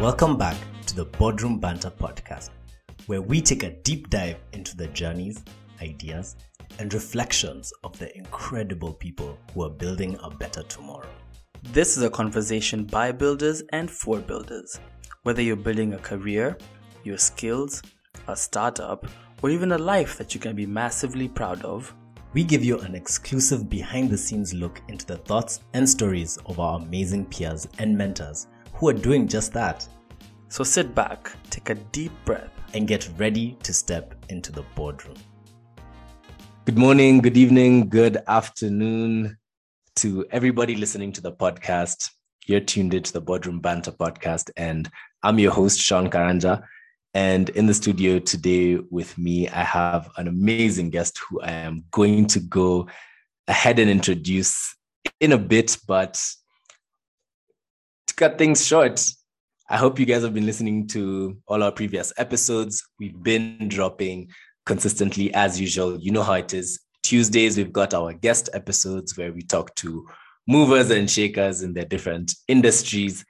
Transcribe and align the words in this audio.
Welcome 0.00 0.38
back 0.38 0.56
to 0.86 0.96
the 0.96 1.04
Boardroom 1.04 1.58
Banter 1.58 1.90
podcast, 1.90 2.48
where 3.04 3.20
we 3.20 3.42
take 3.42 3.64
a 3.64 3.76
deep 3.82 4.08
dive 4.08 4.38
into 4.54 4.74
the 4.74 4.86
journeys, 4.86 5.44
ideas, 5.82 6.36
and 6.78 6.94
reflections 6.94 7.70
of 7.84 7.98
the 7.98 8.16
incredible 8.16 8.94
people 8.94 9.38
who 9.52 9.62
are 9.62 9.68
building 9.68 10.18
a 10.22 10.30
better 10.30 10.62
tomorrow. 10.62 11.10
This 11.64 11.98
is 11.98 12.02
a 12.02 12.08
conversation 12.08 12.84
by 12.84 13.12
builders 13.12 13.62
and 13.72 13.90
for 13.90 14.20
builders. 14.20 14.80
Whether 15.24 15.42
you're 15.42 15.54
building 15.54 15.92
a 15.92 15.98
career, 15.98 16.56
your 17.04 17.18
skills, 17.18 17.82
a 18.26 18.34
startup, 18.34 19.06
or 19.42 19.50
even 19.50 19.72
a 19.72 19.78
life 19.78 20.16
that 20.16 20.34
you 20.34 20.40
can 20.40 20.56
be 20.56 20.64
massively 20.64 21.28
proud 21.28 21.62
of, 21.62 21.94
we 22.32 22.42
give 22.42 22.64
you 22.64 22.78
an 22.78 22.94
exclusive 22.94 23.68
behind 23.68 24.08
the 24.08 24.16
scenes 24.16 24.54
look 24.54 24.80
into 24.88 25.04
the 25.04 25.18
thoughts 25.18 25.60
and 25.74 25.86
stories 25.86 26.38
of 26.46 26.58
our 26.58 26.78
amazing 26.78 27.26
peers 27.26 27.68
and 27.78 27.98
mentors 27.98 28.46
who 28.80 28.88
are 28.88 28.94
doing 28.94 29.28
just 29.28 29.52
that. 29.52 29.86
So 30.48 30.64
sit 30.64 30.94
back, 30.94 31.30
take 31.50 31.68
a 31.68 31.74
deep 31.74 32.12
breath, 32.24 32.48
and 32.72 32.88
get 32.88 33.10
ready 33.18 33.58
to 33.62 33.74
step 33.74 34.14
into 34.30 34.52
the 34.52 34.62
boardroom. 34.74 35.18
Good 36.64 36.78
morning, 36.78 37.18
good 37.18 37.36
evening, 37.36 37.90
good 37.90 38.22
afternoon 38.26 39.36
to 39.96 40.24
everybody 40.30 40.76
listening 40.76 41.12
to 41.12 41.20
the 41.20 41.30
podcast. 41.30 42.08
You're 42.46 42.60
tuned 42.60 42.94
into 42.94 43.12
the 43.12 43.20
Boardroom 43.20 43.60
Banter 43.60 43.92
podcast, 43.92 44.50
and 44.56 44.88
I'm 45.22 45.38
your 45.38 45.52
host, 45.52 45.78
Sean 45.78 46.08
Karanja. 46.08 46.62
And 47.12 47.50
in 47.50 47.66
the 47.66 47.74
studio 47.74 48.18
today 48.18 48.78
with 48.90 49.18
me, 49.18 49.46
I 49.50 49.62
have 49.62 50.08
an 50.16 50.26
amazing 50.26 50.88
guest 50.88 51.20
who 51.28 51.42
I 51.42 51.50
am 51.50 51.84
going 51.90 52.28
to 52.28 52.40
go 52.40 52.88
ahead 53.46 53.78
and 53.78 53.90
introduce 53.90 54.74
in 55.20 55.32
a 55.32 55.38
bit. 55.38 55.76
But 55.86 56.14
to 56.14 56.39
cut 58.20 58.36
things 58.36 58.66
short, 58.66 59.02
I 59.70 59.78
hope 59.78 59.98
you 59.98 60.04
guys 60.04 60.22
have 60.24 60.34
been 60.34 60.44
listening 60.44 60.86
to 60.88 61.38
all 61.48 61.62
our 61.62 61.72
previous 61.72 62.12
episodes. 62.18 62.86
We've 62.98 63.22
been 63.22 63.66
dropping 63.68 64.28
consistently 64.66 65.32
as 65.32 65.58
usual. 65.58 65.98
You 65.98 66.12
know 66.12 66.22
how 66.22 66.34
it 66.34 66.52
is. 66.52 66.80
Tuesdays, 67.02 67.56
we've 67.56 67.72
got 67.72 67.94
our 67.94 68.12
guest 68.12 68.50
episodes 68.52 69.16
where 69.16 69.32
we 69.32 69.40
talk 69.40 69.74
to 69.76 70.06
movers 70.46 70.90
and 70.90 71.10
shakers 71.10 71.62
in 71.62 71.72
their 71.72 71.86
different 71.86 72.34
industries. 72.46 73.24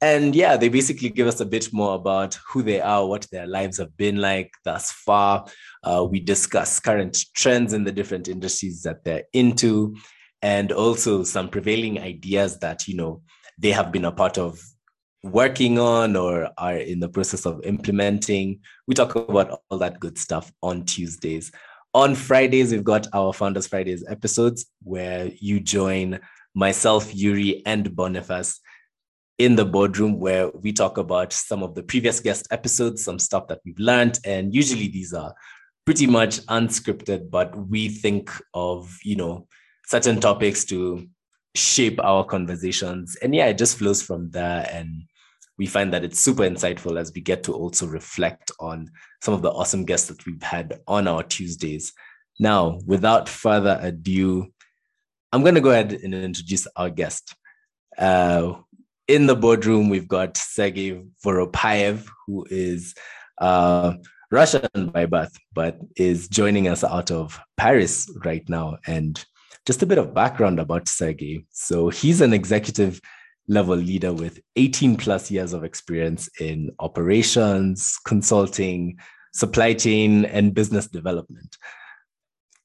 And 0.00 0.32
yeah, 0.32 0.56
they 0.56 0.68
basically 0.68 1.08
give 1.08 1.26
us 1.26 1.40
a 1.40 1.44
bit 1.44 1.72
more 1.72 1.96
about 1.96 2.38
who 2.48 2.62
they 2.62 2.80
are, 2.80 3.04
what 3.04 3.26
their 3.32 3.48
lives 3.48 3.78
have 3.78 3.96
been 3.96 4.18
like 4.18 4.52
thus 4.64 4.92
far. 4.92 5.44
Uh, 5.82 6.06
we 6.08 6.20
discuss 6.20 6.78
current 6.78 7.18
trends 7.34 7.72
in 7.72 7.82
the 7.82 7.90
different 7.90 8.28
industries 8.28 8.82
that 8.82 9.02
they're 9.02 9.24
into, 9.32 9.96
and 10.40 10.70
also 10.70 11.24
some 11.24 11.48
prevailing 11.48 11.98
ideas 11.98 12.60
that, 12.60 12.86
you 12.86 12.94
know, 12.94 13.22
they 13.58 13.72
have 13.72 13.92
been 13.92 14.04
a 14.04 14.12
part 14.12 14.38
of 14.38 14.60
working 15.22 15.78
on 15.78 16.16
or 16.16 16.50
are 16.58 16.76
in 16.76 17.00
the 17.00 17.08
process 17.08 17.46
of 17.46 17.64
implementing. 17.64 18.60
We 18.86 18.94
talk 18.94 19.14
about 19.16 19.60
all 19.70 19.78
that 19.78 20.00
good 20.00 20.18
stuff 20.18 20.52
on 20.62 20.84
Tuesdays. 20.84 21.50
On 21.94 22.14
Fridays, 22.14 22.72
we've 22.72 22.84
got 22.84 23.06
our 23.12 23.32
Founders 23.32 23.66
Fridays 23.66 24.04
episodes 24.08 24.66
where 24.82 25.30
you 25.38 25.60
join 25.60 26.20
myself, 26.54 27.14
Yuri, 27.14 27.62
and 27.66 27.94
Boniface 27.96 28.60
in 29.38 29.56
the 29.56 29.64
boardroom 29.64 30.18
where 30.18 30.50
we 30.50 30.72
talk 30.72 30.96
about 30.98 31.32
some 31.32 31.62
of 31.62 31.74
the 31.74 31.82
previous 31.82 32.20
guest 32.20 32.46
episodes, 32.50 33.04
some 33.04 33.18
stuff 33.18 33.48
that 33.48 33.60
we've 33.64 33.78
learned. 33.78 34.18
And 34.24 34.54
usually 34.54 34.88
these 34.88 35.12
are 35.12 35.34
pretty 35.84 36.06
much 36.06 36.40
unscripted, 36.46 37.30
but 37.30 37.56
we 37.68 37.88
think 37.88 38.30
of, 38.54 38.98
you 39.04 39.16
know, 39.16 39.46
certain 39.86 40.20
topics 40.20 40.64
to 40.66 41.06
shape 41.56 41.98
our 42.02 42.24
conversations. 42.24 43.16
And 43.16 43.34
yeah, 43.34 43.46
it 43.46 43.58
just 43.58 43.78
flows 43.78 44.02
from 44.02 44.30
there. 44.30 44.68
And 44.72 45.02
we 45.58 45.66
find 45.66 45.92
that 45.92 46.04
it's 46.04 46.20
super 46.20 46.42
insightful 46.42 46.98
as 46.98 47.12
we 47.14 47.20
get 47.20 47.42
to 47.44 47.52
also 47.52 47.86
reflect 47.86 48.50
on 48.60 48.90
some 49.22 49.34
of 49.34 49.42
the 49.42 49.50
awesome 49.50 49.84
guests 49.84 50.08
that 50.08 50.24
we've 50.26 50.42
had 50.42 50.80
on 50.86 51.08
our 51.08 51.22
Tuesdays. 51.22 51.92
Now, 52.38 52.78
without 52.86 53.28
further 53.28 53.78
ado, 53.80 54.52
I'm 55.32 55.42
going 55.42 55.54
to 55.54 55.60
go 55.60 55.70
ahead 55.70 55.92
and 55.92 56.14
introduce 56.14 56.66
our 56.76 56.90
guest. 56.90 57.34
Uh, 57.96 58.54
in 59.08 59.26
the 59.26 59.36
boardroom, 59.36 59.88
we've 59.88 60.08
got 60.08 60.36
Sergey 60.36 61.02
Voropaev, 61.24 62.06
who 62.26 62.46
is 62.50 62.94
uh, 63.38 63.94
Russian 64.30 64.90
by 64.92 65.06
birth, 65.06 65.36
but 65.54 65.78
is 65.96 66.28
joining 66.28 66.68
us 66.68 66.84
out 66.84 67.10
of 67.10 67.38
Paris 67.56 68.10
right 68.24 68.46
now. 68.48 68.76
And 68.86 69.24
just 69.66 69.82
a 69.82 69.86
bit 69.86 69.98
of 69.98 70.14
background 70.14 70.60
about 70.60 70.88
Sergey. 70.88 71.44
So 71.50 71.88
he's 71.88 72.20
an 72.20 72.32
executive 72.32 73.00
level 73.48 73.76
leader 73.76 74.12
with 74.12 74.40
18 74.54 74.96
plus 74.96 75.30
years 75.30 75.52
of 75.52 75.64
experience 75.64 76.28
in 76.40 76.70
operations, 76.78 77.98
consulting, 78.04 78.98
supply 79.34 79.74
chain, 79.74 80.24
and 80.24 80.54
business 80.54 80.86
development. 80.86 81.56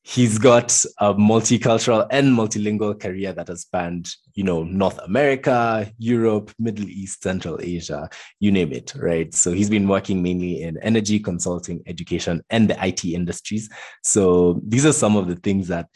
He's 0.03 0.40
got 0.40 0.72
a 0.97 1.13
multicultural 1.13 2.07
and 2.09 2.35
multilingual 2.35 3.00
career 3.00 3.34
that 3.34 3.50
has 3.50 3.61
spanned, 3.61 4.09
you 4.34 4.44
know, 4.44 4.63
North 4.63 4.97
America, 5.00 5.91
Europe, 6.00 6.51
Middle 6.57 6.90
East, 6.90 7.22
Central 7.22 7.59
Asia, 7.61 8.09
you 8.40 8.51
name 8.51 8.72
it, 8.72 8.94
right? 8.95 9.31
So 9.34 9.51
he's 9.51 9.69
been 9.69 9.88
working 9.88 10.23
mainly 10.23 10.63
in 10.63 10.81
energy, 10.81 11.19
consulting, 11.19 11.84
education, 11.85 12.44
and 12.50 12.67
the 12.67 12.84
IT 12.84 13.06
industries. 13.06 13.69
So 14.03 14.59
these 14.66 14.88
are 14.88 14.94
some 14.94 15.16
of 15.16 15.28
the 15.28 15.35
things 15.35 15.67
that 15.67 15.88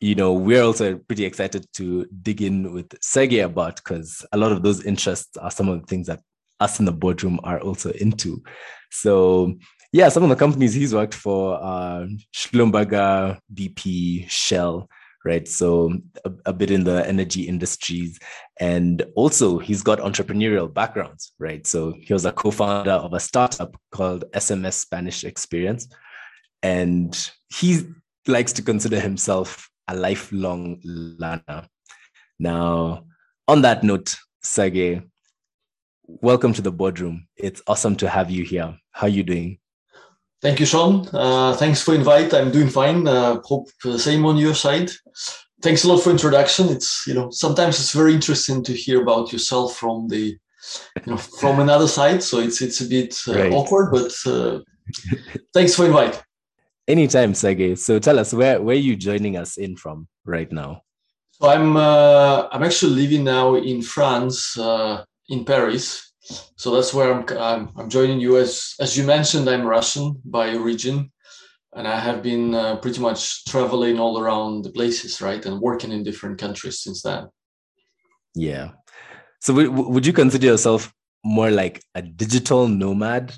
you 0.00 0.14
know, 0.14 0.32
we're 0.32 0.62
also 0.62 0.96
pretty 0.96 1.24
excited 1.24 1.66
to 1.74 2.06
dig 2.22 2.40
in 2.40 2.72
with 2.72 2.94
Sergey 3.02 3.40
about 3.40 3.76
because 3.76 4.24
a 4.32 4.36
lot 4.38 4.52
of 4.52 4.62
those 4.62 4.84
interests 4.84 5.36
are 5.36 5.50
some 5.50 5.68
of 5.68 5.80
the 5.80 5.86
things 5.86 6.06
that 6.06 6.20
us 6.60 6.78
in 6.78 6.84
the 6.84 6.92
boardroom 6.92 7.40
are 7.44 7.60
also 7.60 7.90
into. 7.92 8.42
So, 8.90 9.54
yeah, 9.92 10.08
some 10.08 10.22
of 10.22 10.28
the 10.28 10.36
companies 10.36 10.74
he's 10.74 10.94
worked 10.94 11.14
for 11.14 11.56
are 11.56 12.06
Schlumberger, 12.34 13.38
BP, 13.52 14.28
Shell, 14.28 14.88
right? 15.24 15.48
So, 15.48 15.98
a, 16.24 16.32
a 16.46 16.52
bit 16.52 16.70
in 16.70 16.84
the 16.84 17.06
energy 17.06 17.42
industries. 17.42 18.18
And 18.60 19.04
also, 19.16 19.58
he's 19.58 19.82
got 19.82 19.98
entrepreneurial 19.98 20.72
backgrounds, 20.72 21.32
right? 21.38 21.66
So, 21.66 21.94
he 22.00 22.12
was 22.12 22.24
a 22.24 22.32
co 22.32 22.50
founder 22.50 22.92
of 22.92 23.14
a 23.14 23.20
startup 23.20 23.76
called 23.90 24.24
SMS 24.32 24.74
Spanish 24.74 25.24
Experience. 25.24 25.88
And 26.62 27.30
he 27.48 27.82
likes 28.26 28.52
to 28.54 28.62
consider 28.62 29.00
himself 29.00 29.70
a 29.88 29.96
lifelong 29.96 30.80
learner. 30.84 31.66
Now, 32.38 33.04
on 33.48 33.62
that 33.62 33.82
note, 33.82 34.14
Sergey, 34.42 35.02
welcome 36.06 36.52
to 36.52 36.62
the 36.62 36.70
boardroom. 36.70 37.26
It's 37.36 37.62
awesome 37.66 37.96
to 37.96 38.08
have 38.08 38.30
you 38.30 38.44
here. 38.44 38.78
How 38.92 39.06
are 39.06 39.10
you 39.10 39.22
doing? 39.22 39.58
Thank 40.40 40.60
you, 40.60 40.66
Sean. 40.66 41.08
Uh, 41.12 41.56
thanks 41.56 41.82
for 41.82 41.94
invite. 41.94 42.32
I'm 42.32 42.52
doing 42.52 42.68
fine. 42.68 43.08
Uh, 43.08 43.40
hope 43.42 43.68
the 43.82 43.98
same 43.98 44.24
on 44.24 44.36
your 44.36 44.54
side. 44.54 44.90
Thanks 45.62 45.82
a 45.82 45.88
lot 45.88 45.98
for 45.98 46.10
introduction. 46.10 46.68
It's 46.68 47.04
you 47.08 47.14
know 47.14 47.30
sometimes 47.30 47.80
it's 47.80 47.92
very 47.92 48.14
interesting 48.14 48.62
to 48.62 48.72
hear 48.72 49.02
about 49.02 49.32
yourself 49.32 49.76
from 49.76 50.06
the 50.06 50.38
you 51.04 51.06
know 51.06 51.16
from 51.16 51.58
another 51.58 51.88
side. 51.88 52.22
So 52.22 52.38
it's 52.38 52.62
it's 52.62 52.80
a 52.80 52.88
bit 52.88 53.18
uh, 53.26 53.34
right. 53.34 53.52
awkward, 53.52 53.90
but 53.90 54.12
uh, 54.26 54.60
thanks 55.52 55.74
for 55.74 55.86
invite. 55.86 56.22
Anytime, 56.88 57.34
Sergey. 57.34 57.74
So 57.74 57.98
tell 57.98 58.18
us 58.18 58.32
where 58.32 58.62
where 58.62 58.74
are 58.74 58.78
you 58.80 58.96
joining 58.96 59.36
us 59.36 59.58
in 59.58 59.76
from 59.76 60.08
right 60.24 60.50
now? 60.50 60.82
So 61.32 61.48
I'm 61.48 61.76
uh, 61.76 62.48
I'm 62.50 62.62
actually 62.62 62.94
living 62.94 63.24
now 63.24 63.56
in 63.56 63.82
France, 63.82 64.58
uh, 64.58 65.04
in 65.28 65.44
Paris. 65.44 66.12
So 66.56 66.74
that's 66.74 66.92
where 66.92 67.12
I'm, 67.12 67.24
I'm, 67.38 67.70
I'm 67.76 67.88
joining 67.90 68.20
you. 68.20 68.38
As 68.38 68.74
as 68.80 68.96
you 68.96 69.04
mentioned, 69.04 69.48
I'm 69.48 69.66
Russian 69.66 70.20
by 70.24 70.56
origin, 70.56 71.12
and 71.74 71.86
I 71.86 72.00
have 72.00 72.22
been 72.22 72.54
uh, 72.54 72.76
pretty 72.76 73.00
much 73.00 73.44
traveling 73.44 74.00
all 74.00 74.18
around 74.18 74.64
the 74.64 74.70
places, 74.70 75.20
right, 75.20 75.44
and 75.44 75.60
working 75.60 75.92
in 75.92 76.02
different 76.02 76.38
countries 76.38 76.80
since 76.80 77.02
then. 77.02 77.28
Yeah. 78.34 78.70
So 79.40 79.54
w- 79.54 79.88
would 79.88 80.06
you 80.06 80.12
consider 80.12 80.46
yourself 80.46 80.92
more 81.24 81.50
like 81.50 81.82
a 81.94 82.00
digital 82.02 82.66
nomad, 82.66 83.34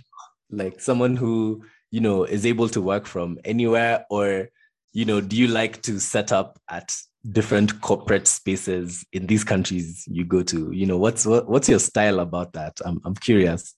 like 0.51 0.81
someone 0.81 1.17
who 1.17 1.65
you 1.91 2.01
know 2.01 2.25
is 2.25 2.47
able 2.47 2.69
to 2.71 2.81
work 2.81 3.07
from 3.07 3.39
anywhere? 3.45 4.05
Or 4.11 4.49
you 4.93 5.05
know 5.05 5.21
do 5.21 5.37
you 5.37 5.49
like 5.49 5.83
to 5.83 6.01
set 6.01 6.33
up 6.33 6.59
at 6.69 6.95
different 7.31 7.81
corporate 7.83 8.27
spaces 8.27 9.05
in 9.13 9.27
these 9.27 9.45
countries 9.45 10.05
you 10.09 10.25
go 10.25 10.43
to? 10.43 10.71
You 10.73 10.87
know 10.87 10.99
what's 10.99 11.27
what, 11.27 11.49
what's 11.49 11.69
your 11.69 11.79
style 11.79 12.21
about 12.21 12.53
that? 12.55 12.81
I'm, 12.85 13.01
I'm 13.05 13.15
curious. 13.15 13.75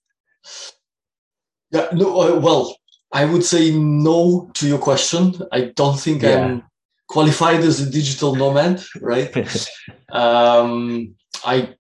Yeah 1.71 1.89
no 1.93 2.21
uh, 2.21 2.39
well 2.39 2.77
i 3.13 3.25
would 3.25 3.45
say 3.45 3.71
no 3.73 4.51
to 4.55 4.67
your 4.67 4.79
question. 4.79 5.35
I 5.53 5.73
don't 5.77 5.99
think 5.99 6.23
yeah. 6.23 6.39
i'm 6.39 6.63
qualified 7.09 7.61
as 7.61 7.81
a 7.81 7.91
digital 7.91 8.35
nomad 8.35 8.83
right? 9.01 9.31
Um 10.13 11.15
i 11.45 11.75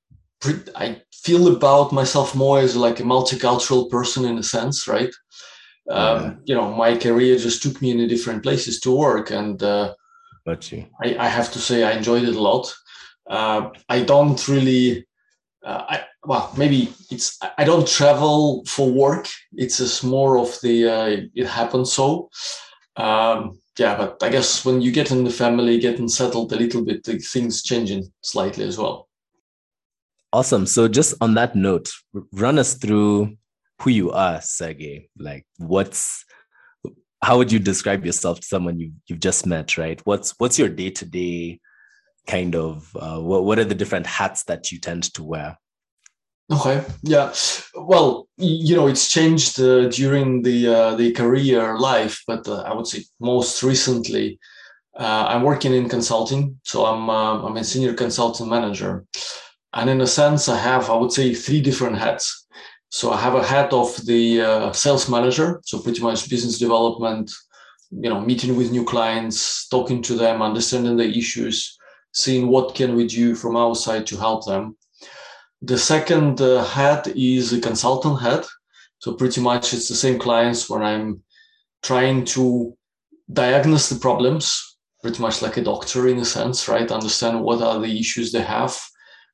i 0.74 1.00
feel 1.12 1.54
about 1.56 1.92
myself 1.92 2.34
more 2.34 2.58
as 2.58 2.74
like 2.74 2.98
a 3.00 3.04
multicultural 3.04 3.90
person 3.90 4.24
in 4.24 4.38
a 4.38 4.42
sense 4.42 4.88
right 4.88 5.14
um, 5.90 6.22
yeah. 6.22 6.34
you 6.44 6.54
know 6.54 6.72
my 6.72 6.96
career 6.96 7.36
just 7.36 7.62
took 7.62 7.80
me 7.82 7.90
in 7.90 8.08
different 8.08 8.42
places 8.42 8.80
to 8.80 8.96
work 8.96 9.30
and 9.30 9.62
uh, 9.62 9.94
I, 11.02 11.16
I, 11.16 11.28
have 11.28 11.52
to 11.52 11.58
say 11.58 11.84
i 11.84 11.92
enjoyed 11.92 12.24
it 12.24 12.36
a 12.36 12.40
lot 12.40 12.72
uh, 13.28 13.70
i 13.88 14.02
don't 14.02 14.48
really 14.48 15.06
uh, 15.64 15.84
I, 15.88 16.04
well, 16.24 16.52
maybe 16.56 16.92
it's 17.10 17.38
I 17.58 17.64
don't 17.64 17.86
travel 17.86 18.64
for 18.66 18.90
work. 18.90 19.28
It's 19.52 19.78
just 19.78 20.04
more 20.04 20.38
of 20.38 20.58
the 20.62 20.88
uh, 20.88 21.16
it 21.34 21.46
happens 21.46 21.92
so. 21.92 22.30
Um, 22.96 23.58
yeah, 23.78 23.96
but 23.96 24.22
I 24.22 24.28
guess 24.28 24.64
when 24.64 24.82
you 24.82 24.92
get 24.92 25.10
in 25.10 25.24
the 25.24 25.30
family, 25.30 25.78
getting 25.78 26.08
settled 26.08 26.52
a 26.52 26.56
little 26.56 26.84
bit, 26.84 27.04
the 27.04 27.18
things 27.18 27.62
changing 27.62 28.12
slightly 28.20 28.64
as 28.64 28.76
well. 28.76 29.08
Awesome. 30.32 30.66
So 30.66 30.88
just 30.88 31.14
on 31.20 31.34
that 31.34 31.54
note, 31.54 31.90
run 32.32 32.58
us 32.58 32.74
through 32.74 33.36
who 33.82 33.90
you 33.90 34.12
are, 34.12 34.40
Sergey. 34.40 35.08
Like, 35.18 35.44
what's 35.58 36.24
how 37.22 37.38
would 37.38 37.52
you 37.52 37.58
describe 37.58 38.04
yourself 38.04 38.40
to 38.40 38.46
someone 38.46 38.78
you 38.78 38.92
you've 39.06 39.20
just 39.20 39.46
met? 39.46 39.76
Right. 39.76 40.00
What's 40.04 40.34
what's 40.38 40.58
your 40.58 40.68
day 40.68 40.90
to 40.90 41.04
day 41.04 41.60
kind 42.26 42.54
of 42.54 42.96
uh, 42.96 43.20
what 43.20 43.44
what 43.44 43.58
are 43.58 43.64
the 43.64 43.74
different 43.74 44.06
hats 44.06 44.44
that 44.44 44.70
you 44.70 44.78
tend 44.78 45.12
to 45.14 45.22
wear? 45.22 45.58
Okay. 46.50 46.84
Yeah. 47.02 47.32
Well, 47.74 48.28
you 48.36 48.76
know, 48.76 48.86
it's 48.86 49.10
changed 49.10 49.60
uh, 49.60 49.88
during 49.88 50.42
the 50.42 50.68
uh, 50.68 50.94
the 50.96 51.12
career 51.12 51.78
life, 51.78 52.22
but 52.26 52.46
uh, 52.46 52.62
I 52.62 52.74
would 52.74 52.86
say 52.86 53.04
most 53.20 53.62
recently, 53.62 54.38
uh, 54.98 55.26
I'm 55.28 55.42
working 55.42 55.72
in 55.72 55.88
consulting. 55.88 56.60
So 56.64 56.84
I'm 56.84 57.08
um, 57.08 57.44
I'm 57.44 57.56
a 57.56 57.64
senior 57.64 57.94
consultant 57.94 58.50
manager, 58.50 59.04
and 59.72 59.88
in 59.88 60.00
a 60.00 60.06
sense, 60.06 60.48
I 60.48 60.58
have 60.58 60.90
I 60.90 60.96
would 60.96 61.12
say 61.12 61.34
three 61.34 61.60
different 61.60 61.98
hats. 61.98 62.41
So 62.92 63.10
I 63.10 63.18
have 63.20 63.34
a 63.34 63.44
hat 63.52 63.72
of 63.72 63.88
the 64.06 64.42
uh, 64.42 64.72
sales 64.72 65.08
manager, 65.08 65.60
so 65.64 65.80
pretty 65.80 66.02
much 66.02 66.28
business 66.28 66.58
development, 66.58 67.32
you 67.90 68.10
know, 68.10 68.20
meeting 68.20 68.56
with 68.56 68.70
new 68.70 68.84
clients, 68.84 69.66
talking 69.68 70.02
to 70.02 70.14
them, 70.14 70.42
understanding 70.42 70.96
the 70.96 71.08
issues, 71.08 71.78
seeing 72.12 72.48
what 72.48 72.74
can 72.74 72.94
we 72.94 73.06
do 73.06 73.34
from 73.34 73.56
our 73.56 73.74
side 73.74 74.06
to 74.08 74.16
help 74.16 74.46
them 74.46 74.76
the 75.62 75.78
second 75.78 76.40
uh, 76.40 76.64
hat 76.64 77.06
is 77.16 77.52
a 77.52 77.60
consultant 77.60 78.20
hat. 78.20 78.46
So 78.98 79.14
pretty 79.14 79.40
much 79.40 79.72
it's 79.72 79.88
the 79.88 79.94
same 79.94 80.18
clients 80.18 80.68
when 80.68 80.82
I'm 80.82 81.22
trying 81.82 82.24
to 82.36 82.76
diagnose 83.32 83.88
the 83.88 83.98
problems, 83.98 84.76
pretty 85.02 85.22
much 85.22 85.40
like 85.40 85.56
a 85.56 85.62
doctor 85.62 86.08
in 86.08 86.18
a 86.18 86.24
sense, 86.24 86.68
right? 86.68 86.90
Understand 86.90 87.40
what 87.40 87.62
are 87.62 87.78
the 87.78 87.98
issues 87.98 88.32
they 88.32 88.42
have, 88.42 88.78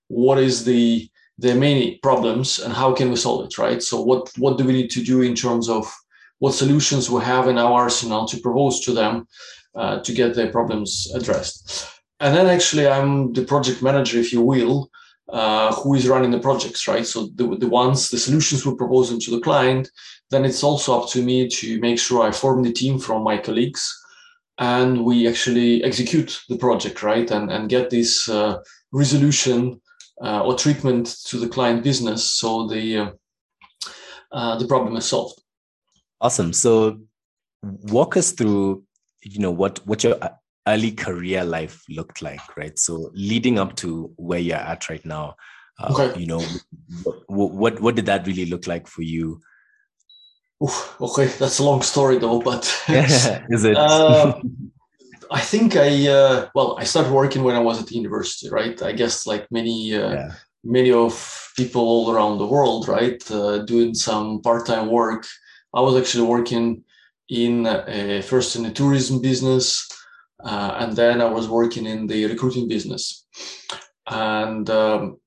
what 0.09 0.39
is 0.39 0.65
the 0.65 1.09
their 1.39 1.55
main 1.55 1.99
problems, 2.01 2.59
and 2.59 2.73
how 2.73 2.93
can 2.93 3.11
we 3.11 3.17
solve 3.17 3.47
it, 3.47 3.59
right? 3.59 3.83
So 3.83 4.01
what 4.01 4.31
what 4.39 4.59
do 4.59 4.65
we 4.65 4.73
need 4.73 4.91
to 4.91 5.03
do 5.03 5.23
in 5.23 5.35
terms 5.35 5.69
of 5.69 5.93
what 6.39 6.55
solutions 6.55 7.11
we 7.11 7.23
have 7.23 7.49
in 7.49 7.59
our 7.59 7.73
arsenal 7.83 8.27
to 8.27 8.41
propose 8.41 8.81
to 8.81 8.93
them 8.93 9.27
uh, 9.75 10.01
to 10.01 10.13
get 10.13 10.35
their 10.35 10.51
problems 10.51 11.11
addressed. 11.15 11.89
And 12.21 12.35
then 12.35 12.47
actually 12.47 12.89
I'm 12.89 13.33
the 13.33 13.45
project 13.45 13.83
manager, 13.83 14.19
if 14.19 14.33
you 14.33 14.43
will, 14.43 14.91
uh, 15.29 15.75
who 15.75 15.95
is 15.95 16.09
running 16.09 16.31
the 16.31 16.41
projects, 16.41 16.89
right? 16.89 17.07
So 17.07 17.29
the, 17.35 17.57
the 17.57 17.69
ones, 17.69 18.09
the 18.09 18.19
solutions 18.19 18.65
we're 18.65 18.75
proposing 18.75 19.21
to 19.21 19.31
the 19.31 19.41
client, 19.41 19.91
then 20.31 20.45
it's 20.45 20.65
also 20.65 21.01
up 21.01 21.09
to 21.11 21.23
me 21.23 21.49
to 21.49 21.79
make 21.81 21.99
sure 21.99 22.23
I 22.27 22.33
form 22.33 22.63
the 22.63 22.73
team 22.73 22.99
from 22.99 23.23
my 23.23 23.39
colleagues 23.39 23.83
and 24.59 25.05
we 25.05 25.29
actually 25.29 25.85
execute 25.85 26.41
the 26.49 26.57
project, 26.57 27.03
right? 27.03 27.31
And, 27.31 27.51
and 27.53 27.69
get 27.69 27.91
this 27.91 28.29
uh, 28.29 28.59
resolution 28.91 29.81
uh, 30.23 30.43
or 30.43 30.55
treatment 30.55 31.17
to 31.25 31.39
the 31.39 31.49
client 31.49 31.83
business 31.83 32.25
so 32.25 32.67
the, 32.67 32.97
uh, 32.97 33.11
uh, 34.33 34.59
the 34.59 34.67
problem 34.67 34.97
is 34.97 35.07
solved. 35.07 35.41
Awesome. 36.21 36.53
So 36.53 37.01
walk 37.63 38.17
us 38.17 38.33
through, 38.33 38.85
you 39.23 39.39
know, 39.39 39.51
what, 39.51 39.79
what 39.87 40.03
your 40.05 40.19
early 40.67 40.93
career 40.93 41.45
life 41.45 41.83
looked 41.89 42.23
like, 42.23 42.57
right? 42.57 42.79
So 42.79 43.11
leading 43.15 43.59
up 43.59 43.77
to 43.77 44.13
where 44.17 44.41
you're 44.41 44.57
at 44.57 44.89
right 44.89 45.05
now, 45.05 45.37
uh, 45.81 45.93
okay. 45.93 46.21
you 46.21 46.27
know, 46.27 46.43
what, 47.27 47.53
what, 47.53 47.81
what 47.81 47.95
did 47.95 48.07
that 48.07 48.27
really 48.27 48.47
look 48.47 48.67
like 48.67 48.87
for 48.87 49.03
you? 49.03 49.41
Oof, 50.63 50.97
okay, 51.01 51.27
that's 51.27 51.61
a 51.61 51.65
long 51.65 51.83
story 51.83 52.19
though, 52.19 52.41
but 52.41 52.65
is 52.89 53.65
it? 53.65 53.77
Uh, 53.77 54.41
I 55.31 55.41
think 55.41 55.77
I 55.77 56.09
uh, 56.09 56.49
well, 56.55 56.77
I 56.79 56.85
started 56.85 57.13
working 57.13 57.43
when 57.43 57.57
I 57.57 57.61
was 57.61 57.81
at 57.81 57.87
the 57.87 57.95
university, 57.95 58.49
right? 58.51 58.81
I 58.83 58.93
guess 58.93 59.27
like 59.27 59.47
many 59.51 59.95
uh, 59.95 60.13
yeah. 60.13 60.33
many 60.65 60.93
of 60.93 61.53
people 61.57 61.83
all 61.83 62.11
around 62.11 62.39
the 62.39 62.47
world, 62.47 62.89
right, 62.89 63.23
uh, 63.31 63.59
doing 63.59 63.95
some 63.95 64.41
part-time 64.41 64.89
work. 64.89 65.27
I 65.75 65.81
was 65.81 65.97
actually 65.97 66.27
working 66.27 66.85
in 67.29 67.67
uh, 67.67 68.23
first 68.25 68.57
in 68.57 68.63
the 68.63 68.71
tourism 68.71 69.21
business, 69.21 69.89
uh, 70.45 70.77
and 70.81 70.97
then 70.97 71.21
I 71.21 71.27
was 71.27 71.49
working 71.49 71.87
in 71.87 72.07
the 72.07 72.27
recruiting 72.27 72.69
business. 72.69 73.27
And 74.11 74.69
um, 74.71 75.19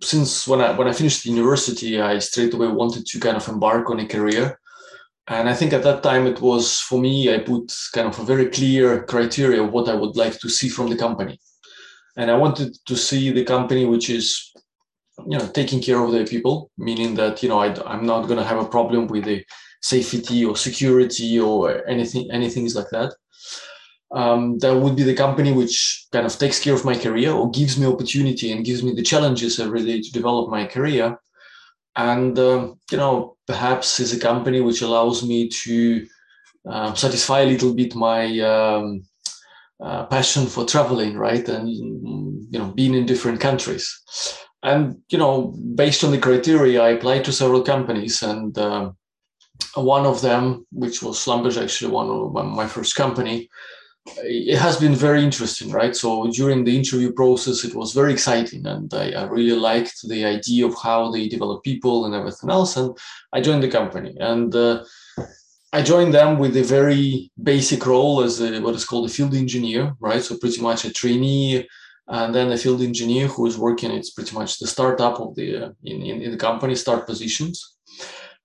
since 0.00 0.48
when 0.48 0.60
I 0.60 0.72
when 0.72 0.88
I 0.88 0.92
finished 0.92 1.26
university, 1.26 2.00
I 2.00 2.18
straight 2.18 2.54
away 2.54 2.68
wanted 2.68 3.06
to 3.06 3.20
kind 3.20 3.36
of 3.36 3.48
embark 3.48 3.90
on 3.90 4.00
a 4.00 4.06
career. 4.06 4.58
And 5.26 5.48
I 5.48 5.54
think 5.54 5.72
at 5.72 5.82
that 5.84 6.02
time 6.02 6.26
it 6.26 6.40
was 6.40 6.80
for 6.80 7.00
me, 7.00 7.34
I 7.34 7.38
put 7.38 7.72
kind 7.94 8.08
of 8.08 8.18
a 8.18 8.24
very 8.24 8.46
clear 8.46 9.04
criteria 9.04 9.62
of 9.62 9.72
what 9.72 9.88
I 9.88 9.94
would 9.94 10.16
like 10.16 10.38
to 10.40 10.50
see 10.50 10.68
from 10.68 10.90
the 10.90 10.96
company. 10.96 11.40
And 12.16 12.30
I 12.30 12.36
wanted 12.36 12.76
to 12.86 12.96
see 12.96 13.30
the 13.30 13.44
company 13.44 13.86
which 13.86 14.10
is, 14.10 14.52
you 15.26 15.38
know, 15.38 15.46
taking 15.48 15.80
care 15.80 16.00
of 16.02 16.12
their 16.12 16.26
people, 16.26 16.70
meaning 16.76 17.14
that, 17.14 17.42
you 17.42 17.48
know, 17.48 17.58
I, 17.58 17.74
I'm 17.86 18.04
not 18.04 18.26
going 18.26 18.38
to 18.38 18.44
have 18.44 18.58
a 18.58 18.68
problem 18.68 19.06
with 19.06 19.24
the 19.24 19.44
safety 19.80 20.44
or 20.44 20.56
security 20.56 21.40
or 21.40 21.86
anything, 21.88 22.30
anything 22.30 22.70
like 22.74 22.90
that 22.90 23.14
um, 24.14 24.58
that 24.58 24.74
would 24.74 24.96
be 24.96 25.02
the 25.02 25.14
company 25.14 25.52
which 25.52 26.06
kind 26.12 26.24
of 26.24 26.38
takes 26.38 26.60
care 26.60 26.74
of 26.74 26.84
my 26.84 26.96
career 26.96 27.32
or 27.32 27.50
gives 27.50 27.78
me 27.78 27.86
opportunity 27.86 28.52
and 28.52 28.64
gives 28.64 28.82
me 28.82 28.92
the 28.92 29.02
challenges 29.02 29.58
every 29.58 29.84
day 29.84 30.00
to 30.00 30.12
develop 30.12 30.50
my 30.50 30.64
career 30.64 31.18
and 31.96 32.38
um, 32.38 32.78
you 32.90 32.98
know 32.98 33.36
perhaps 33.46 34.00
is 34.00 34.12
a 34.12 34.20
company 34.20 34.60
which 34.60 34.82
allows 34.82 35.24
me 35.24 35.48
to 35.48 36.06
uh, 36.68 36.94
satisfy 36.94 37.40
a 37.40 37.46
little 37.46 37.74
bit 37.74 37.94
my 37.94 38.38
um, 38.40 39.02
uh, 39.82 40.06
passion 40.06 40.46
for 40.46 40.64
traveling 40.64 41.16
right 41.16 41.48
and 41.48 41.68
you 41.68 42.58
know 42.58 42.72
being 42.72 42.94
in 42.94 43.06
different 43.06 43.40
countries. 43.40 44.00
And 44.62 44.98
you 45.10 45.18
know 45.18 45.54
based 45.74 46.04
on 46.04 46.10
the 46.10 46.18
criteria 46.18 46.82
i 46.82 46.90
applied 46.90 47.24
to 47.24 47.32
several 47.32 47.62
companies 47.62 48.22
and 48.22 48.56
uh, 48.56 48.90
one 49.74 50.06
of 50.06 50.22
them 50.22 50.66
which 50.72 51.02
was 51.02 51.18
Schlumberger 51.18 51.62
actually 51.62 51.90
one 51.90 52.08
of 52.08 52.32
my 52.46 52.66
first 52.66 52.96
company 52.96 53.48
it 54.06 54.58
has 54.58 54.76
been 54.76 54.94
very 54.94 55.24
interesting, 55.24 55.70
right? 55.70 55.96
So 55.96 56.30
during 56.30 56.64
the 56.64 56.76
interview 56.76 57.12
process, 57.12 57.64
it 57.64 57.74
was 57.74 57.92
very 57.92 58.12
exciting, 58.12 58.66
and 58.66 58.92
I, 58.92 59.12
I, 59.12 59.24
really 59.24 59.58
liked 59.58 60.06
the 60.06 60.24
idea 60.24 60.66
of 60.66 60.74
how 60.80 61.10
they 61.10 61.26
develop 61.26 61.64
people 61.64 62.04
and 62.04 62.14
everything 62.14 62.50
else. 62.50 62.76
And 62.76 62.96
I 63.32 63.40
joined 63.40 63.62
the 63.62 63.70
company, 63.70 64.14
and 64.20 64.54
uh, 64.54 64.84
I 65.72 65.82
joined 65.82 66.12
them 66.12 66.38
with 66.38 66.56
a 66.56 66.62
very 66.62 67.30
basic 67.42 67.86
role 67.86 68.22
as 68.22 68.40
a, 68.40 68.60
what 68.60 68.74
is 68.74 68.84
called 68.84 69.08
a 69.08 69.12
field 69.12 69.34
engineer, 69.34 69.94
right? 70.00 70.22
So 70.22 70.36
pretty 70.36 70.60
much 70.60 70.84
a 70.84 70.92
trainee, 70.92 71.66
and 72.06 72.34
then 72.34 72.52
a 72.52 72.58
field 72.58 72.82
engineer 72.82 73.28
who 73.28 73.46
is 73.46 73.56
working. 73.56 73.90
It's 73.90 74.10
pretty 74.10 74.34
much 74.34 74.58
the 74.58 74.66
startup 74.66 75.18
of 75.18 75.34
the 75.34 75.56
uh, 75.56 75.70
in, 75.82 76.02
in, 76.02 76.22
in 76.22 76.30
the 76.30 76.36
company 76.36 76.74
start 76.74 77.06
positions 77.06 77.73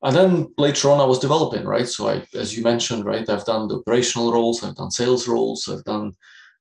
and 0.03 0.15
then 0.15 0.53
later 0.57 0.89
on 0.89 0.99
i 0.99 1.05
was 1.05 1.19
developing 1.19 1.65
right? 1.65 1.87
So 1.87 2.09
i 2.09 2.25
as 2.33 2.55
you 2.55 2.63
mentioned 2.63 3.05
right 3.05 3.29
i've 3.29 3.45
done 3.45 3.67
the 3.67 3.79
operational 3.79 4.31
roles 4.31 4.63
i've 4.63 4.75
done 4.75 4.91
sales 4.91 5.27
roles 5.27 5.67
i've 5.67 5.83
done 5.83 6.13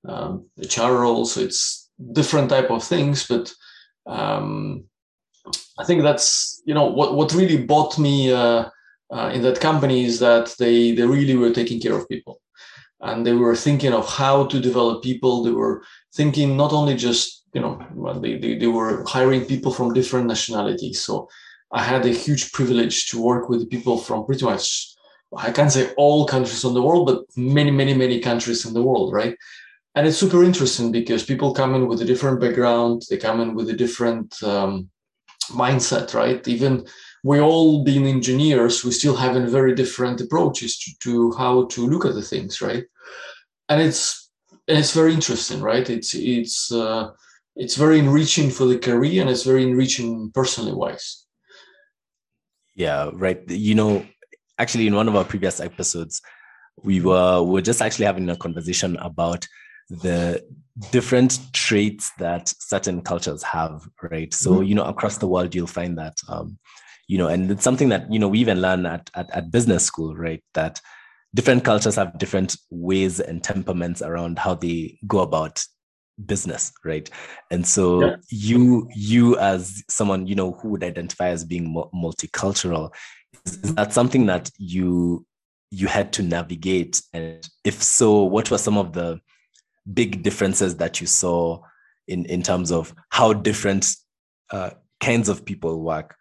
um, 0.09 0.47
hr 0.76 0.92
roles. 0.92 1.33
So 1.33 1.40
it's 1.40 1.90
different 2.12 2.50
type 2.50 2.71
of 2.71 2.85
things 2.85 3.26
but 3.26 3.52
um, 4.07 4.85
i 5.78 5.85
think 5.85 6.02
that's 6.02 6.62
you 6.64 6.75
know 6.75 6.87
what 6.87 7.14
what 7.14 7.35
really 7.35 7.64
bought 7.64 7.99
me 7.99 8.33
uh, 8.33 8.68
uh, 9.11 9.30
in 9.33 9.42
that 9.42 9.61
company 9.61 10.04
is 10.04 10.18
that 10.21 10.54
they 10.59 10.92
they 10.92 11.07
really 11.07 11.37
were 11.37 11.52
taking 11.52 11.80
care 11.80 11.95
of 11.95 12.09
people. 12.09 12.40
And 13.00 13.25
they 13.25 13.33
were 13.33 13.54
thinking 13.54 13.92
of 13.92 14.09
how 14.09 14.47
to 14.47 14.61
develop 14.61 15.02
people. 15.04 15.42
They 15.42 15.52
were 15.52 15.83
thinking 16.14 16.57
not 16.57 16.73
only 16.73 16.95
just 16.97 17.45
you 17.54 17.61
know 17.61 17.80
they, 18.21 18.37
they, 18.38 18.59
they 18.59 18.66
were 18.66 19.04
hiring 19.07 19.45
people 19.45 19.73
from 19.73 19.95
different 19.95 20.26
nationalities. 20.26 21.00
So 21.00 21.28
I 21.73 21.83
had 21.83 22.07
a 22.07 22.11
huge 22.11 22.53
privilege 22.53 23.11
to 23.11 23.23
work 23.23 23.49
with 23.49 23.71
people 23.71 23.99
from 23.99 24.25
pretty 24.25 24.45
much, 24.45 24.95
I 25.37 25.53
can't 25.53 25.73
say 25.73 25.93
all 25.97 26.27
countries 26.27 26.65
in 26.65 26.75
the 26.75 26.83
world, 26.83 27.07
but 27.07 27.25
many, 27.37 27.71
many, 27.71 27.95
many 27.95 28.21
countries 28.21 28.65
in 28.65 28.73
the 28.73 28.83
world, 28.83 29.13
right? 29.13 29.37
And 29.95 30.07
it's 30.07 30.17
super 30.17 30.45
interesting 30.45 30.93
because 30.93 31.25
people 31.25 31.53
come 31.53 31.75
in 31.75 31.89
with 31.89 32.01
a 32.01 32.05
different 32.05 32.41
background, 32.41 33.03
they 33.11 33.17
come 33.17 33.41
in 33.41 33.55
with 33.55 33.69
a 33.69 33.75
different 33.75 34.43
um, 34.43 34.89
mindset, 35.51 36.15
right? 36.15 36.47
Even 36.47 36.87
we 37.25 37.41
all 37.41 37.85
being 37.85 38.07
engineers, 38.07 38.85
we 38.85 38.93
still 38.93 39.17
have 39.17 39.35
very 39.51 39.75
different 39.75 40.21
approaches 40.21 40.79
to, 40.79 40.91
to 41.01 41.33
how 41.37 41.67
to 41.67 41.87
look 41.87 42.05
at 42.05 42.15
the 42.15 42.23
things, 42.23 42.63
right? 42.63 42.85
And 43.69 43.83
it's 43.83 44.31
and 44.69 44.79
it's 44.79 44.95
very 44.95 45.13
interesting, 45.13 45.61
right? 45.61 45.89
It's 45.89 46.15
it's 46.15 46.71
uh, 46.73 47.11
it's 47.57 47.77
very 47.77 47.99
enriching 47.99 48.51
for 48.51 48.67
the 48.67 48.79
career 48.79 49.21
and 49.21 49.31
it's 49.31 49.43
very 49.43 49.65
enriching 49.65 50.31
personally 50.33 50.73
wise. 50.73 51.27
Yeah, 52.78 53.11
right. 53.12 53.42
You 53.49 53.75
know, 53.75 54.06
actually, 54.56 54.87
in 54.87 54.94
one 54.94 55.08
of 55.08 55.16
our 55.16 55.25
previous 55.25 55.58
episodes, 55.58 56.23
we 56.85 57.00
were 57.00 57.42
we 57.42 57.54
were 57.54 57.61
just 57.61 57.82
actually 57.82 58.06
having 58.06 58.30
a 58.30 58.37
conversation 58.37 58.97
about 58.99 59.47
the 59.90 60.44
different 60.92 61.40
traits 61.52 62.12
that 62.18 62.52
certain 62.61 63.02
cultures 63.02 63.42
have, 63.42 63.88
right? 64.00 64.32
So, 64.32 64.52
mm-hmm. 64.52 64.62
you 64.62 64.75
know, 64.76 64.85
across 64.85 65.18
the 65.18 65.26
world, 65.26 65.56
you'll 65.56 65.66
find 65.66 65.99
that, 65.99 66.16
um, 66.28 66.56
you 67.08 67.18
know, 67.18 67.26
and 67.26 67.50
it's 67.50 67.64
something 67.64 67.88
that, 67.88 68.12
you 68.12 68.20
know, 68.20 68.28
we 68.28 68.38
even 68.38 68.62
learn 68.62 68.87
at, 68.87 69.11
at, 69.14 69.28
at 69.35 69.50
business 69.50 69.85
school, 69.85 70.14
right? 70.14 70.44
That 70.54 70.80
different 71.35 71.64
cultures 71.64 71.97
have 71.97 72.16
different 72.16 72.56
ways 72.70 73.18
and 73.18 73.42
temperaments 73.42 74.02
around 74.02 74.38
how 74.38 74.54
they 74.54 74.99
go 75.04 75.18
about 75.18 75.64
business 76.27 76.73
right? 76.85 77.09
And 77.51 77.67
so 77.67 78.05
yeah. 78.05 78.17
you 78.31 78.89
you 78.95 79.39
as 79.39 79.83
someone 79.89 80.27
you 80.27 80.35
know 80.35 80.53
who 80.53 80.69
would 80.71 80.85
identify 80.85 81.29
as 81.29 81.45
being 81.45 81.75
multicultural 81.95 82.93
is, 83.47 83.55
is 83.63 83.75
that 83.75 83.93
something 83.93 84.27
that 84.27 84.51
you 84.59 85.25
you 85.71 85.87
had 85.87 86.13
to 86.15 86.23
navigate? 86.23 87.03
And 87.13 87.47
if 87.65 87.83
so 87.83 88.23
what 88.23 88.51
were 88.51 88.59
some 88.59 88.79
of 88.79 88.93
the 88.93 89.21
big 89.93 90.23
differences 90.23 90.77
that 90.77 91.01
you 91.01 91.07
saw 91.07 91.61
in 92.07 92.25
in 92.27 92.43
terms 92.43 92.73
of 92.73 92.95
how 93.11 93.33
different 93.33 93.87
uh, 94.51 94.71
kinds 95.01 95.29
of 95.29 95.45
people 95.45 95.81
work? 95.81 96.17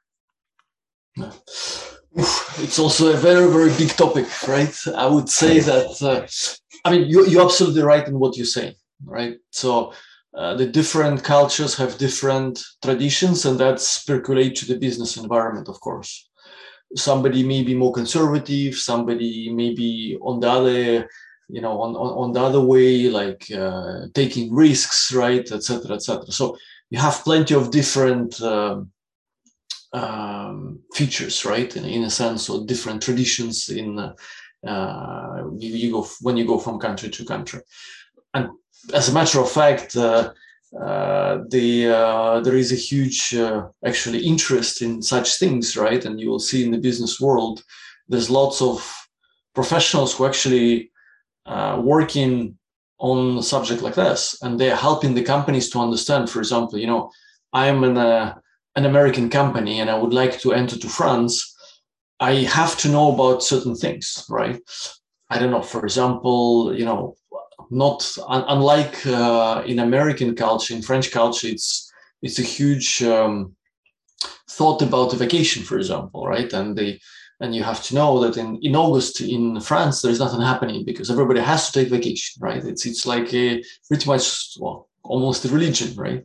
It's 1.15 2.79
also 2.79 3.13
a 3.13 3.17
very 3.17 3.49
very 3.51 3.75
big 3.77 3.89
topic 3.89 4.25
right? 4.47 4.75
I 4.95 5.07
would 5.07 5.29
say 5.29 5.59
that 5.59 6.01
uh, 6.01 6.27
i 6.85 6.91
mean 6.91 7.07
you, 7.07 7.25
you're 7.27 7.43
absolutely 7.43 7.81
right 7.81 8.07
in 8.07 8.19
what 8.19 8.37
you're 8.37 8.45
saying 8.45 8.75
right? 9.03 9.37
So 9.51 9.93
uh, 10.35 10.55
the 10.55 10.67
different 10.67 11.23
cultures 11.23 11.75
have 11.75 11.97
different 11.97 12.63
traditions, 12.83 13.45
and 13.45 13.59
that 13.59 13.79
percolate 14.05 14.55
to 14.57 14.65
the 14.65 14.77
business 14.77 15.17
environment, 15.17 15.67
of 15.67 15.79
course. 15.79 16.29
Somebody 16.95 17.43
may 17.43 17.63
be 17.63 17.75
more 17.75 17.91
conservative, 17.91 18.75
somebody 18.75 19.51
may 19.51 19.73
be 19.73 20.17
on 20.21 20.39
the 20.39 20.49
other, 20.49 21.09
you 21.49 21.61
know, 21.61 21.81
on, 21.81 21.95
on, 21.95 22.09
on 22.23 22.31
the 22.33 22.41
other 22.41 22.61
way, 22.61 23.09
like 23.09 23.49
uh, 23.51 24.07
taking 24.13 24.53
risks, 24.53 25.11
right, 25.13 25.51
etc., 25.51 25.95
etc. 25.95 26.31
So 26.31 26.57
you 26.89 26.99
have 26.99 27.23
plenty 27.23 27.55
of 27.55 27.71
different 27.71 28.39
um, 28.41 28.91
um, 29.93 30.79
features, 30.93 31.45
right, 31.45 31.75
in, 31.75 31.85
in 31.85 32.03
a 32.03 32.09
sense, 32.09 32.49
or 32.49 32.65
different 32.65 33.01
traditions 33.01 33.69
in 33.69 34.13
uh, 34.65 35.43
you, 35.57 35.69
you 35.69 35.91
go 35.91 36.07
when 36.21 36.37
you 36.37 36.45
go 36.45 36.59
from 36.59 36.79
country 36.79 37.09
to 37.09 37.25
country, 37.25 37.61
and 38.33 38.49
as 38.93 39.09
a 39.09 39.13
matter 39.13 39.39
of 39.39 39.51
fact, 39.51 39.95
uh, 39.95 40.31
uh, 40.79 41.39
the 41.49 41.87
uh, 41.87 42.39
there 42.41 42.55
is 42.55 42.71
a 42.71 42.75
huge 42.75 43.35
actually 43.85 44.25
interest 44.25 44.81
in 44.81 45.01
such 45.01 45.37
things, 45.39 45.77
right? 45.77 46.03
And 46.05 46.19
you 46.19 46.29
will 46.29 46.39
see 46.39 46.65
in 46.65 46.71
the 46.71 46.77
business 46.77 47.19
world, 47.19 47.63
there's 48.07 48.29
lots 48.29 48.61
of 48.61 48.79
professionals 49.53 50.15
who 50.15 50.25
actually 50.25 50.91
working 51.45 52.57
on 52.99 53.37
a 53.37 53.43
subject 53.43 53.81
like 53.81 53.95
this, 53.95 54.37
and 54.41 54.59
they're 54.59 54.75
helping 54.75 55.13
the 55.13 55.23
companies 55.23 55.69
to 55.69 55.79
understand. 55.79 56.29
For 56.29 56.39
example, 56.39 56.77
you 56.79 56.87
know, 56.87 57.11
I'm 57.53 57.83
an 57.83 57.97
an 58.77 58.85
American 58.85 59.29
company 59.29 59.79
and 59.79 59.89
I 59.89 59.97
would 59.97 60.13
like 60.13 60.39
to 60.41 60.53
enter 60.53 60.77
to 60.77 60.87
France. 60.87 61.55
I 62.19 62.33
have 62.57 62.77
to 62.77 62.89
know 62.89 63.11
about 63.11 63.43
certain 63.43 63.75
things, 63.75 64.23
right? 64.29 64.59
I 65.31 65.39
don't 65.39 65.49
know. 65.49 65.63
For 65.63 65.83
example, 65.83 66.73
you 66.77 66.85
know, 66.85 67.15
not 67.69 68.17
un- 68.27 68.45
unlike 68.47 69.05
uh, 69.05 69.63
in 69.65 69.79
American 69.79 70.35
culture, 70.35 70.73
in 70.73 70.81
French 70.81 71.11
culture, 71.11 71.47
it's 71.47 71.91
it's 72.21 72.39
a 72.39 72.43
huge 72.43 73.03
um, 73.03 73.55
thought 74.49 74.81
about 74.81 75.11
the 75.11 75.17
vacation, 75.17 75.63
for 75.63 75.77
example, 75.77 76.25
right? 76.25 76.51
And 76.53 76.77
they 76.77 76.99
and 77.39 77.55
you 77.55 77.63
have 77.63 77.83
to 77.83 77.95
know 77.95 78.19
that 78.19 78.37
in, 78.37 78.57
in 78.63 78.75
August 78.75 79.21
in 79.21 79.59
France 79.61 80.01
there's 80.01 80.19
nothing 80.19 80.41
happening 80.41 80.83
because 80.83 81.11
everybody 81.11 81.39
has 81.39 81.67
to 81.67 81.73
take 81.79 81.89
vacation, 81.89 82.41
right? 82.41 82.63
It's 82.63 82.85
it's 82.85 83.05
like 83.05 83.33
a 83.33 83.63
pretty 83.87 84.07
much 84.07 84.57
well 84.59 84.87
almost 85.03 85.45
a 85.45 85.49
religion, 85.49 85.95
right? 85.95 86.23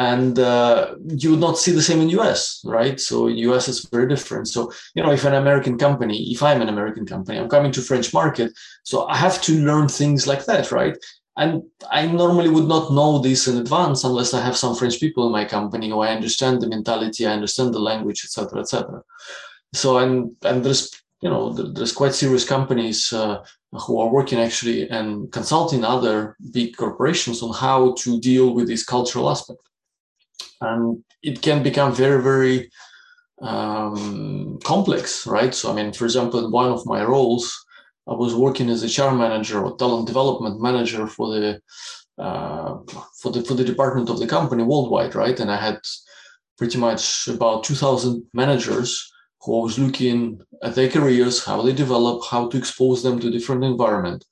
And 0.00 0.38
uh, 0.38 0.94
you 1.08 1.30
would 1.30 1.40
not 1.40 1.58
see 1.58 1.72
the 1.72 1.82
same 1.82 2.00
in 2.00 2.08
us 2.18 2.62
right? 2.64 2.98
So 2.98 3.28
in 3.28 3.36
us 3.36 3.68
is 3.68 3.84
very 3.92 4.08
different. 4.08 4.48
So 4.48 4.72
you 4.94 5.02
know 5.02 5.12
if 5.12 5.24
an 5.24 5.34
american 5.34 5.76
company 5.86 6.16
if 6.34 6.42
i'm 6.42 6.62
an 6.62 6.72
american 6.74 7.04
company 7.06 7.38
i'm 7.38 7.52
coming 7.54 7.72
to 7.72 7.82
french 7.82 8.08
market 8.20 8.50
so 8.82 9.06
i 9.14 9.16
have 9.16 9.40
to 9.46 9.52
learn 9.68 9.88
things 9.88 10.26
like 10.26 10.44
that 10.46 10.72
right? 10.72 10.96
And 11.36 11.62
i 11.98 12.00
normally 12.06 12.50
would 12.54 12.68
not 12.74 12.92
know 12.98 13.18
this 13.18 13.46
in 13.48 13.56
advance 13.64 14.04
unless 14.04 14.32
i 14.34 14.40
have 14.46 14.56
some 14.62 14.74
french 14.74 14.96
people 15.04 15.26
in 15.26 15.32
my 15.38 15.44
company 15.56 15.92
or 15.92 16.04
i 16.04 16.16
understand 16.18 16.54
the 16.56 16.72
mentality 16.76 17.26
i 17.26 17.36
understand 17.38 17.72
the 17.72 17.86
language 17.90 18.20
etc 18.24 18.60
etc 18.60 19.02
so 19.82 19.98
and 20.02 20.12
and 20.48 20.64
there's 20.64 20.84
you 21.24 21.30
know 21.32 21.42
there's 21.52 21.98
quite 22.00 22.14
serious 22.14 22.44
companies 22.56 23.12
uh, 23.12 23.36
who 23.82 24.00
are 24.02 24.14
working 24.18 24.38
actually 24.46 24.88
and 24.98 25.30
consulting 25.38 25.84
other 25.84 26.36
big 26.58 26.76
corporations 26.76 27.42
on 27.42 27.52
how 27.54 27.94
to 28.02 28.18
deal 28.30 28.54
with 28.56 28.66
this 28.66 28.84
cultural 28.84 29.30
aspect 29.30 29.69
and 30.60 31.02
it 31.22 31.42
can 31.42 31.62
become 31.62 31.94
very 31.94 32.22
very 32.22 32.70
um, 33.42 34.58
complex 34.64 35.26
right? 35.26 35.54
So 35.54 35.70
i 35.70 35.74
mean 35.74 35.92
for 35.92 36.04
example 36.04 36.44
in 36.44 36.50
one 36.50 36.70
of 36.70 36.84
my 36.86 37.02
roles 37.02 37.44
i 38.08 38.14
was 38.14 38.34
working 38.34 38.68
as 38.70 38.82
a 38.82 38.90
HR 39.02 39.14
manager 39.14 39.64
or 39.64 39.76
talent 39.76 40.06
development 40.06 40.60
manager 40.60 41.06
for 41.06 41.26
the 41.34 41.60
uh, 42.18 42.78
for 43.20 43.32
the 43.32 43.42
for 43.42 43.54
the 43.54 43.64
department 43.64 44.10
of 44.10 44.18
the 44.18 44.26
company 44.26 44.62
worldwide 44.62 45.14
right? 45.14 45.40
And 45.40 45.50
i 45.50 45.56
had 45.56 45.78
pretty 46.58 46.78
much 46.78 47.26
about 47.28 47.64
2000 47.64 48.22
managers 48.34 49.10
who 49.42 49.62
was 49.62 49.78
looking 49.78 50.38
at 50.62 50.74
their 50.74 50.90
careers 50.90 51.42
how 51.42 51.62
they 51.62 51.72
develop 51.72 52.22
how 52.30 52.46
to 52.48 52.58
expose 52.58 53.02
them 53.02 53.18
to 53.18 53.30
different 53.30 53.64
environment. 53.64 54.22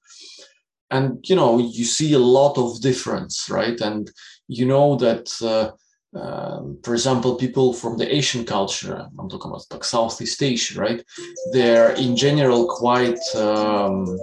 And 0.90 1.24
you 1.28 1.36
know 1.36 1.58
you 1.58 1.84
see 1.84 2.12
a 2.12 2.18
lot 2.18 2.58
of 2.58 2.82
difference 2.82 3.48
right? 3.48 3.80
And 3.80 4.10
you 4.48 4.66
know 4.66 4.96
that 4.96 5.26
uh, 5.42 5.72
um, 6.14 6.78
for 6.82 6.94
example, 6.94 7.34
people 7.34 7.72
from 7.72 7.98
the 7.98 8.14
Asian 8.14 8.44
culture, 8.44 9.06
I'm 9.18 9.28
talking 9.28 9.50
about 9.50 9.66
like 9.70 9.84
Southeast 9.84 10.42
Asia, 10.42 10.80
right? 10.80 11.04
They're 11.52 11.92
in 11.92 12.16
general 12.16 12.66
quite 12.66 13.20
um, 13.34 14.18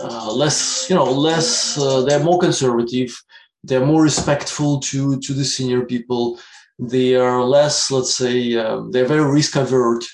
uh, 0.00 0.32
less, 0.32 0.86
you 0.88 0.94
know, 0.94 1.10
less, 1.10 1.76
uh, 1.78 2.02
they're 2.02 2.22
more 2.22 2.38
conservative, 2.38 3.20
they're 3.64 3.84
more 3.84 4.02
respectful 4.02 4.80
to, 4.80 5.18
to 5.20 5.32
the 5.32 5.44
senior 5.44 5.84
people, 5.84 6.38
they 6.78 7.14
are 7.14 7.42
less, 7.42 7.90
let's 7.90 8.14
say, 8.14 8.56
uh, 8.56 8.82
they're 8.90 9.06
very 9.06 9.28
risk 9.30 9.56
avert, 9.56 10.04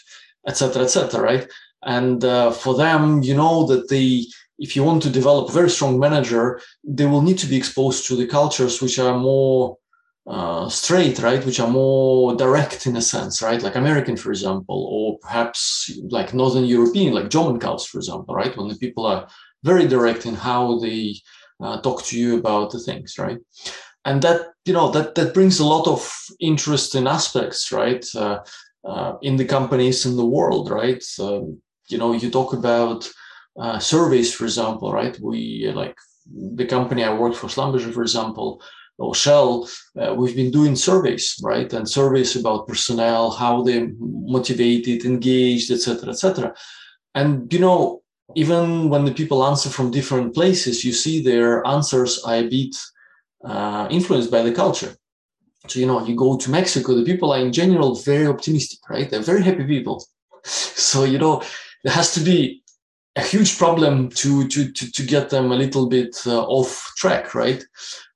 etc., 0.47 0.83
etc., 0.83 1.21
right? 1.21 1.49
And 1.83 2.25
uh, 2.25 2.51
for 2.51 2.75
them, 2.75 3.23
you 3.23 3.35
know 3.35 3.67
that 3.67 3.89
they, 3.89 4.25
if 4.59 4.75
you 4.75 4.83
want 4.83 5.03
to 5.03 5.11
develop 5.11 5.49
a 5.49 5.53
very 5.53 5.71
strong 5.71 5.99
manager, 5.99 6.61
they 6.85 7.07
will 7.07 7.23
need 7.23 7.39
to 7.39 7.47
be 7.47 7.57
exposed 7.57 8.07
to 8.07 8.17
the 8.17 8.27
cultures 8.27 8.83
which 8.83 8.99
are 8.99 9.17
more 9.17 9.79
uh, 10.29 10.69
straight, 10.69 11.19
right, 11.21 11.45
which 11.47 11.59
are 11.59 11.71
more 11.71 12.37
direct 12.37 12.87
in 12.87 12.97
a 12.97 13.03
sense, 13.03 13.41
right, 13.41 13.63
like 13.63 13.77
American, 13.77 14.17
for 14.17 14.31
example, 14.31 14.87
or 14.93 15.19
perhaps 15.21 15.91
like 16.11 16.35
Northern 16.35 16.67
European, 16.67 17.15
like 17.15 17.31
German 17.31 17.59
culture, 17.59 17.89
for 17.89 17.99
example, 17.99 18.35
right, 18.35 18.55
when 18.57 18.69
the 18.69 18.77
people 18.77 19.07
are 19.07 19.27
very 19.65 19.89
direct 19.89 20.27
in 20.27 20.35
how 20.35 20.79
they 20.81 21.17
uh, 21.63 21.81
talk 21.81 22.05
to 22.05 22.19
you 22.19 22.37
about 22.37 22.71
the 22.71 22.79
things, 22.79 23.19
right, 23.19 23.39
and 24.05 24.21
that 24.21 24.49
you 24.67 24.75
know 24.75 24.91
that 24.91 25.15
that 25.15 25.33
brings 25.33 25.61
a 25.61 25.67
lot 25.67 25.87
of 25.87 26.15
interesting 26.41 27.07
aspects, 27.07 27.73
right, 27.73 28.05
uh, 28.15 28.41
uh 28.85 29.15
in 29.23 29.37
the 29.37 29.47
companies 29.47 30.05
in 30.05 30.17
the 30.17 30.27
world, 30.27 30.71
right. 30.71 31.05
Um, 31.19 31.63
you 31.89 31.97
know, 31.97 32.13
you 32.13 32.31
talk 32.31 32.53
about 32.53 33.09
uh, 33.59 33.79
surveys, 33.79 34.35
for 34.35 34.45
example, 34.45 34.93
right. 34.93 35.19
We 35.23 35.73
like 35.75 35.97
the 36.31 36.67
company 36.67 37.03
I 37.03 37.15
worked 37.15 37.37
for, 37.37 37.47
Schlumberger, 37.47 37.95
for 37.95 38.03
example 38.03 38.61
or 38.99 39.15
Shell, 39.15 39.69
uh, 39.99 40.15
we've 40.15 40.37
been 40.37 40.51
doing 40.51 40.75
surveys, 40.75 41.37
right? 41.43 41.73
And 41.73 41.89
surveys 41.89 42.37
about 42.37 42.67
personnel, 42.67 43.31
how 43.31 43.63
they're 43.63 43.89
motivated, 43.99 45.05
engaged, 45.05 45.71
etc., 45.71 46.11
etc. 46.11 46.55
And 47.15 47.53
you 47.53 47.61
know, 47.61 48.03
even 48.35 48.91
when 48.91 49.05
the 49.05 49.15
people 49.15 49.47
answer 49.47 49.71
from 49.71 49.91
different 49.91 50.35
places, 50.35 50.85
you 50.85 50.93
see 50.93 51.23
their 51.23 51.67
answers 51.67 52.23
are 52.25 52.37
a 52.37 52.49
bit 52.49 52.77
uh, 53.45 53.87
influenced 53.91 54.31
by 54.31 54.43
the 54.43 54.53
culture. 54.53 54.95
So 55.69 55.79
you 55.79 55.87
know, 55.87 56.05
you 56.05 56.17
go 56.17 56.37
to 56.37 56.51
Mexico, 56.51 56.95
the 56.95 57.05
people 57.05 57.33
are 57.33 57.41
in 57.41 57.53
general 57.53 57.95
very 57.95 58.27
optimistic, 58.27 58.81
right? 58.91 59.09
They're 59.09 59.21
very 59.21 59.43
happy 59.43 59.65
people. 59.65 60.05
So 60.45 61.05
you 61.05 61.19
know, 61.19 61.43
there 61.85 61.93
has 61.93 62.15
to 62.15 62.21
be 62.21 62.63
a 63.17 63.23
huge 63.23 63.59
problem 63.59 64.09
to 64.11 64.49
to 64.49 64.73
to, 64.73 64.93
to 64.93 65.03
get 65.03 65.31
them 65.31 65.53
a 65.53 65.57
little 65.57 65.89
bit 65.89 66.17
uh, 66.27 66.43
off 66.45 66.93
track, 66.97 67.35
right? 67.35 67.63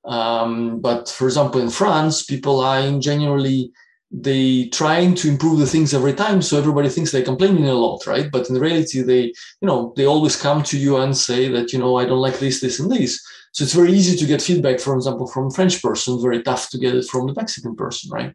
Um, 0.05 0.81
but 0.81 1.09
for 1.09 1.27
example, 1.27 1.61
in 1.61 1.71
France, 1.71 2.25
people 2.25 2.61
are 2.61 2.99
generally 2.99 3.73
they 4.13 4.67
trying 4.67 5.15
to 5.15 5.29
improve 5.29 5.59
the 5.59 5.67
things 5.67 5.95
every 5.95 6.13
time 6.13 6.43
so 6.43 6.59
everybody 6.59 6.91
thinks 6.91 7.11
they're 7.11 7.25
complaining 7.25 7.67
a 7.67 7.73
lot 7.73 8.07
right? 8.07 8.31
But 8.31 8.51
in 8.51 8.59
reality 8.59 9.01
they 9.01 9.23
you 9.23 9.67
know 9.69 9.95
they 9.97 10.05
always 10.05 10.37
come 10.37 10.63
to 10.65 10.79
you 10.79 10.99
and 10.99 11.17
say 11.17 11.49
that 11.49 11.73
you 11.73 11.79
know 11.79 11.97
i 11.97 12.05
don't 12.05 12.21
like 12.21 12.39
this 12.39 12.61
this 12.61 12.79
and 12.79 12.91
this. 12.93 13.25
So 13.53 13.65
it's 13.65 13.75
very 13.75 13.93
easy 13.93 14.17
to 14.19 14.27
get 14.27 14.43
feedback 14.43 14.81
for 14.81 14.95
example 14.95 15.27
from 15.27 15.51
french 15.51 15.83
person 15.83 16.21
very 16.21 16.43
tough 16.43 16.69
to 16.71 16.79
get 16.79 16.95
it 16.95 17.07
from 17.07 17.27
the 17.27 17.35
mexican 17.35 17.75
person 17.75 18.11
right? 18.11 18.35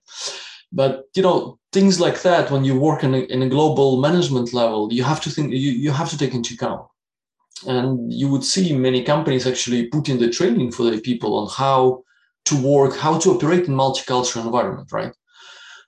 But 0.72 1.04
you 1.16 1.22
know 1.22 1.60
things 1.72 2.00
like 2.00 2.24
that 2.24 2.50
when 2.50 2.66
you 2.66 2.80
work 2.80 3.04
in 3.04 3.14
a, 3.14 3.20
in 3.20 3.44
a 3.44 3.50
global 3.50 4.02
management 4.02 4.54
level 4.54 4.92
you 4.92 5.04
have 5.04 5.22
to 5.22 5.30
think 5.30 5.52
you, 5.52 5.72
you 5.84 5.92
have 5.92 6.10
to 6.10 6.18
take 6.18 6.34
into 6.34 6.56
account 6.56 6.88
and 7.64 8.12
you 8.12 8.28
would 8.30 8.44
see 8.44 8.76
many 8.76 9.04
companies 9.04 9.48
actually 9.48 9.88
putting 9.88 10.20
the 10.20 10.30
training 10.30 10.72
for 10.72 10.84
their 10.84 11.00
people 11.00 11.36
on 11.38 11.50
how 11.50 12.04
to 12.46 12.56
work, 12.56 12.96
how 12.96 13.18
to 13.18 13.32
operate 13.32 13.66
in 13.66 13.74
multicultural 13.74 14.46
environment, 14.46 14.92
right? 14.92 15.14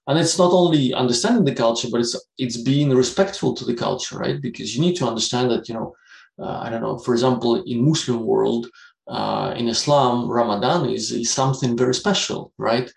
And 0.07 0.17
it's 0.17 0.39
not 0.39 0.51
only 0.51 0.93
understanding 0.93 1.45
the 1.45 1.53
culture, 1.53 1.87
but 1.91 2.01
it's 2.01 2.15
it's 2.37 2.57
being 2.57 2.89
respectful 2.89 3.53
to 3.55 3.65
the 3.65 3.75
culture, 3.75 4.17
right? 4.17 4.41
Because 4.41 4.75
you 4.75 4.81
need 4.81 4.95
to 4.97 5.07
understand 5.07 5.51
that 5.51 5.69
you 5.69 5.75
know, 5.75 5.95
uh, 6.39 6.59
I 6.63 6.69
don't 6.69 6.81
know, 6.81 6.97
for 6.97 7.13
example, 7.13 7.63
in 7.63 7.85
Muslim 7.85 8.25
world, 8.25 8.67
uh, 9.07 9.53
in 9.57 9.67
Islam, 9.67 10.29
Ramadan 10.29 10.89
is, 10.89 11.11
is 11.11 11.31
something 11.31 11.75
very 11.75 11.93
special, 11.93 12.53
right? 12.57 12.91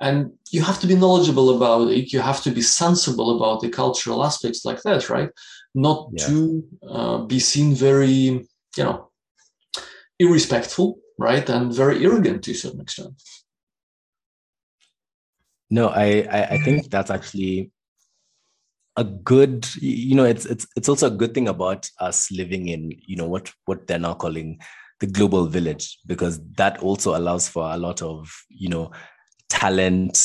And 0.00 0.32
you 0.50 0.62
have 0.62 0.80
to 0.80 0.86
be 0.86 0.96
knowledgeable 0.96 1.56
about 1.56 1.90
it. 1.90 2.12
You 2.12 2.20
have 2.20 2.42
to 2.42 2.50
be 2.50 2.62
sensible 2.62 3.36
about 3.36 3.60
the 3.60 3.68
cultural 3.68 4.24
aspects 4.24 4.64
like 4.64 4.82
that, 4.82 5.10
right? 5.10 5.30
Not 5.74 6.08
yeah. 6.12 6.26
to 6.26 6.64
uh, 6.88 7.18
be 7.18 7.38
seen 7.38 7.74
very, 7.74 8.08
you 8.08 8.46
know, 8.78 9.10
irrespectful, 10.18 10.98
right? 11.18 11.48
And 11.48 11.72
very 11.72 12.04
arrogant 12.04 12.44
to 12.44 12.52
a 12.52 12.54
certain 12.54 12.80
extent. 12.80 13.14
No, 15.70 15.88
I, 15.88 16.26
I, 16.30 16.42
I 16.44 16.58
think 16.58 16.90
that's 16.90 17.10
actually 17.10 17.70
a 18.98 19.04
good 19.04 19.64
you 19.80 20.16
know 20.16 20.24
it's 20.24 20.44
it's 20.44 20.66
it's 20.76 20.88
also 20.88 21.06
a 21.06 21.18
good 21.18 21.32
thing 21.32 21.46
about 21.46 21.88
us 22.00 22.32
living 22.32 22.66
in 22.66 22.90
you 23.06 23.14
know 23.14 23.28
what 23.28 23.52
what 23.66 23.86
they're 23.86 23.96
now 23.96 24.12
calling 24.12 24.58
the 24.98 25.06
global 25.06 25.46
village 25.46 25.98
because 26.04 26.40
that 26.56 26.78
also 26.80 27.16
allows 27.16 27.48
for 27.48 27.70
a 27.72 27.76
lot 27.76 28.02
of 28.02 28.28
you 28.48 28.68
know 28.68 28.90
talent 29.48 30.20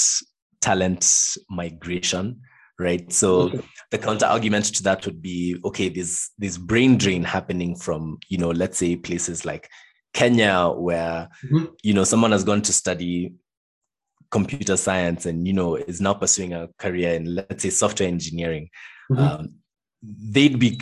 talent 0.59 1.07
migration 1.51 2.41
right 2.79 3.11
so 3.13 3.41
okay. 3.41 3.61
the 3.91 3.97
counter 3.97 4.25
argument 4.25 4.65
to 4.65 4.83
that 4.83 5.05
would 5.05 5.21
be 5.21 5.55
okay 5.63 5.89
there's 5.89 6.31
this 6.37 6.57
brain 6.57 6.97
drain 6.97 7.23
happening 7.23 7.75
from 7.75 8.17
you 8.29 8.37
know 8.37 8.49
let's 8.49 8.77
say 8.77 8.95
places 8.95 9.45
like 9.45 9.69
kenya 10.13 10.69
where 10.69 11.29
mm-hmm. 11.45 11.65
you 11.83 11.93
know 11.93 12.03
someone 12.03 12.31
has 12.31 12.43
gone 12.43 12.61
to 12.61 12.73
study 12.73 13.33
computer 14.31 14.75
science 14.75 15.27
and 15.27 15.47
you 15.47 15.53
know 15.53 15.75
is 15.75 16.01
now 16.01 16.13
pursuing 16.13 16.53
a 16.53 16.67
career 16.79 17.13
in 17.13 17.35
let's 17.35 17.61
say 17.61 17.69
software 17.69 18.09
engineering 18.09 18.67
mm-hmm. 19.11 19.21
um, 19.21 19.53
they'd 20.01 20.57
be 20.57 20.79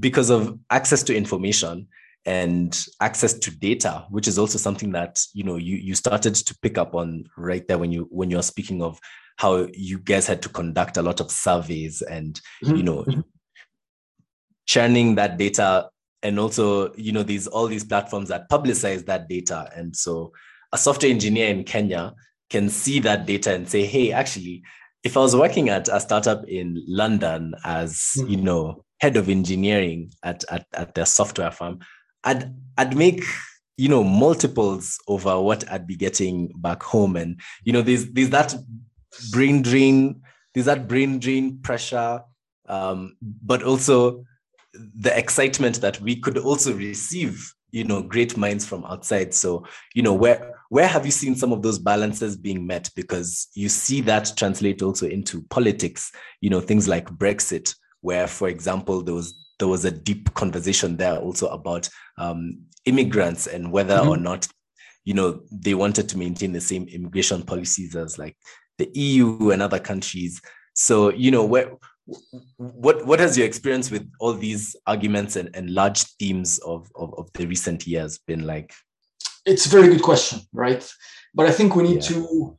because 0.00 0.30
of 0.30 0.58
access 0.70 1.02
to 1.02 1.14
information 1.14 1.86
and 2.28 2.86
access 3.00 3.32
to 3.32 3.50
data 3.50 4.04
which 4.10 4.28
is 4.28 4.38
also 4.38 4.58
something 4.58 4.92
that 4.92 5.18
you 5.32 5.42
know 5.42 5.56
you 5.56 5.76
you 5.76 5.94
started 5.94 6.34
to 6.34 6.56
pick 6.62 6.76
up 6.76 6.94
on 6.94 7.24
right 7.36 7.66
there 7.68 7.78
when 7.78 7.90
you 7.90 8.06
when 8.10 8.30
you're 8.30 8.42
speaking 8.42 8.82
of 8.82 8.98
how 9.36 9.66
you 9.72 9.98
guys 9.98 10.26
had 10.26 10.42
to 10.42 10.48
conduct 10.48 10.96
a 10.96 11.02
lot 11.02 11.20
of 11.20 11.30
surveys 11.30 12.02
and 12.02 12.40
mm-hmm. 12.62 12.76
you 12.76 12.82
know 12.82 13.04
mm-hmm. 13.04 13.20
churning 14.66 15.14
that 15.14 15.38
data 15.38 15.88
and 16.22 16.38
also 16.38 16.92
you 16.94 17.12
know 17.12 17.22
these 17.22 17.46
all 17.46 17.66
these 17.66 17.84
platforms 17.84 18.28
that 18.28 18.50
publicize 18.50 19.06
that 19.06 19.28
data 19.28 19.70
and 19.74 19.96
so 19.96 20.32
a 20.72 20.78
software 20.78 21.10
engineer 21.10 21.48
in 21.48 21.64
kenya 21.64 22.12
can 22.50 22.68
see 22.68 22.98
that 23.00 23.26
data 23.26 23.54
and 23.54 23.68
say, 23.68 23.84
hey, 23.84 24.12
actually, 24.12 24.62
if 25.04 25.16
I 25.16 25.20
was 25.20 25.36
working 25.36 25.68
at 25.68 25.88
a 25.88 26.00
startup 26.00 26.46
in 26.48 26.82
London 26.86 27.54
as, 27.64 28.14
mm-hmm. 28.16 28.30
you 28.30 28.36
know, 28.38 28.84
head 29.00 29.16
of 29.16 29.28
engineering 29.28 30.10
at, 30.24 30.44
at, 30.50 30.66
at 30.74 30.94
their 30.94 31.06
software 31.06 31.50
firm, 31.50 31.78
I'd 32.24 32.54
I'd 32.76 32.96
make 32.96 33.22
you 33.76 33.88
know 33.88 34.04
multiples 34.04 34.98
over 35.08 35.40
what 35.40 35.70
I'd 35.70 35.86
be 35.86 35.96
getting 35.96 36.52
back 36.56 36.82
home. 36.82 37.16
And 37.16 37.40
you 37.64 37.72
know, 37.72 37.82
there's 37.82 38.10
there's 38.10 38.30
that 38.30 38.54
brain 39.30 39.62
drain, 39.62 40.22
there's 40.54 40.66
that 40.66 40.88
brain 40.88 41.18
drain 41.18 41.58
pressure, 41.58 42.22
um, 42.68 43.16
but 43.22 43.62
also 43.62 44.24
the 44.74 45.16
excitement 45.16 45.80
that 45.80 46.00
we 46.00 46.16
could 46.16 46.38
also 46.38 46.74
receive 46.74 47.52
you 47.70 47.84
know 47.84 48.02
great 48.02 48.36
minds 48.36 48.64
from 48.64 48.84
outside 48.84 49.34
so 49.34 49.64
you 49.94 50.02
know 50.02 50.14
where 50.14 50.54
where 50.70 50.86
have 50.86 51.04
you 51.04 51.12
seen 51.12 51.34
some 51.34 51.52
of 51.52 51.62
those 51.62 51.78
balances 51.78 52.36
being 52.36 52.66
met 52.66 52.88
because 52.94 53.48
you 53.54 53.68
see 53.68 54.00
that 54.00 54.32
translate 54.36 54.82
also 54.82 55.06
into 55.06 55.42
politics 55.50 56.12
you 56.40 56.48
know 56.48 56.60
things 56.60 56.88
like 56.88 57.06
brexit 57.10 57.74
where 58.00 58.26
for 58.26 58.48
example 58.48 59.02
there 59.02 59.14
was 59.14 59.47
there 59.58 59.68
was 59.68 59.84
a 59.84 59.90
deep 59.90 60.32
conversation 60.34 60.96
there 60.96 61.18
also 61.18 61.48
about 61.48 61.88
um, 62.16 62.58
immigrants 62.84 63.46
and 63.46 63.70
whether 63.72 63.96
mm-hmm. 63.96 64.10
or 64.10 64.16
not 64.16 64.46
you 65.04 65.14
know 65.14 65.40
they 65.50 65.74
wanted 65.74 66.08
to 66.08 66.18
maintain 66.18 66.52
the 66.52 66.60
same 66.60 66.86
immigration 66.88 67.42
policies 67.42 67.96
as 67.96 68.18
like 68.18 68.36
the 68.78 68.90
eu 68.94 69.50
and 69.50 69.62
other 69.62 69.78
countries 69.78 70.40
so 70.74 71.10
you 71.12 71.30
know 71.30 71.44
where 71.44 71.72
what 72.56 73.04
what 73.04 73.20
has 73.20 73.36
your 73.36 73.46
experience 73.46 73.90
with 73.90 74.08
all 74.20 74.32
these 74.32 74.74
arguments 74.86 75.36
and, 75.36 75.50
and 75.54 75.70
large 75.70 76.02
themes 76.18 76.58
of, 76.58 76.90
of, 76.94 77.12
of 77.18 77.30
the 77.34 77.46
recent 77.46 77.86
years 77.86 78.18
been 78.26 78.46
like 78.46 78.72
it's 79.44 79.66
a 79.66 79.68
very 79.68 79.88
good 79.88 80.02
question 80.02 80.40
right 80.52 80.90
but 81.34 81.46
i 81.46 81.50
think 81.50 81.74
we 81.74 81.82
need 81.82 82.02
yeah. 82.02 82.08
to 82.08 82.58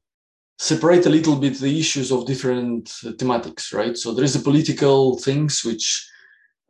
separate 0.60 1.06
a 1.06 1.10
little 1.10 1.36
bit 1.36 1.58
the 1.60 1.80
issues 1.80 2.12
of 2.12 2.28
different 2.28 2.92
uh, 3.06 3.12
thematics 3.12 3.74
right 3.74 3.98
so 3.98 4.14
there 4.14 4.26
is 4.26 4.34
the 4.34 4.44
political 4.44 5.18
things 5.18 5.64
which 5.64 6.10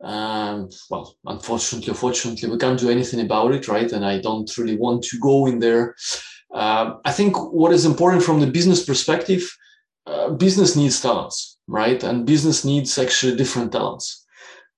um, 0.02 0.68
well 0.88 1.16
unfortunately 1.26 1.92
fortunately 1.92 2.48
we 2.48 2.56
can't 2.56 2.80
do 2.80 2.90
anything 2.90 3.20
about 3.20 3.52
it 3.52 3.68
right 3.68 3.92
and 3.92 4.04
i 4.04 4.18
don't 4.18 4.56
really 4.56 4.76
want 4.76 5.02
to 5.02 5.18
go 5.18 5.46
in 5.46 5.58
there 5.58 5.94
uh, 6.54 6.94
i 7.04 7.12
think 7.12 7.36
what 7.52 7.72
is 7.72 7.84
important 7.84 8.22
from 8.22 8.40
the 8.40 8.46
business 8.46 8.84
perspective 8.84 9.42
uh, 10.06 10.30
business 10.30 10.74
needs 10.74 11.00
talents 11.00 11.50
right? 11.70 12.02
And 12.02 12.26
business 12.26 12.64
needs 12.64 12.98
actually 12.98 13.36
different 13.36 13.72
talents. 13.72 14.26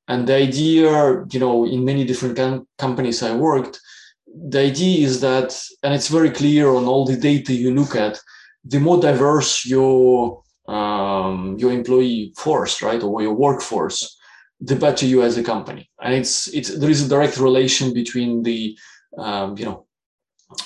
And 0.08 0.28
the 0.28 0.35
idea, 0.35 1.24
you 1.32 1.40
know, 1.40 1.64
in 1.64 1.85
many 1.85 2.04
different 2.04 2.37
com- 2.37 2.68
companies 2.78 3.22
I 3.22 3.35
worked, 3.35 3.80
the 4.26 4.61
idea 4.61 5.06
is 5.06 5.20
that, 5.20 5.58
and 5.82 5.94
it's 5.94 6.08
very 6.08 6.30
clear 6.30 6.68
on 6.68 6.85
all 6.85 7.06
the 7.06 7.16
data 7.16 7.54
you 7.54 7.74
look 7.74 7.96
at, 7.96 8.20
the 8.64 8.78
more 8.78 9.00
diverse 9.00 9.66
your 9.66 10.42
um, 10.68 11.56
your 11.58 11.72
employee 11.72 12.32
force, 12.37 12.82
right, 12.82 13.02
or 13.02 13.20
your 13.20 13.35
workforce, 13.35 14.16
the 14.64 14.77
better 14.77 15.07
you 15.07 15.22
as 15.22 15.37
a 15.37 15.42
company. 15.42 15.90
And 16.01 16.14
it's 16.14 16.48
it's 16.48 16.77
there 16.79 16.90
is 16.90 17.05
a 17.05 17.09
direct 17.09 17.37
relation 17.38 17.92
between 17.92 18.42
the 18.42 18.77
um, 19.18 19.59
you 19.59 19.64
know 19.66 19.87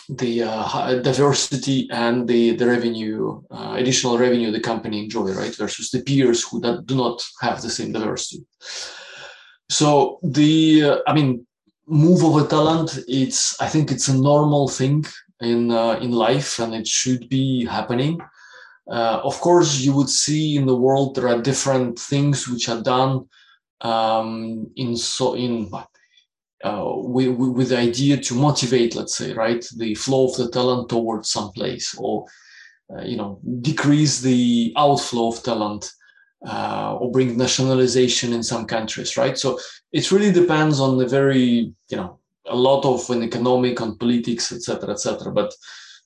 the 0.09 0.43
uh, 0.43 0.97
diversity 1.01 1.89
and 1.91 2.29
the 2.29 2.57
the 2.57 2.67
revenue 2.67 3.43
uh, 3.51 3.75
additional 3.77 4.19
revenue 4.19 4.51
the 4.51 4.61
company 4.61 5.05
enjoy 5.05 5.33
right 5.33 5.55
versus 5.57 5.91
the 5.91 6.03
peers 6.03 6.43
who 6.43 6.61
that 6.61 6.87
do 6.87 6.97
not 6.97 7.25
have 7.41 7.63
the 7.63 7.71
same 7.71 7.93
diversity 7.93 8.45
so 9.69 10.19
the 10.23 10.83
uh, 10.83 10.99
i 11.07 11.15
mean 11.15 11.47
move 11.87 12.25
of 12.25 12.37
a 12.37 12.49
talent 12.49 12.99
it's 13.07 13.61
i 13.61 13.69
think 13.69 13.91
it's 13.91 14.09
a 14.09 14.17
normal 14.17 14.69
thing 14.69 15.05
in 15.41 15.71
uh, 15.71 15.99
in 16.03 16.11
life 16.11 16.59
and 16.59 16.75
it 16.75 16.87
should 16.87 17.29
be 17.29 17.65
happening 17.65 18.19
uh, 18.91 19.21
of 19.23 19.41
course 19.41 19.81
you 19.81 19.93
would 19.93 20.09
see 20.09 20.57
in 20.57 20.67
the 20.67 20.77
world 20.77 21.15
there 21.15 21.29
are 21.29 21.41
different 21.41 21.99
things 21.99 22.49
which 22.49 22.69
are 22.69 22.83
done 22.83 23.25
um, 23.81 24.71
in 24.77 24.97
so 24.97 25.35
in 25.35 25.71
uh, 26.65 26.85
with, 26.87 27.37
with 27.37 27.69
the 27.69 27.79
idea 27.79 28.17
to 28.17 28.35
motivate, 28.35 28.97
let's 28.97 29.15
say, 29.15 29.33
right, 29.33 29.65
the 29.77 29.95
flow 29.95 30.29
of 30.29 30.37
the 30.37 30.51
talent 30.51 30.89
towards 30.89 31.31
some 31.31 31.53
place, 31.53 31.95
or 31.99 32.27
uh, 32.95 33.03
you 33.03 33.17
know, 33.17 33.39
decrease 33.61 34.21
the 34.21 34.73
outflow 34.77 35.29
of 35.29 35.43
talent, 35.43 35.91
uh, 36.47 36.97
or 36.99 37.11
bring 37.11 37.37
nationalization 37.37 38.33
in 38.33 38.43
some 38.43 38.67
countries, 38.67 39.17
right? 39.17 39.37
So 39.37 39.59
it 39.93 40.11
really 40.13 40.33
depends 40.33 40.81
on 40.81 40.97
the 40.97 41.07
very, 41.07 41.73
you 41.89 41.97
know, 41.97 42.19
a 42.49 42.57
lot 42.57 42.85
of 42.85 43.09
an 43.11 43.23
economic, 43.23 43.81
on 43.81 43.99
politics, 43.99 44.53
etc., 44.53 44.91
etc. 44.91 45.33
But 45.33 45.53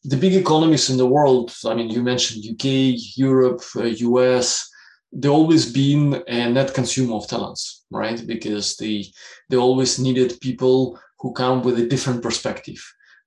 the 0.04 0.16
big 0.16 0.34
economies 0.34 0.88
in 0.88 0.96
the 0.96 1.06
world, 1.06 1.54
I 1.66 1.74
mean, 1.74 1.90
you 1.90 2.02
mentioned 2.02 2.44
UK, 2.44 2.96
Europe, 3.16 3.62
US, 3.74 4.62
uh, 4.62 4.69
they 5.12 5.28
always 5.28 5.72
been 5.72 6.22
a 6.28 6.50
net 6.50 6.72
consumer 6.72 7.16
of 7.16 7.28
talents, 7.28 7.84
right? 7.90 8.24
Because 8.26 8.76
they 8.76 9.06
they 9.48 9.56
always 9.56 9.98
needed 9.98 10.40
people 10.40 10.98
who 11.18 11.32
come 11.32 11.62
with 11.62 11.78
a 11.78 11.86
different 11.86 12.22
perspective, 12.22 12.80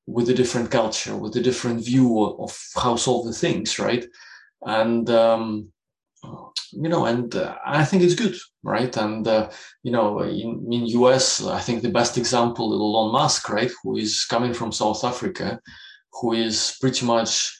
with 0.07 0.29
a 0.29 0.33
different 0.33 0.71
culture, 0.71 1.15
with 1.15 1.35
a 1.35 1.41
different 1.41 1.83
view 1.83 2.23
of 2.39 2.57
how 2.75 2.95
solve 2.95 3.25
the 3.25 3.33
things, 3.33 3.79
right? 3.79 4.05
And 4.65 5.09
um, 5.09 5.73
you 6.71 6.89
know, 6.89 7.05
and 7.05 7.35
uh, 7.35 7.55
I 7.65 7.85
think 7.85 8.03
it's 8.03 8.15
good, 8.15 8.35
right? 8.63 8.95
And 8.97 9.27
uh, 9.27 9.49
you 9.83 9.91
know, 9.91 10.19
in, 10.21 10.65
in 10.71 10.87
US, 11.01 11.45
I 11.45 11.59
think 11.59 11.81
the 11.81 11.89
best 11.89 12.17
example 12.17 12.73
is 12.73 12.79
Elon 12.79 13.11
Musk, 13.11 13.49
right, 13.49 13.71
who 13.83 13.97
is 13.97 14.25
coming 14.25 14.53
from 14.53 14.71
South 14.71 15.03
Africa, 15.03 15.59
who 16.13 16.33
is 16.33 16.77
pretty 16.79 17.05
much 17.05 17.57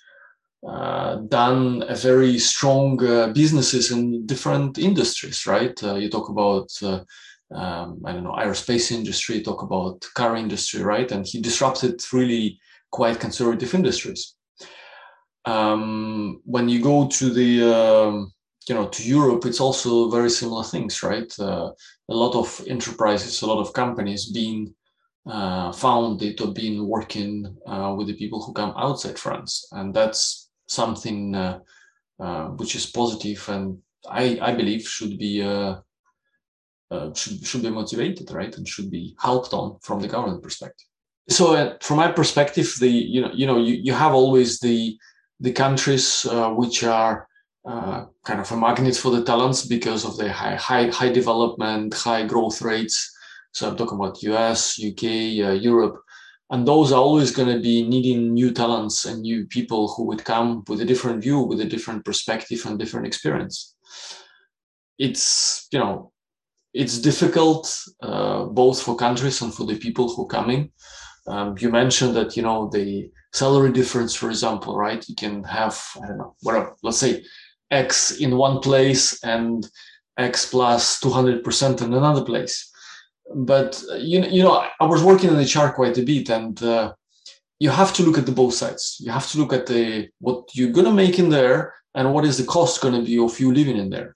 uh, 0.67 1.15
done 1.27 1.83
a 1.89 1.95
very 1.95 2.39
strong 2.39 3.03
uh, 3.05 3.27
businesses 3.33 3.91
in 3.91 4.25
different 4.25 4.77
industries, 4.77 5.45
right? 5.45 5.81
Uh, 5.83 5.95
you 5.95 6.09
talk 6.09 6.29
about, 6.29 6.69
uh, 6.81 7.01
um, 7.53 8.01
I 8.05 8.13
don't 8.13 8.23
know, 8.23 8.31
aerospace 8.31 8.91
industry, 8.91 9.41
talk 9.41 9.61
about 9.61 10.05
car 10.15 10.35
industry, 10.35 10.81
right? 10.81 11.11
And 11.11 11.25
he 11.25 11.41
disrupted 11.41 12.01
really 12.13 12.59
quite 12.91 13.19
conservative 13.19 13.73
industries. 13.73 14.35
Um, 15.45 16.41
when 16.45 16.69
you 16.69 16.81
go 16.81 17.07
to 17.09 17.29
the, 17.29 17.63
um, 17.75 18.31
you 18.69 18.75
know, 18.75 18.87
to 18.87 19.03
Europe, 19.03 19.45
it's 19.45 19.59
also 19.59 20.09
very 20.09 20.29
similar 20.29 20.63
things, 20.63 21.03
right? 21.03 21.31
Uh, 21.37 21.71
a 22.09 22.13
lot 22.13 22.35
of 22.35 22.63
enterprises, 22.67 23.41
a 23.41 23.47
lot 23.47 23.59
of 23.59 23.73
companies 23.73 24.31
being 24.31 24.73
uh, 25.25 25.71
found 25.71 26.21
it 26.21 26.39
or 26.41 26.53
been 26.53 26.87
working 26.87 27.57
uh, 27.67 27.93
with 27.97 28.07
the 28.07 28.15
people 28.15 28.41
who 28.41 28.53
come 28.53 28.73
outside 28.77 29.19
France, 29.19 29.67
and 29.73 29.93
that's 29.93 30.42
something 30.67 31.35
uh, 31.35 31.59
uh 32.19 32.47
which 32.59 32.75
is 32.75 32.85
positive 32.85 33.47
and 33.49 33.77
I, 34.09 34.37
I 34.41 34.53
believe 34.53 34.87
should 34.87 35.17
be 35.17 35.41
uh, 35.41 35.75
uh, 36.91 37.13
should 37.13 37.45
should 37.45 37.61
be 37.63 37.69
motivated, 37.69 38.31
right, 38.31 38.55
and 38.57 38.67
should 38.67 38.91
be 38.91 39.15
helped 39.17 39.53
on 39.53 39.77
from 39.81 40.01
the 40.01 40.09
government 40.09 40.43
perspective. 40.43 40.87
So, 41.29 41.77
from 41.81 41.97
my 41.97 42.11
perspective, 42.11 42.73
the 42.81 42.89
you 42.89 43.21
know 43.21 43.31
you 43.33 43.47
know 43.47 43.57
you, 43.57 43.75
you 43.75 43.93
have 43.93 44.13
always 44.13 44.59
the 44.59 44.97
the 45.39 45.53
countries 45.53 46.27
which 46.57 46.83
are 46.83 47.27
kind 47.65 48.41
of 48.41 48.51
a 48.51 48.57
magnet 48.57 48.97
for 48.97 49.09
the 49.09 49.23
talents 49.23 49.65
because 49.65 50.03
of 50.03 50.17
the 50.17 50.29
high 50.31 50.55
high 50.55 50.87
high 50.89 51.13
development, 51.13 51.93
high 51.93 52.25
growth 52.27 52.61
rates 52.61 53.13
so 53.53 53.69
I'm 53.69 53.77
talking 53.77 53.99
about 53.99 54.21
US, 54.23 54.79
UK, 54.83 55.03
uh, 55.45 55.53
Europe. 55.53 56.02
And 56.53 56.67
those 56.67 56.91
are 56.91 57.01
always 57.01 57.31
going 57.31 57.47
to 57.47 57.59
be 57.59 57.81
needing 57.81 58.31
new 58.31 58.51
talents 58.51 59.05
and 59.05 59.23
new 59.23 59.47
people 59.47 59.91
who 59.91 60.03
would 60.03 60.23
come 60.23 60.63
with 60.67 60.81
a 60.81 60.85
different 60.85 61.23
view, 61.23 61.39
with 61.39 61.59
a 61.61 61.65
different 61.65 62.05
perspective 62.05 62.63
and 62.67 62.77
different 62.77 63.07
experience. 63.07 63.75
It's, 64.99 65.67
you 65.71 65.79
know, 65.79 66.11
it's 66.71 66.99
difficult 66.99 67.75
uh, 68.03 68.43
both 68.43 68.83
for 68.83 68.95
countries 68.95 69.41
and 69.41 69.51
for 69.51 69.65
the 69.65 69.79
people 69.79 70.13
who 70.13 70.25
are 70.25 70.27
coming. 70.27 70.71
Um, 71.25 71.55
you 71.57 71.71
mentioned 71.71 72.15
that, 72.17 72.37
you 72.37 72.43
know, 72.43 72.69
the 72.71 73.09
salary 73.33 73.71
difference, 73.71 74.13
for 74.13 74.29
example, 74.29 74.77
right? 74.77 75.03
You 75.09 75.15
can 75.15 75.43
have, 75.45 75.83
I 76.03 76.05
don't 76.05 76.19
know, 76.19 76.35
whatever, 76.41 76.75
let's 76.83 76.99
say 76.99 77.25
X 77.71 78.19
in 78.19 78.37
one 78.37 78.59
place 78.59 79.23
and 79.23 79.67
X 80.19 80.51
plus 80.51 81.01
200% 81.01 81.81
in 81.81 81.93
another 81.95 82.23
place 82.23 82.72
but 83.35 83.81
uh, 83.91 83.95
you 83.95 84.23
you 84.23 84.43
know 84.43 84.65
I 84.79 84.85
was 84.85 85.03
working 85.03 85.29
in 85.29 85.37
HR 85.37 85.71
quite 85.71 85.97
a 85.97 86.03
bit, 86.03 86.29
and 86.29 86.61
uh, 86.63 86.93
you 87.59 87.69
have 87.69 87.93
to 87.93 88.03
look 88.03 88.17
at 88.17 88.25
the 88.25 88.31
both 88.31 88.53
sides. 88.53 88.97
You 88.99 89.11
have 89.11 89.29
to 89.31 89.37
look 89.37 89.53
at 89.53 89.65
the 89.67 90.09
what 90.19 90.49
you're 90.53 90.71
gonna 90.71 90.91
make 90.91 91.19
in 91.19 91.29
there 91.29 91.73
and 91.95 92.13
what 92.13 92.25
is 92.25 92.37
the 92.37 92.45
cost 92.45 92.81
gonna 92.81 93.01
be 93.01 93.17
of 93.19 93.39
you 93.39 93.53
living 93.53 93.77
in 93.77 93.89
there. 93.89 94.15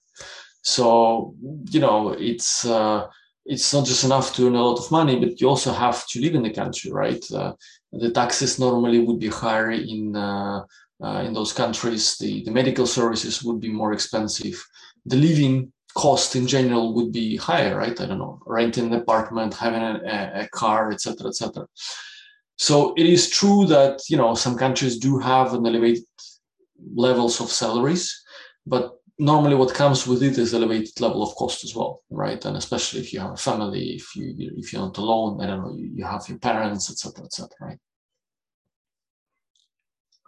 So 0.62 1.36
you 1.70 1.80
know 1.80 2.12
it's 2.12 2.66
uh, 2.66 3.08
it's 3.46 3.74
not 3.74 3.86
just 3.86 4.04
enough 4.04 4.36
to 4.36 4.48
earn 4.48 4.56
a 4.56 4.64
lot 4.64 4.80
of 4.80 4.92
money, 4.92 5.20
but 5.20 5.40
you 5.40 5.48
also 5.48 5.72
have 5.72 6.06
to 6.08 6.22
live 6.22 6.36
in 6.36 6.44
the 6.44 6.54
country, 6.54 6.92
right? 6.92 7.24
Uh, 7.32 7.54
the 7.94 8.12
taxes 8.12 8.60
normally 8.60 9.00
would 9.00 9.20
be 9.20 9.30
higher 9.30 9.72
in 9.72 10.16
uh, 10.16 10.64
uh, 11.02 11.24
in 11.26 11.34
those 11.34 11.54
countries. 11.54 12.18
The 12.18 12.44
the 12.44 12.52
medical 12.52 12.86
services 12.86 13.44
would 13.44 13.60
be 13.62 13.70
more 13.70 13.94
expensive. 13.94 14.62
The 15.06 15.16
living 15.16 15.72
cost 15.98 16.36
in 16.36 16.46
general 16.46 16.94
would 16.94 17.12
be 17.12 17.38
higher, 17.38 17.76
right? 17.76 18.00
I 18.00 18.06
don't 18.06 18.20
know, 18.20 18.40
renting 18.46 18.86
an 18.86 18.94
apartment, 18.94 19.56
having 19.56 19.82
a, 19.82 20.44
a 20.44 20.48
car, 20.54 20.92
etc., 20.92 21.28
etc. 21.28 21.68
So 22.56 22.94
it 22.96 23.08
is 23.08 23.30
true 23.30 23.66
that 23.66 24.02
you 24.08 24.18
know 24.18 24.36
some 24.36 24.56
countries 24.58 25.00
do 25.00 25.18
have 25.18 25.54
an 25.56 25.66
elevated 25.66 26.06
levels 27.08 27.42
of 27.42 27.50
salaries, 27.50 28.06
but 28.66 28.94
normally 29.18 29.56
what 29.56 29.74
comes 29.74 30.06
with 30.06 30.22
it 30.22 30.38
is 30.38 30.54
elevated 30.54 31.02
level 31.02 31.24
of 31.24 31.36
cost 31.36 31.64
as 31.64 31.76
well, 31.76 32.04
right? 32.12 32.46
And 32.46 32.56
especially 32.56 33.00
if 33.00 33.12
you 33.12 33.20
have 33.20 33.34
a 33.34 33.44
family, 33.50 33.86
if 34.00 34.16
you 34.16 34.36
if 34.62 34.72
you're 34.72 34.84
not 34.84 35.00
alone, 35.00 35.42
I 35.42 35.48
don't 35.48 35.64
know, 35.64 35.76
you, 35.76 35.88
you 35.98 36.06
have 36.06 36.30
your 36.30 36.38
parents, 36.38 36.92
etc., 36.92 37.26
etc., 37.26 37.50
right? 37.60 37.80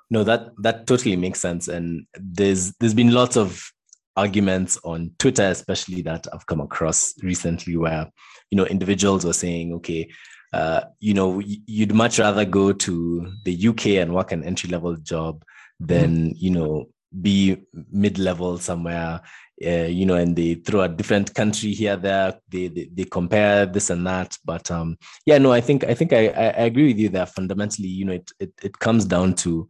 No, 0.09 0.23
that 0.23 0.49
that 0.63 0.87
totally 0.87 1.15
makes 1.15 1.39
sense, 1.39 1.67
and 1.67 2.07
there's 2.15 2.73
there's 2.79 2.95
been 2.95 3.13
lots 3.13 3.37
of 3.37 3.71
arguments 4.15 4.77
on 4.83 5.11
Twitter, 5.19 5.43
especially 5.43 6.01
that 6.03 6.27
I've 6.33 6.45
come 6.45 6.61
across 6.61 7.13
recently, 7.23 7.77
where 7.77 8.09
you 8.51 8.55
know 8.57 8.65
individuals 8.65 9.25
were 9.25 9.33
saying, 9.33 9.73
okay, 9.75 10.09
uh, 10.53 10.81
you 10.99 11.13
know, 11.13 11.39
you'd 11.39 11.93
much 11.93 12.19
rather 12.19 12.45
go 12.45 12.73
to 12.73 13.31
the 13.43 13.67
UK 13.67 13.85
and 13.87 14.13
work 14.13 14.31
an 14.31 14.43
entry 14.43 14.69
level 14.69 14.95
job 14.95 15.43
than 15.79 16.29
mm-hmm. 16.29 16.37
you 16.37 16.49
know 16.51 16.89
be 17.21 17.57
mid 17.91 18.17
level 18.19 18.57
somewhere. 18.57 19.21
Uh, 19.65 19.87
you 19.89 20.05
know, 20.05 20.15
and 20.15 20.37
they 20.37 20.55
throw 20.55 20.81
a 20.81 20.87
different 20.87 21.35
country 21.35 21.73
here, 21.73 21.97
there. 21.97 22.33
They, 22.47 22.69
they, 22.69 22.89
they 22.93 23.03
compare 23.03 23.65
this 23.65 23.89
and 23.89 24.07
that. 24.07 24.37
But 24.45 24.71
um, 24.71 24.97
yeah, 25.25 25.37
no, 25.37 25.51
I 25.51 25.59
think 25.59 25.83
I 25.83 25.93
think 25.93 26.13
I, 26.13 26.27
I 26.27 26.65
agree 26.65 26.87
with 26.87 26.97
you 26.97 27.09
that 27.09 27.35
fundamentally, 27.35 27.89
you 27.89 28.05
know, 28.05 28.13
it 28.13 28.31
it, 28.39 28.53
it 28.63 28.79
comes 28.79 29.05
down 29.05 29.35
to 29.35 29.67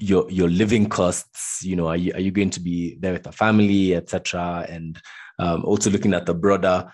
your 0.00 0.30
your 0.30 0.48
living 0.48 0.88
costs 0.88 1.62
you 1.62 1.76
know 1.76 1.86
are 1.86 1.96
you, 1.96 2.12
are 2.14 2.20
you 2.20 2.30
going 2.30 2.50
to 2.50 2.60
be 2.60 2.96
there 3.00 3.12
with 3.12 3.26
a 3.26 3.32
family 3.32 3.94
etc 3.94 4.66
and 4.68 5.00
um, 5.38 5.64
also 5.64 5.90
looking 5.90 6.14
at 6.14 6.26
the 6.26 6.34
broader 6.34 6.90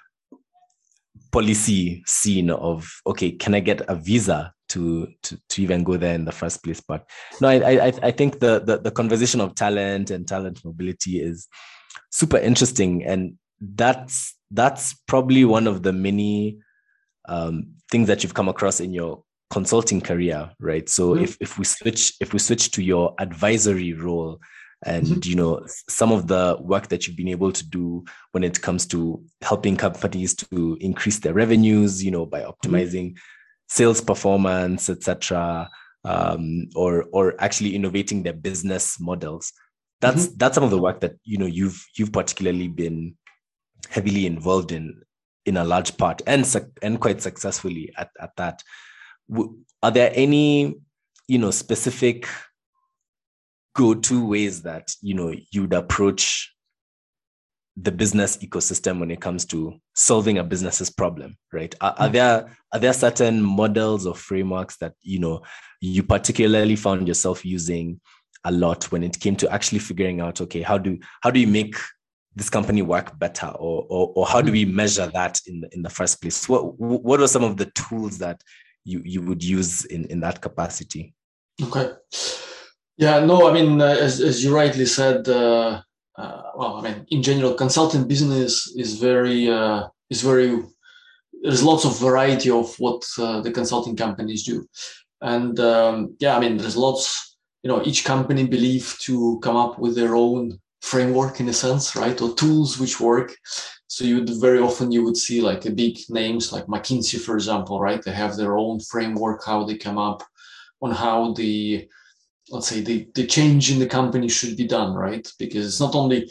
policy 1.33 2.03
scene 2.07 2.51
of 2.51 2.88
okay 3.07 3.31
can 3.31 3.55
i 3.55 3.61
get 3.61 3.81
a 3.88 3.95
visa 3.95 4.53
to 4.69 5.07
to, 5.23 5.38
to 5.49 5.62
even 5.62 5.85
go 5.85 5.97
there 5.97 6.14
in 6.14 6.25
the 6.25 6.33
first 6.33 6.62
place? 6.62 6.81
But 6.81 7.09
no 7.40 7.49
i 7.49 7.87
i, 7.87 7.92
I 8.03 8.11
think 8.11 8.40
the, 8.40 8.61
the 8.61 8.79
the 8.79 8.90
conversation 8.90 9.40
of 9.40 9.55
talent 9.55 10.11
and 10.11 10.27
talent 10.27 10.64
mobility 10.64 11.21
is 11.21 11.49
super 12.11 12.38
interesting. 12.38 13.05
And 13.05 13.35
that's 13.61 14.35
that's 14.51 14.95
probably 15.07 15.45
one 15.45 15.66
of 15.66 15.83
the 15.83 15.92
many 15.92 16.59
um, 17.29 17.75
things 17.90 18.09
that 18.09 18.23
you've 18.23 18.35
come 18.35 18.49
across 18.49 18.81
in 18.81 18.92
your 18.92 19.23
consulting 19.50 20.00
career, 20.00 20.50
right? 20.61 20.88
So 20.88 21.11
mm-hmm. 21.11 21.24
if, 21.24 21.37
if 21.40 21.59
we 21.59 21.64
switch 21.64 22.14
if 22.20 22.32
we 22.32 22.38
switch 22.38 22.70
to 22.72 22.82
your 22.82 23.14
advisory 23.18 23.92
role 23.92 24.40
and 24.85 25.06
mm-hmm. 25.06 25.28
you 25.28 25.37
know 25.37 25.66
some 25.88 26.12
of 26.12 26.26
the 26.26 26.56
work 26.61 26.88
that 26.88 27.06
you've 27.06 27.16
been 27.16 27.28
able 27.28 27.52
to 27.52 27.66
do 27.68 28.04
when 28.32 28.44
it 28.44 28.61
comes 28.61 28.87
to 28.87 29.22
helping 29.42 29.76
companies 29.76 30.35
to 30.35 30.76
increase 30.80 31.18
their 31.20 31.35
revenues, 31.35 32.04
you 32.04 32.11
know, 32.11 32.26
by 32.26 32.40
mm-hmm. 32.40 32.50
optimizing 32.50 33.11
mm-hmm. 33.11 33.68
sales 33.68 34.00
performance, 34.00 34.90
etc., 34.90 35.68
um, 36.04 36.68
or 36.74 37.06
or 37.12 37.35
actually 37.40 37.74
innovating 37.74 38.22
their 38.22 38.32
business 38.32 39.00
models. 39.00 39.52
That's 40.00 40.26
mm-hmm. 40.26 40.37
that's 40.37 40.54
some 40.54 40.64
of 40.64 40.70
the 40.70 40.82
work 40.82 41.00
that 41.00 41.14
you 41.24 41.38
know 41.38 41.46
you've 41.46 41.85
you've 41.96 42.12
particularly 42.12 42.68
been 42.68 43.16
heavily 43.88 44.26
involved 44.26 44.72
in 44.72 45.02
in 45.46 45.56
a 45.56 45.64
large 45.64 45.96
part 45.96 46.20
and 46.26 46.44
and 46.82 47.00
quite 47.00 47.22
successfully 47.22 47.92
at, 47.96 48.11
at 48.20 48.30
that 48.37 48.62
are 49.83 49.91
there 49.91 50.11
any 50.15 50.77
you 51.29 51.39
know 51.39 51.51
specific 51.51 52.29
go-to 53.75 54.27
ways 54.27 54.62
that 54.62 54.95
you 55.03 55.15
know 55.15 55.35
you'd 55.51 55.73
approach 55.73 56.53
the 57.77 57.93
business 57.93 58.39
ecosystem 58.39 59.01
when 59.01 59.11
it 59.11 59.21
comes 59.21 59.45
to 59.45 59.75
solving 59.95 60.39
a 60.39 60.45
business's 60.45 60.89
problem 60.89 61.37
right? 61.53 61.75
Are, 61.81 61.95
are, 61.99 62.07
hmm. 62.07 62.12
there 62.12 62.57
are 62.73 62.79
there 62.79 62.93
certain 62.93 63.43
models 63.43 64.07
or 64.07 64.15
frameworks 64.15 64.77
that 64.79 64.95
you 65.03 65.19
know 65.19 65.43
you 65.81 66.03
particularly 66.03 66.77
found 66.77 67.07
yourself 67.07 67.45
using 67.45 68.01
a 68.45 68.53
lot 68.53 68.85
when 68.93 69.03
it 69.03 69.21
came 69.21 69.37
to 69.37 69.53
actually 69.53 69.81
figuring 69.81 70.21
out 70.21 70.41
okay 70.41 70.62
how 70.62 70.79
do 70.79 70.99
how 71.21 71.31
do 71.31 71.41
you 71.41 71.47
make 71.47 71.77
this 72.35 72.51
company 72.51 72.83
work 72.83 73.19
better 73.19 73.49
or 73.49 73.87
or, 73.89 74.12
or 74.15 74.27
how 74.27 74.41
do 74.41 74.49
hmm. 74.49 74.55
we 74.55 74.65
measure 74.65 75.07
that 75.12 75.41
in 75.47 75.61
the, 75.61 75.69
in 75.75 75.83
the 75.83 75.91
first 75.91 76.23
place? 76.23 76.49
What 76.49 76.79
what 76.79 77.21
are 77.21 77.29
some 77.29 77.45
of 77.45 77.57
the 77.57 77.67
tools 77.75 78.19
that 78.19 78.41
you 78.87 79.03
you 79.05 79.20
would 79.20 79.42
use 79.42 79.85
in 79.87 80.05
in 80.07 80.20
that 80.20 80.40
capacity. 80.40 81.14
Okay. 81.62 81.90
Yeah 82.99 83.18
no 83.25 83.49
i 83.49 83.53
mean 83.53 83.81
uh, 83.81 83.96
as, 84.07 84.20
as 84.20 84.42
you 84.42 84.55
rightly 84.55 84.87
said 84.87 85.29
uh, 85.29 85.83
uh, 86.16 86.42
well 86.59 86.77
i 86.79 86.81
mean 86.81 87.07
in 87.11 87.22
general 87.22 87.55
consulting 87.55 88.09
business 88.09 88.53
is 88.75 88.99
very 88.99 89.51
uh, 89.51 89.81
is 90.09 90.22
very 90.22 90.62
there's 91.42 91.62
lots 91.62 91.85
of 91.85 92.01
variety 92.01 92.51
of 92.51 92.75
what 92.79 93.03
uh, 93.18 93.40
the 93.42 93.53
consulting 93.53 93.94
companies 93.94 94.42
do. 94.44 94.66
And 95.20 95.61
um, 95.61 96.16
yeah 96.18 96.37
i 96.37 96.40
mean 96.40 96.57
there's 96.57 96.77
lots 96.77 97.37
you 97.62 97.68
know 97.70 97.83
each 97.85 98.05
company 98.05 98.46
believe 98.46 98.96
to 99.07 99.38
come 99.40 99.57
up 99.64 99.79
with 99.79 99.94
their 99.94 100.14
own 100.14 100.59
framework 100.81 101.40
in 101.40 101.49
a 101.49 101.53
sense 101.64 101.96
right 101.96 102.20
or 102.22 102.35
tools 102.35 102.79
which 102.79 103.01
work 103.01 103.29
so 103.88 104.05
you 104.05 104.16
would 104.16 104.31
very 104.40 104.59
often 104.59 104.90
you 104.90 105.05
would 105.05 105.16
see 105.16 105.40
like 105.40 105.64
a 105.64 105.70
big 105.70 105.99
names 106.09 106.53
like 106.53 106.66
McKinsey, 106.66 107.20
for 107.20 107.35
example, 107.35 107.81
right? 107.81 108.03
They 108.03 108.12
have 108.12 108.37
their 108.37 108.57
own 108.57 108.81
framework 108.81 109.44
how 109.44 109.64
they 109.64 109.77
come 109.77 109.99
up 109.99 110.22
on 110.83 110.90
how 110.90 111.33
the 111.35 111.88
let's 112.51 112.68
say 112.68 112.81
the, 112.81 113.09
the 113.14 113.27
change 113.27 113.72
in 113.72 113.79
the 113.79 113.87
company 113.87 114.29
should 114.29 114.57
be 114.57 114.66
done, 114.66 114.94
right? 114.94 115.29
Because 115.38 115.66
it's 115.66 115.81
not 115.81 115.94
only 115.94 116.31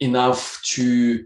enough 0.00 0.60
to 0.74 1.24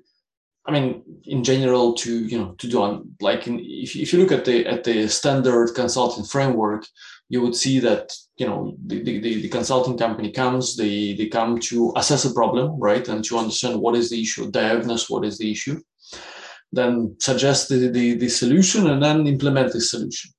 I 0.68 0.70
mean, 0.70 1.02
in 1.24 1.42
general, 1.42 1.94
to 1.94 2.26
you 2.26 2.38
know, 2.38 2.52
to 2.58 2.68
do 2.68 2.82
on 2.82 3.10
like 3.20 3.46
in, 3.46 3.58
if, 3.58 3.96
if 3.96 4.12
you 4.12 4.18
look 4.18 4.32
at 4.32 4.44
the 4.44 4.66
at 4.66 4.84
the 4.84 5.08
standard 5.08 5.74
consulting 5.74 6.24
framework, 6.24 6.86
you 7.28 7.42
would 7.42 7.54
see 7.54 7.78
that 7.80 8.12
you 8.36 8.46
know 8.46 8.74
the, 8.86 9.02
the, 9.02 9.42
the 9.42 9.48
consulting 9.48 9.98
company 9.98 10.30
comes 10.30 10.76
they 10.76 11.14
they 11.14 11.26
come 11.26 11.58
to 11.58 11.92
assess 11.96 12.24
a 12.24 12.32
problem 12.32 12.78
right 12.80 13.08
and 13.08 13.24
to 13.24 13.38
understand 13.38 13.78
what 13.80 13.94
is 13.94 14.10
the 14.10 14.20
issue 14.20 14.50
diagnose 14.50 15.10
what 15.10 15.24
is 15.24 15.38
the 15.38 15.50
issue 15.50 15.78
then 16.72 17.16
suggest 17.18 17.68
the, 17.68 17.88
the, 17.88 18.14
the 18.14 18.28
solution 18.28 18.88
and 18.90 19.02
then 19.02 19.26
implement 19.26 19.72
the 19.72 19.80
solution. 19.80 20.30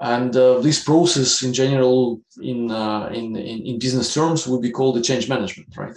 And 0.00 0.36
uh, 0.36 0.60
this 0.60 0.84
process 0.84 1.42
in 1.42 1.52
general 1.52 2.20
in, 2.40 2.70
uh, 2.70 3.08
in, 3.12 3.34
in 3.36 3.66
in 3.66 3.78
business 3.80 4.14
terms 4.14 4.46
would 4.46 4.62
be 4.62 4.70
called 4.70 4.94
the 4.94 5.02
change 5.02 5.28
management 5.28 5.76
right? 5.76 5.96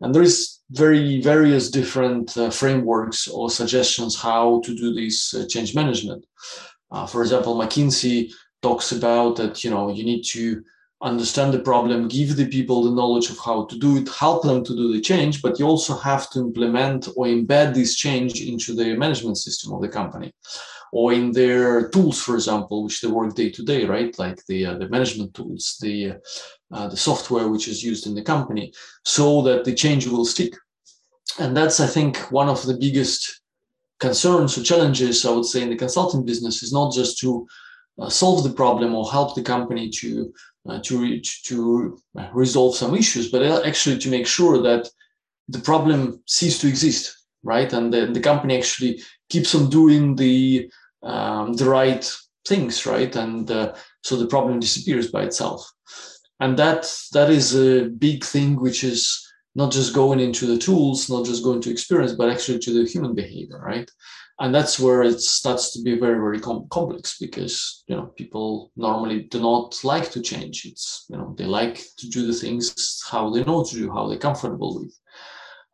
And 0.00 0.14
there 0.14 0.22
is 0.22 0.60
very 0.70 1.20
various 1.20 1.70
different 1.70 2.34
uh, 2.36 2.48
frameworks 2.48 3.28
or 3.28 3.50
suggestions 3.50 4.18
how 4.18 4.62
to 4.64 4.74
do 4.74 4.94
this 4.94 5.34
uh, 5.34 5.44
change 5.50 5.74
management. 5.74 6.24
Uh, 6.90 7.06
for 7.06 7.20
example, 7.20 7.54
McKinsey 7.56 8.30
talks 8.62 8.92
about 8.92 9.36
that 9.36 9.64
you 9.64 9.70
know 9.70 9.90
you 9.90 10.04
need 10.04 10.22
to 10.22 10.62
understand 11.02 11.52
the 11.52 11.58
problem, 11.58 12.08
give 12.08 12.36
the 12.36 12.48
people 12.48 12.82
the 12.82 12.90
knowledge 12.90 13.28
of 13.30 13.38
how 13.38 13.66
to 13.66 13.78
do 13.78 13.98
it, 13.98 14.08
help 14.08 14.42
them 14.42 14.64
to 14.64 14.74
do 14.74 14.92
the 14.92 15.00
change, 15.00 15.42
but 15.42 15.58
you 15.58 15.66
also 15.66 15.94
have 15.94 16.30
to 16.30 16.40
implement 16.40 17.08
or 17.16 17.26
embed 17.26 17.74
this 17.74 17.96
change 17.96 18.40
into 18.40 18.74
the 18.74 18.96
management 18.96 19.36
system 19.36 19.72
of 19.72 19.82
the 19.82 19.88
company 19.88 20.32
or 20.92 21.12
in 21.12 21.32
their 21.32 21.88
tools, 21.88 22.22
for 22.22 22.34
example, 22.34 22.84
which 22.84 23.00
they 23.00 23.08
work 23.08 23.34
day 23.34 23.50
to 23.50 23.62
day, 23.62 23.84
right? 23.84 24.18
Like 24.18 24.40
the, 24.46 24.66
uh, 24.66 24.78
the 24.78 24.88
management 24.88 25.34
tools, 25.34 25.76
the, 25.80 26.14
uh, 26.72 26.88
the 26.88 26.96
software 26.96 27.48
which 27.48 27.68
is 27.68 27.84
used 27.84 28.06
in 28.06 28.14
the 28.14 28.22
company, 28.22 28.72
so 29.04 29.42
that 29.42 29.64
the 29.64 29.74
change 29.74 30.06
will 30.06 30.24
stick. 30.24 30.54
And 31.38 31.54
that's, 31.56 31.80
I 31.80 31.86
think, 31.86 32.16
one 32.30 32.48
of 32.48 32.64
the 32.64 32.78
biggest 32.78 33.42
concerns 34.00 34.56
or 34.56 34.62
challenges, 34.62 35.26
I 35.26 35.32
would 35.32 35.44
say, 35.44 35.62
in 35.62 35.70
the 35.70 35.76
consulting 35.76 36.24
business 36.24 36.62
is 36.62 36.72
not 36.72 36.94
just 36.94 37.18
to 37.18 37.46
uh, 38.00 38.08
solve 38.08 38.44
the 38.44 38.52
problem 38.52 38.94
or 38.94 39.10
help 39.10 39.34
the 39.34 39.42
company 39.42 39.88
to 39.90 40.32
uh, 40.68 40.80
to 40.80 40.98
reach 40.98 41.44
to 41.44 41.98
resolve 42.32 42.74
some 42.74 42.94
issues, 42.94 43.30
but 43.30 43.42
actually 43.64 43.98
to 43.98 44.10
make 44.10 44.26
sure 44.26 44.60
that 44.62 44.88
the 45.48 45.60
problem 45.60 46.20
ceases 46.26 46.58
to 46.60 46.68
exist, 46.68 47.26
right? 47.42 47.72
And 47.72 47.92
the, 47.92 48.06
the 48.06 48.20
company 48.20 48.58
actually 48.58 49.00
keeps 49.30 49.54
on 49.54 49.70
doing 49.70 50.16
the 50.16 50.70
um, 51.02 51.52
the 51.54 51.68
right 51.68 52.04
things, 52.46 52.84
right? 52.86 53.14
And 53.14 53.50
uh, 53.50 53.74
so 54.02 54.16
the 54.16 54.26
problem 54.26 54.60
disappears 54.60 55.10
by 55.10 55.22
itself. 55.22 55.70
And 56.40 56.58
that 56.58 56.92
that 57.12 57.30
is 57.30 57.54
a 57.54 57.84
big 57.84 58.24
thing, 58.24 58.60
which 58.60 58.84
is 58.84 59.22
not 59.54 59.72
just 59.72 59.94
going 59.94 60.20
into 60.20 60.46
the 60.46 60.58
tools, 60.58 61.08
not 61.08 61.24
just 61.24 61.42
going 61.42 61.62
to 61.62 61.70
experience, 61.70 62.12
but 62.12 62.28
actually 62.28 62.58
to 62.58 62.72
the 62.72 62.88
human 62.88 63.14
behavior, 63.14 63.58
right? 63.58 63.90
And 64.38 64.54
that's 64.54 64.78
where 64.78 65.02
it 65.02 65.20
starts 65.20 65.72
to 65.72 65.82
be 65.82 65.98
very 65.98 66.18
very 66.18 66.40
com- 66.40 66.66
complex 66.70 67.18
because 67.18 67.84
you 67.86 67.96
know 67.96 68.06
people 68.16 68.70
normally 68.76 69.22
do 69.24 69.40
not 69.40 69.82
like 69.82 70.10
to 70.10 70.20
change. 70.20 70.66
It's 70.66 71.06
you 71.08 71.16
know 71.16 71.34
they 71.38 71.44
like 71.44 71.82
to 71.98 72.08
do 72.08 72.26
the 72.26 72.34
things 72.34 73.02
how 73.10 73.30
they 73.30 73.44
know 73.44 73.64
to 73.64 73.74
do 73.74 73.90
how 73.90 74.08
they're 74.08 74.18
comfortable 74.18 74.80
with. 74.80 74.94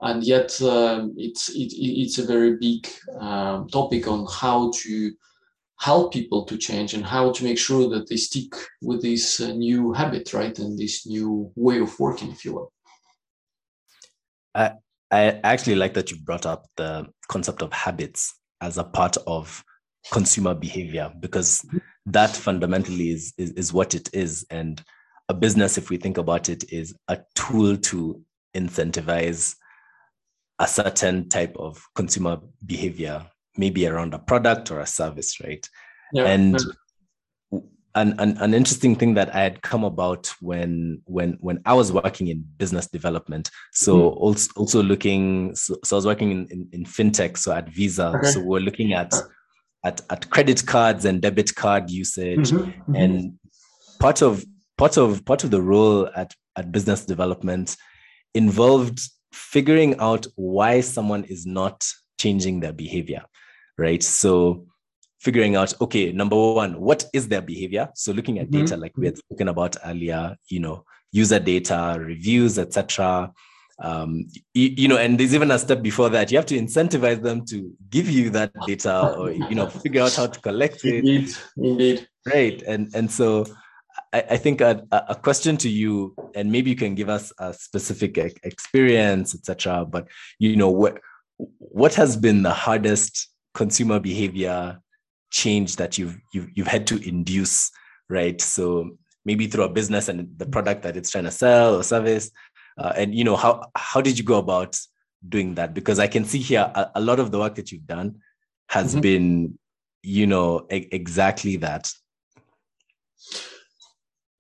And 0.01 0.25
yet 0.25 0.61
um, 0.63 1.15
it's 1.17 1.49
it, 1.51 1.73
it's 1.77 2.19
a 2.19 2.27
very 2.27 2.57
big 2.57 2.89
um, 3.21 3.69
topic 3.69 4.07
on 4.07 4.27
how 4.31 4.73
to 4.83 5.13
help 5.81 6.13
people 6.13 6.45
to 6.45 6.57
change 6.57 6.95
and 6.95 7.05
how 7.05 7.33
to 7.33 7.45
make 7.45 7.59
sure 7.59 7.89
that 7.89 8.09
they 8.09 8.17
stick 8.17 8.53
with 8.81 9.03
this 9.03 9.41
uh, 9.41 9.53
new 9.53 9.93
habit 9.93 10.33
right? 10.33 10.57
And 10.59 10.79
this 10.79 11.07
new 11.07 11.51
way 11.57 11.81
of 11.81 11.99
working 11.99 12.31
if 12.31 12.45
you 12.45 12.55
will. 12.55 12.73
I, 14.55 14.73
I 15.11 15.41
actually 15.43 15.77
like 15.77 15.95
that 15.95 16.11
you 16.11 16.19
brought 16.19 16.47
up 16.47 16.67
the 16.77 17.07
concept 17.29 17.63
of 17.63 17.73
habits 17.73 18.35
as 18.63 18.79
a 18.79 18.85
part 18.85 19.17
of 19.27 19.63
consumer 20.11 20.55
behavior 20.55 21.13
because 21.21 21.67
that 22.07 22.31
fundamentally 22.31 23.11
is, 23.11 23.35
is, 23.37 23.51
is 23.53 23.73
what 23.73 23.95
it 23.95 24.09
is. 24.15 24.47
And 24.51 24.83
a 25.29 25.35
business 25.35 25.77
if 25.77 25.91
we 25.91 25.99
think 25.99 26.17
about 26.17 26.49
it 26.49 26.73
is 26.73 26.95
a 27.09 27.19
tool 27.35 27.77
to 27.77 28.23
incentivize 28.57 29.57
a 30.59 30.67
certain 30.67 31.29
type 31.29 31.57
of 31.59 31.85
consumer 31.95 32.39
behavior 32.65 33.27
maybe 33.57 33.87
around 33.87 34.15
a 34.15 34.19
product 34.19 34.71
or 34.71 34.81
a 34.81 34.87
service 34.87 35.41
right? 35.41 35.69
Yeah. 36.13 36.27
and 36.27 36.59
an, 37.95 38.15
an, 38.19 38.39
an 38.39 38.55
interesting 38.55 38.97
thing 38.97 39.15
that 39.15 39.35
I 39.35 39.41
had 39.41 39.63
come 39.63 39.85
about 39.85 40.33
when 40.41 41.03
when 41.05 41.37
when 41.41 41.61
I 41.67 41.75
was 41.75 41.93
working 41.93 42.29
in 42.29 42.45
business 42.57 42.87
development. 42.87 43.51
So 43.73 43.97
mm-hmm. 43.97 44.19
also 44.19 44.51
also 44.57 44.83
looking 44.83 45.55
so, 45.55 45.77
so, 45.85 45.97
I 45.97 45.99
was 45.99 46.07
working 46.07 46.31
in, 46.31 46.47
in, 46.51 46.69
in 46.73 46.85
fintech, 46.85 47.37
so 47.37 47.53
at 47.53 47.69
Visa. 47.69 48.13
Okay. 48.17 48.29
So 48.29 48.41
we're 48.41 48.61
looking 48.61 48.95
at 48.95 49.13
at 49.85 50.01
at 50.11 50.31
credit 50.31 50.65
cards 50.67 51.05
and 51.05 51.21
debit 51.21 51.55
card 51.55 51.91
usage. 51.91 52.51
Mm-hmm. 52.51 52.71
Mm-hmm. 52.71 52.95
And 52.95 53.39
part 54.01 54.23
of 54.23 54.45
part 54.79 54.97
of 54.97 55.25
part 55.25 55.45
of 55.45 55.51
the 55.51 55.61
role 55.61 56.09
at, 56.17 56.35
at 56.57 56.73
business 56.73 57.05
development 57.05 57.77
involved 58.35 59.01
figuring 59.33 59.99
out 59.99 60.27
why 60.37 60.81
someone 60.81 61.25
is 61.25 61.47
not 61.47 61.87
changing 62.19 62.61
their 62.61 62.73
behavior. 62.73 63.25
Right. 63.77 64.03
So 64.03 64.67
figuring 65.23 65.55
out 65.55 65.73
okay 65.81 66.13
number 66.13 66.37
one 66.53 66.81
what 66.81 67.05
is 67.13 67.29
their 67.29 67.43
behavior? 67.43 67.89
So 67.95 68.13
looking 68.13 68.39
at 68.39 68.49
mm-hmm. 68.49 68.65
data 68.65 68.77
like 68.77 68.97
we 68.97 69.07
had 69.07 69.17
spoken 69.19 69.49
about 69.49 69.77
earlier 69.85 70.37
you 70.49 70.61
know 70.61 70.85
user 71.13 71.39
data 71.39 71.97
reviews 71.99 72.59
etc 72.59 73.33
um, 73.83 74.27
you, 74.55 74.69
you, 74.77 74.89
know 74.89 74.97
and 74.97 75.19
there's 75.19 75.35
even 75.35 75.51
a 75.51 75.59
step 75.59 75.83
before 75.83 76.09
that. 76.11 76.31
You 76.31 76.39
have 76.39 76.47
to 76.47 76.59
incentivize 76.59 77.21
them 77.21 77.45
to 77.47 77.73
give 77.91 78.09
you 78.09 78.31
that 78.31 78.53
data 78.67 79.17
or 79.17 79.33
you 79.33 79.55
know 79.57 79.67
figure 79.67 80.03
out 80.03 80.15
how 80.15 80.29
to 80.29 80.41
collect 80.41 80.85
it. 80.85 80.99
Indeed 80.99 81.35
indeed. 81.57 82.09
Right. 82.25 82.63
And 82.63 82.95
and 82.95 83.11
so 83.11 83.45
I, 84.13 84.25
I 84.31 84.37
think 84.37 84.61
a, 84.61 84.87
a 84.93 85.17
question 85.17 85.57
to 85.59 85.69
you 85.69 86.15
and 86.35 86.53
maybe 86.53 86.71
you 86.71 86.77
can 86.77 86.95
give 86.95 87.09
us 87.09 87.33
a 87.39 87.53
specific 87.53 88.19
experience 88.45 89.35
etc 89.35 89.85
but 89.85 90.07
you 90.39 90.55
know 90.57 90.71
what 90.71 91.01
what 91.59 91.95
has 91.95 92.17
been 92.17 92.43
the 92.43 92.53
hardest 92.53 93.29
consumer 93.55 93.99
behavior 93.99 94.79
change 95.33 95.77
that 95.77 95.99
you've 95.99 96.17
you've, 96.33 96.49
you've 96.55 96.67
had 96.69 96.87
to 96.87 96.97
induce 97.09 97.71
right? 98.09 98.41
So 98.41 98.91
maybe 99.25 99.47
through 99.47 99.65
a 99.65 99.69
business 99.69 100.09
and 100.09 100.29
the 100.37 100.47
product 100.47 100.83
that 100.83 100.97
it's 100.97 101.11
trying 101.11 101.25
to 101.25 101.31
sell 101.31 101.77
or 101.77 101.83
service 101.83 102.31
uh, 102.79 102.93
and 102.97 103.15
you 103.15 103.25
know 103.25 103.37
how 103.37 103.65
how 103.77 104.01
did 104.01 104.19
you 104.19 104.25
go 104.25 104.39
about 104.39 104.79
doing 105.29 105.55
that? 105.55 105.75
Because 105.75 105.99
i 105.99 106.07
can 106.07 106.25
see 106.25 106.39
here 106.39 106.71
a, 106.75 106.91
a 106.97 107.01
lot 107.01 107.21
of 107.21 107.31
the 107.31 107.39
work 107.39 107.55
that 107.55 107.71
you've 107.71 107.87
done 107.87 108.17
has 108.69 108.93
mm-hmm. 108.93 109.01
been 109.01 109.59
you 110.03 110.27
know 110.27 110.67
e- 110.73 110.89
exactly 110.91 111.57
that 111.57 111.91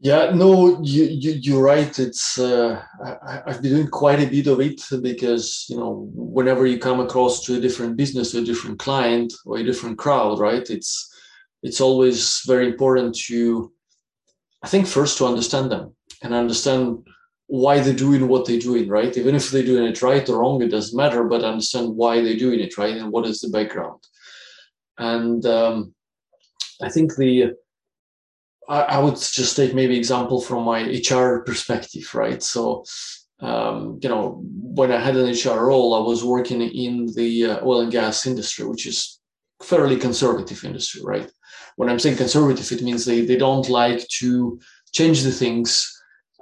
yeah, 0.03 0.33
no, 0.35 0.83
you, 0.83 1.05
you 1.05 1.33
you're 1.41 1.62
right. 1.62 1.97
It's 1.97 2.37
uh, 2.37 2.83
I, 3.25 3.41
have 3.47 3.62
been 3.62 3.71
doing 3.71 3.87
quite 3.87 4.19
a 4.19 4.27
bit 4.27 4.49
of 4.49 4.61
it 4.61 4.83
because 5.01 5.65
you 5.69 5.77
know 5.77 6.11
whenever 6.12 6.67
you 6.67 6.81
come 6.81 6.99
across 6.99 7.45
to 7.45 7.55
a 7.55 7.61
different 7.61 7.97
business, 7.97 8.35
or 8.35 8.41
a 8.41 8.45
different 8.45 8.81
client, 8.81 9.33
or 9.47 9.59
a 9.59 9.62
different 9.62 9.99
crowd, 9.99 10.41
right? 10.41 10.69
It's 10.69 11.09
it's 11.62 11.81
always 11.81 12.43
very 12.49 12.67
important 12.67 13.15
to, 13.27 13.73
I 14.65 14.67
think, 14.67 14.88
first 14.88 15.19
to 15.19 15.27
understand 15.27 15.71
them 15.71 15.95
and 16.21 16.35
understand 16.35 17.07
why 17.47 17.79
they're 17.79 17.95
doing 17.95 18.27
what 18.27 18.45
they're 18.45 18.59
doing, 18.59 18.88
right? 18.88 19.17
Even 19.17 19.37
if 19.37 19.53
they're 19.53 19.62
doing 19.62 19.85
it 19.85 20.03
right 20.03 20.29
or 20.29 20.41
wrong, 20.41 20.62
it 20.62 20.73
doesn't 20.73 20.97
matter. 20.97 21.23
But 21.23 21.45
understand 21.45 21.95
why 21.95 22.21
they're 22.21 22.37
doing 22.37 22.59
it, 22.59 22.77
right, 22.77 22.97
and 22.97 23.12
what 23.12 23.25
is 23.25 23.41
the 23.41 23.51
background. 23.51 24.03
And 24.99 25.47
um, 25.47 25.95
I 26.83 26.88
think 26.88 27.15
the 27.15 27.55
I, 28.68 28.98
would 28.98 29.16
just 29.16 29.57
take 29.57 29.75
maybe 29.75 29.96
example 29.96 30.40
from 30.40 30.64
my 30.64 30.83
HR 30.83 31.42
perspective, 31.44 32.14
right? 32.14 32.42
So, 32.42 32.85
um, 33.40 33.98
you 34.03 34.09
know, 34.09 34.40
when 34.44 34.92
I 34.92 35.01
had 35.01 35.16
an 35.16 35.31
HR 35.31 35.66
role, 35.66 35.94
I 35.94 36.07
was 36.07 36.25
working 36.25 36.62
in 36.62 37.12
the 37.14 37.46
uh, 37.46 37.64
oil 37.64 37.81
and 37.81 37.92
gas 37.92 38.27
industry, 38.27 38.66
which 38.66 38.87
is 38.87 39.20
fairly 39.62 39.96
conservative 39.96 40.64
industry, 40.64 41.03
right? 41.05 41.31
When 41.77 41.88
I'm 41.88 41.98
saying 41.98 42.16
conservative, 42.16 42.70
it 42.70 42.83
means 42.83 43.05
they, 43.05 43.25
they 43.25 43.37
don't 43.37 43.68
like 43.68 44.07
to 44.20 44.61
change 44.92 45.22
the 45.22 45.33
things. 45.33 45.90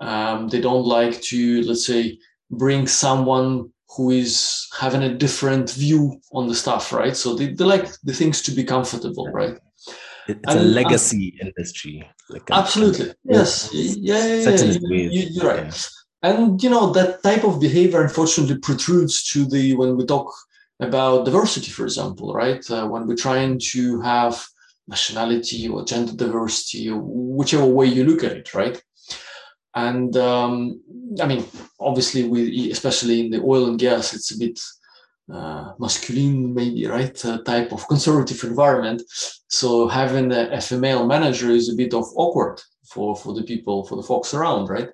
Um, 0.01 0.49
they 0.49 0.61
don't 0.61 0.85
like 0.85 1.21
to, 1.23 1.63
let's 1.63 1.87
say, 1.87 2.19
bring 2.51 2.87
someone 2.87 3.73
who 3.97 4.11
is 4.11 4.69
having 4.79 5.03
a 5.03 5.17
different 5.17 5.71
view 5.71 6.21
on 6.33 6.49
the 6.49 6.55
stuff, 6.55 6.93
right? 6.93 7.17
So 7.17 7.35
they, 7.35 7.53
they 7.53 7.65
like 7.65 7.89
the 8.03 8.13
things 8.13 8.43
to 8.43 8.53
be 8.53 8.65
comfortable, 8.65 9.29
right? 9.33 9.59
It's 10.29 10.55
a 10.55 10.59
legacy 10.59 11.39
industry. 11.41 12.09
Like 12.29 12.51
absolutely, 12.51 13.11
a, 13.11 13.15
yes, 13.25 13.71
yeah, 13.73 14.27
yeah, 14.27 14.51
yeah. 14.51 14.77
You, 14.91 15.43
are 15.43 15.47
right. 15.47 15.65
Yeah. 15.67 16.31
And 16.31 16.63
you 16.63 16.71
know 16.71 16.93
that 16.93 17.23
type 17.23 17.45
of 17.45 17.61
behavior, 17.61 18.03
unfortunately, 18.03 18.59
protrudes 18.59 19.23
to 19.33 19.47
the 19.47 19.75
when 19.75 19.97
we 19.97 20.05
talk 20.05 20.33
about 20.81 21.25
diversity, 21.25 21.71
for 21.71 21.85
example, 21.85 22.33
right? 22.35 22.69
Uh, 22.71 22.87
when 22.87 23.07
we're 23.07 23.17
trying 23.17 23.59
to 23.73 24.01
have 24.01 24.45
nationality 24.87 25.69
or 25.69 25.85
gender 25.85 26.15
diversity, 26.15 26.91
or 26.91 27.01
whichever 27.01 27.67
way 27.67 27.87
you 27.87 28.05
look 28.05 28.25
at 28.25 28.33
it, 28.33 28.55
right? 28.55 28.83
And 29.75 30.17
um, 30.17 30.83
I 31.21 31.27
mean, 31.27 31.45
obviously, 31.79 32.25
we 32.25 32.71
especially 32.71 33.21
in 33.21 33.31
the 33.31 33.43
oil 33.43 33.67
and 33.67 33.79
gas, 33.79 34.15
it's 34.15 34.35
a 34.35 34.39
bit 34.39 34.61
uh, 35.33 35.73
masculine, 35.79 36.55
maybe, 36.55 36.87
right, 36.87 37.25
uh, 37.25 37.43
type 37.43 37.73
of 37.73 37.87
conservative 37.89 38.43
environment. 38.45 39.03
So 39.49 39.89
having 39.89 40.33
a, 40.33 40.51
a, 40.51 40.61
female 40.61 41.07
manager 41.07 41.51
is 41.51 41.69
a 41.69 41.77
bit 41.77 41.95
of 41.95 42.05
awkward 42.17 42.61
for, 42.87 43.17
for 43.17 43.35
the 43.35 43.43
people, 43.43 43.85
for 43.87 43.97
the 43.97 44.03
folks 44.03 44.35
around, 44.35 44.69
right? 44.69 44.91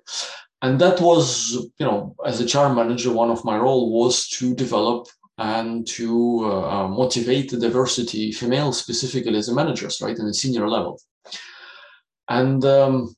And 0.61 0.79
that 0.79 1.01
was, 1.01 1.53
you 1.79 1.85
know, 1.85 2.15
as 2.25 2.41
a 2.41 2.45
HR 2.45 2.73
manager, 2.73 3.11
one 3.11 3.29
of 3.29 3.45
my 3.45 3.57
role 3.57 3.91
was 3.91 4.27
to 4.29 4.55
develop 4.55 5.07
and 5.39 5.85
to 5.85 6.39
uh, 6.45 6.69
uh 6.69 6.87
motivate 6.87 7.51
the 7.51 7.57
diversity, 7.57 8.31
female 8.31 8.73
specifically 8.73 9.37
as 9.37 9.51
managers, 9.51 10.01
right, 10.01 10.17
in 10.17 10.25
the 10.25 10.33
senior 10.33 10.67
level. 10.67 10.99
And 12.27 12.65
um, 12.65 13.15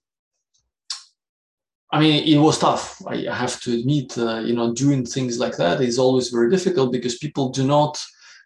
I 1.92 2.00
mean, 2.00 2.24
it 2.28 2.38
was 2.38 2.60
tough. 2.60 3.02
I 3.08 3.26
have 3.34 3.60
to 3.62 3.74
admit, 3.74 4.18
uh, 4.18 4.40
you 4.40 4.54
know, 4.54 4.74
doing 4.74 5.06
things 5.06 5.40
like 5.40 5.58
that 5.58 5.82
is 5.82 5.98
always 5.98 6.30
very 6.30 6.50
difficult 6.50 6.92
because 6.92 7.18
people 7.18 7.50
do 7.50 7.66
not, 7.66 8.04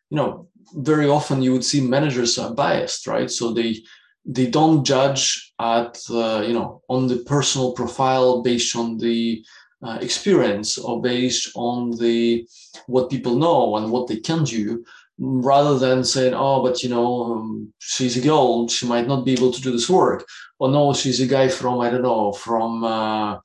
you 0.09 0.15
know, 0.15 0.47
very 0.75 1.09
often 1.09 1.41
you 1.41 1.51
would 1.51 1.65
see 1.65 1.81
managers 1.81 2.37
are 2.37 2.53
biased, 2.53 3.05
right? 3.05 3.29
So 3.29 3.53
they 3.53 3.83
they 4.25 4.47
don't 4.49 4.85
judge 4.85 5.53
at 5.59 5.99
uh, 6.09 6.43
you 6.47 6.53
know 6.53 6.81
on 6.87 7.07
the 7.07 7.17
personal 7.17 7.73
profile 7.73 8.41
based 8.41 8.75
on 8.75 8.97
the 8.97 9.43
uh, 9.83 9.97
experience 10.01 10.77
or 10.77 11.01
based 11.01 11.51
on 11.55 11.91
the 11.97 12.47
what 12.87 13.09
people 13.09 13.35
know 13.35 13.75
and 13.75 13.91
what 13.91 14.07
they 14.07 14.17
can 14.17 14.43
do 14.43 14.83
rather 15.19 15.77
than 15.77 16.03
saying 16.03 16.33
oh 16.33 16.61
but 16.63 16.81
you 16.83 16.89
know 16.89 17.23
um, 17.33 17.73
she's 17.79 18.17
a 18.17 18.21
girl 18.21 18.67
she 18.67 18.87
might 18.87 19.07
not 19.07 19.25
be 19.25 19.33
able 19.33 19.51
to 19.51 19.61
do 19.61 19.71
this 19.71 19.89
work 19.89 20.25
or 20.59 20.69
no 20.69 20.93
she's 20.93 21.21
a 21.21 21.27
guy 21.27 21.47
from 21.47 21.79
i 21.79 21.89
don't 21.89 22.01
know 22.01 22.31
from 22.33 22.83
uh, 22.83 23.37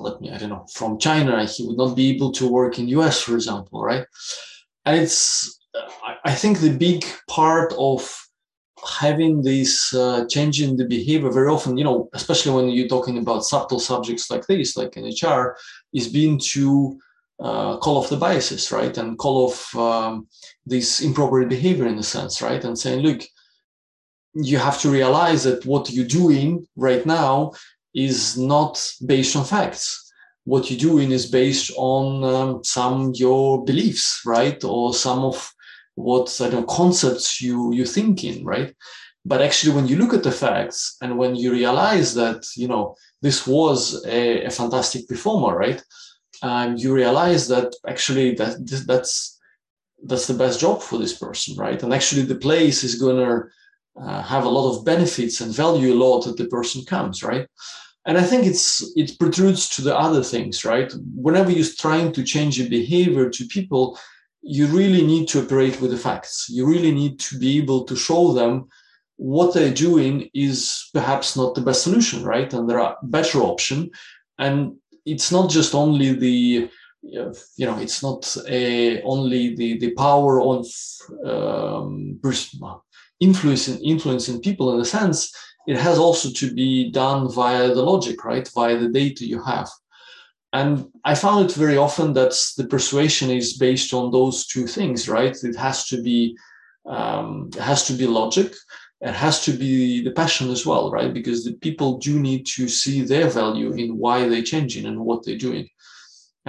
let 0.00 0.20
me 0.20 0.30
i 0.30 0.38
don't 0.38 0.50
know 0.50 0.66
from 0.74 0.98
china 0.98 1.44
he 1.44 1.66
would 1.66 1.76
not 1.76 1.94
be 1.94 2.10
able 2.10 2.32
to 2.32 2.48
work 2.48 2.78
in 2.78 2.88
us 2.88 3.20
for 3.20 3.34
example 3.34 3.82
right 3.82 4.04
and 4.84 5.00
it's 5.00 5.60
i 6.24 6.34
think 6.34 6.58
the 6.58 6.76
big 6.76 7.04
part 7.28 7.72
of 7.78 8.28
having 8.86 9.42
this 9.42 9.94
uh, 9.94 10.24
change 10.28 10.62
in 10.62 10.76
the 10.76 10.84
behavior 10.84 11.30
very 11.30 11.48
often, 11.48 11.76
you 11.76 11.84
know, 11.84 12.08
especially 12.12 12.52
when 12.52 12.68
you're 12.68 12.88
talking 12.88 13.18
about 13.18 13.44
subtle 13.44 13.80
subjects 13.80 14.30
like 14.30 14.46
this, 14.46 14.76
like 14.76 14.96
in 14.96 15.04
HR, 15.04 15.56
is 15.92 16.08
being 16.08 16.38
to 16.38 16.98
uh, 17.40 17.76
call 17.78 17.98
off 17.98 18.08
the 18.08 18.16
biases, 18.16 18.70
right? 18.72 18.96
And 18.98 19.18
call 19.18 19.46
off 19.46 19.74
um, 19.76 20.28
this 20.68 21.00
improper 21.00 21.44
behavior 21.46 21.86
in 21.86 21.98
a 21.98 22.02
sense, 22.02 22.42
right? 22.42 22.62
And 22.64 22.78
saying, 22.78 23.00
look, 23.00 23.22
you 24.34 24.58
have 24.58 24.80
to 24.80 24.90
realize 24.90 25.44
that 25.44 25.64
what 25.66 25.90
you're 25.90 26.06
doing 26.06 26.66
right 26.76 27.04
now 27.04 27.52
is 27.94 28.36
not 28.36 28.80
based 29.06 29.34
on 29.36 29.44
facts. 29.44 30.12
What 30.44 30.70
you're 30.70 30.78
doing 30.78 31.10
is 31.10 31.26
based 31.26 31.72
on 31.76 32.24
um, 32.24 32.64
some 32.64 33.12
your 33.14 33.64
beliefs, 33.64 34.22
right? 34.24 34.62
Or 34.64 34.94
some 34.94 35.20
of 35.24 35.52
what 35.94 36.28
sort 36.28 36.54
of 36.54 36.66
concepts 36.66 37.40
you 37.40 37.72
you 37.72 37.84
think 37.84 38.24
in, 38.24 38.44
right? 38.44 38.74
But 39.24 39.42
actually, 39.42 39.74
when 39.74 39.88
you 39.88 39.96
look 39.96 40.14
at 40.14 40.22
the 40.22 40.30
facts 40.30 40.96
and 41.02 41.18
when 41.18 41.34
you 41.34 41.52
realize 41.52 42.14
that 42.14 42.46
you 42.56 42.68
know 42.68 42.94
this 43.20 43.46
was 43.46 44.04
a, 44.06 44.44
a 44.44 44.50
fantastic 44.50 45.08
performer, 45.08 45.56
right? 45.56 45.82
Um, 46.42 46.76
you 46.76 46.94
realize 46.94 47.48
that 47.48 47.74
actually 47.86 48.34
that 48.36 48.54
that's 48.86 49.37
that's 50.04 50.26
the 50.26 50.34
best 50.34 50.60
job 50.60 50.82
for 50.82 50.98
this 50.98 51.16
person, 51.16 51.56
right? 51.56 51.82
And 51.82 51.92
actually, 51.92 52.22
the 52.22 52.36
place 52.36 52.84
is 52.84 53.00
gonna 53.00 53.44
uh, 54.00 54.22
have 54.22 54.44
a 54.44 54.48
lot 54.48 54.70
of 54.70 54.84
benefits 54.84 55.40
and 55.40 55.54
value 55.54 55.92
a 55.94 56.00
lot 56.02 56.24
that 56.24 56.36
the 56.36 56.46
person 56.46 56.84
comes, 56.84 57.22
right? 57.22 57.46
And 58.06 58.16
I 58.16 58.22
think 58.22 58.46
it's 58.46 58.92
it 58.96 59.18
protrudes 59.18 59.68
to 59.70 59.82
the 59.82 59.96
other 59.96 60.22
things, 60.22 60.64
right? 60.64 60.92
Whenever 61.14 61.50
you're 61.50 61.66
trying 61.78 62.12
to 62.12 62.24
change 62.24 62.58
your 62.58 62.68
behavior 62.68 63.28
to 63.28 63.46
people, 63.46 63.98
you 64.40 64.66
really 64.66 65.04
need 65.06 65.28
to 65.28 65.42
operate 65.42 65.80
with 65.80 65.90
the 65.90 65.96
facts. 65.98 66.46
You 66.48 66.66
really 66.66 66.92
need 66.92 67.18
to 67.20 67.38
be 67.38 67.58
able 67.58 67.84
to 67.84 67.96
show 67.96 68.32
them 68.32 68.68
what 69.16 69.52
they're 69.52 69.74
doing 69.74 70.30
is 70.32 70.88
perhaps 70.94 71.36
not 71.36 71.54
the 71.54 71.60
best 71.60 71.82
solution, 71.82 72.24
right? 72.24 72.52
And 72.52 72.70
there 72.70 72.80
are 72.80 72.96
better 73.02 73.40
option. 73.40 73.90
And 74.38 74.76
it's 75.04 75.32
not 75.32 75.50
just 75.50 75.74
only 75.74 76.12
the 76.12 76.70
you 77.10 77.66
know 77.66 77.78
it's 77.78 78.02
not 78.02 78.36
a, 78.48 79.02
only 79.02 79.54
the 79.56 79.78
the 79.78 79.92
power 79.92 80.40
of 80.42 80.66
um, 81.24 82.20
influencing 83.20 83.82
influencing 83.84 84.40
people 84.40 84.74
in 84.74 84.80
a 84.80 84.84
sense 84.84 85.32
it 85.68 85.76
has 85.76 85.98
also 85.98 86.30
to 86.30 86.54
be 86.54 86.90
done 86.90 87.30
via 87.30 87.68
the 87.68 87.82
logic 87.82 88.24
right? 88.24 88.48
Via 88.54 88.78
the 88.78 88.88
data 88.88 89.26
you 89.26 89.40
have. 89.42 89.68
And 90.54 90.86
i 91.04 91.14
found 91.14 91.44
it 91.44 91.54
very 91.54 91.76
often 91.76 92.14
that 92.14 92.34
the 92.56 92.66
persuasion 92.66 93.30
is 93.30 93.58
based 93.58 93.92
on 93.92 94.10
those 94.10 94.46
two 94.46 94.66
things 94.66 95.08
right? 95.08 95.36
It 95.44 95.56
has 95.56 95.86
to 95.88 96.02
be 96.02 96.36
um, 96.86 97.50
it 97.54 97.60
has 97.60 97.86
to 97.88 97.92
be 97.92 98.06
logic. 98.06 98.54
It 99.02 99.14
has 99.14 99.44
to 99.44 99.52
be 99.52 100.02
the 100.02 100.12
passion 100.22 100.50
as 100.50 100.64
well 100.64 100.90
right? 100.90 101.12
Because 101.12 101.44
the 101.44 101.52
people 101.66 101.98
do 101.98 102.18
need 102.18 102.46
to 102.56 102.66
see 102.66 103.02
their 103.02 103.28
value 103.28 103.72
in 103.72 103.98
why 103.98 104.26
they're 104.26 104.50
changing 104.54 104.86
and 104.86 104.98
what 104.98 105.22
they're 105.22 105.46
doing 105.48 105.68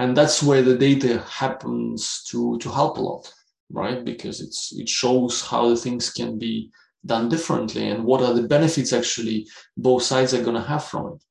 and 0.00 0.16
that's 0.16 0.42
where 0.42 0.62
the 0.62 0.76
data 0.76 1.18
happens 1.28 2.24
to 2.30 2.58
to 2.58 2.68
help 2.70 2.96
a 2.98 3.00
lot 3.00 3.32
right 3.70 4.04
because 4.04 4.40
it's 4.40 4.72
it 4.76 4.88
shows 4.88 5.46
how 5.46 5.68
the 5.68 5.76
things 5.76 6.10
can 6.10 6.38
be 6.38 6.70
done 7.06 7.28
differently 7.28 7.88
and 7.88 8.04
what 8.04 8.22
are 8.22 8.34
the 8.34 8.48
benefits 8.56 8.92
actually 8.92 9.46
both 9.76 10.02
sides 10.02 10.34
are 10.34 10.42
going 10.42 10.56
to 10.56 10.68
have 10.72 10.84
from 10.84 11.14
it 11.14 11.22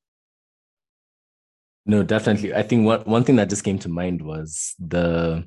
no, 1.86 2.02
definitely. 2.04 2.54
I 2.54 2.62
think 2.62 2.86
one, 2.86 3.00
one 3.00 3.24
thing 3.24 3.36
that 3.36 3.48
just 3.48 3.64
came 3.64 3.78
to 3.80 3.88
mind 3.88 4.22
was 4.22 4.74
the, 4.78 5.44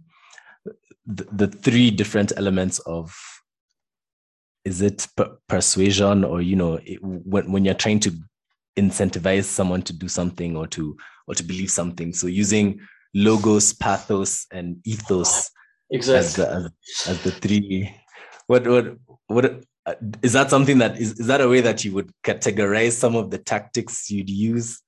the, 1.05 1.25
the 1.31 1.47
three 1.47 1.91
different 1.91 2.33
elements 2.35 2.79
of 2.79 3.15
is 4.65 4.81
it 4.81 5.07
per- 5.15 5.37
persuasion 5.47 6.23
or 6.23 6.41
you 6.41 6.55
know 6.55 6.79
it, 6.83 6.99
when 7.01 7.51
when 7.51 7.63
you're 7.63 7.73
trying 7.73 7.99
to 7.99 8.11
incentivize 8.77 9.43
someone 9.43 9.81
to 9.83 9.93
do 9.93 10.07
something 10.07 10.57
or 10.57 10.67
to 10.67 10.97
or 11.27 11.35
to 11.35 11.43
believe 11.43 11.69
something. 11.69 12.13
So 12.13 12.27
using 12.27 12.79
logos, 13.13 13.73
pathos, 13.73 14.47
and 14.51 14.77
ethos 14.85 15.49
exactly. 15.91 16.17
as 16.17 16.35
the, 16.35 16.49
as, 16.49 17.07
as 17.07 17.23
the 17.23 17.31
three. 17.31 17.95
What 18.47 18.67
what 18.67 18.97
what 19.27 19.63
uh, 19.85 19.95
is 20.21 20.33
that 20.33 20.49
something 20.49 20.77
that 20.79 20.99
is, 20.99 21.19
is 21.19 21.27
that 21.27 21.41
a 21.41 21.47
way 21.47 21.61
that 21.61 21.83
you 21.85 21.93
would 21.93 22.11
categorize 22.23 22.93
some 22.93 23.15
of 23.15 23.31
the 23.31 23.37
tactics 23.37 24.09
you'd 24.09 24.29
use? 24.29 24.81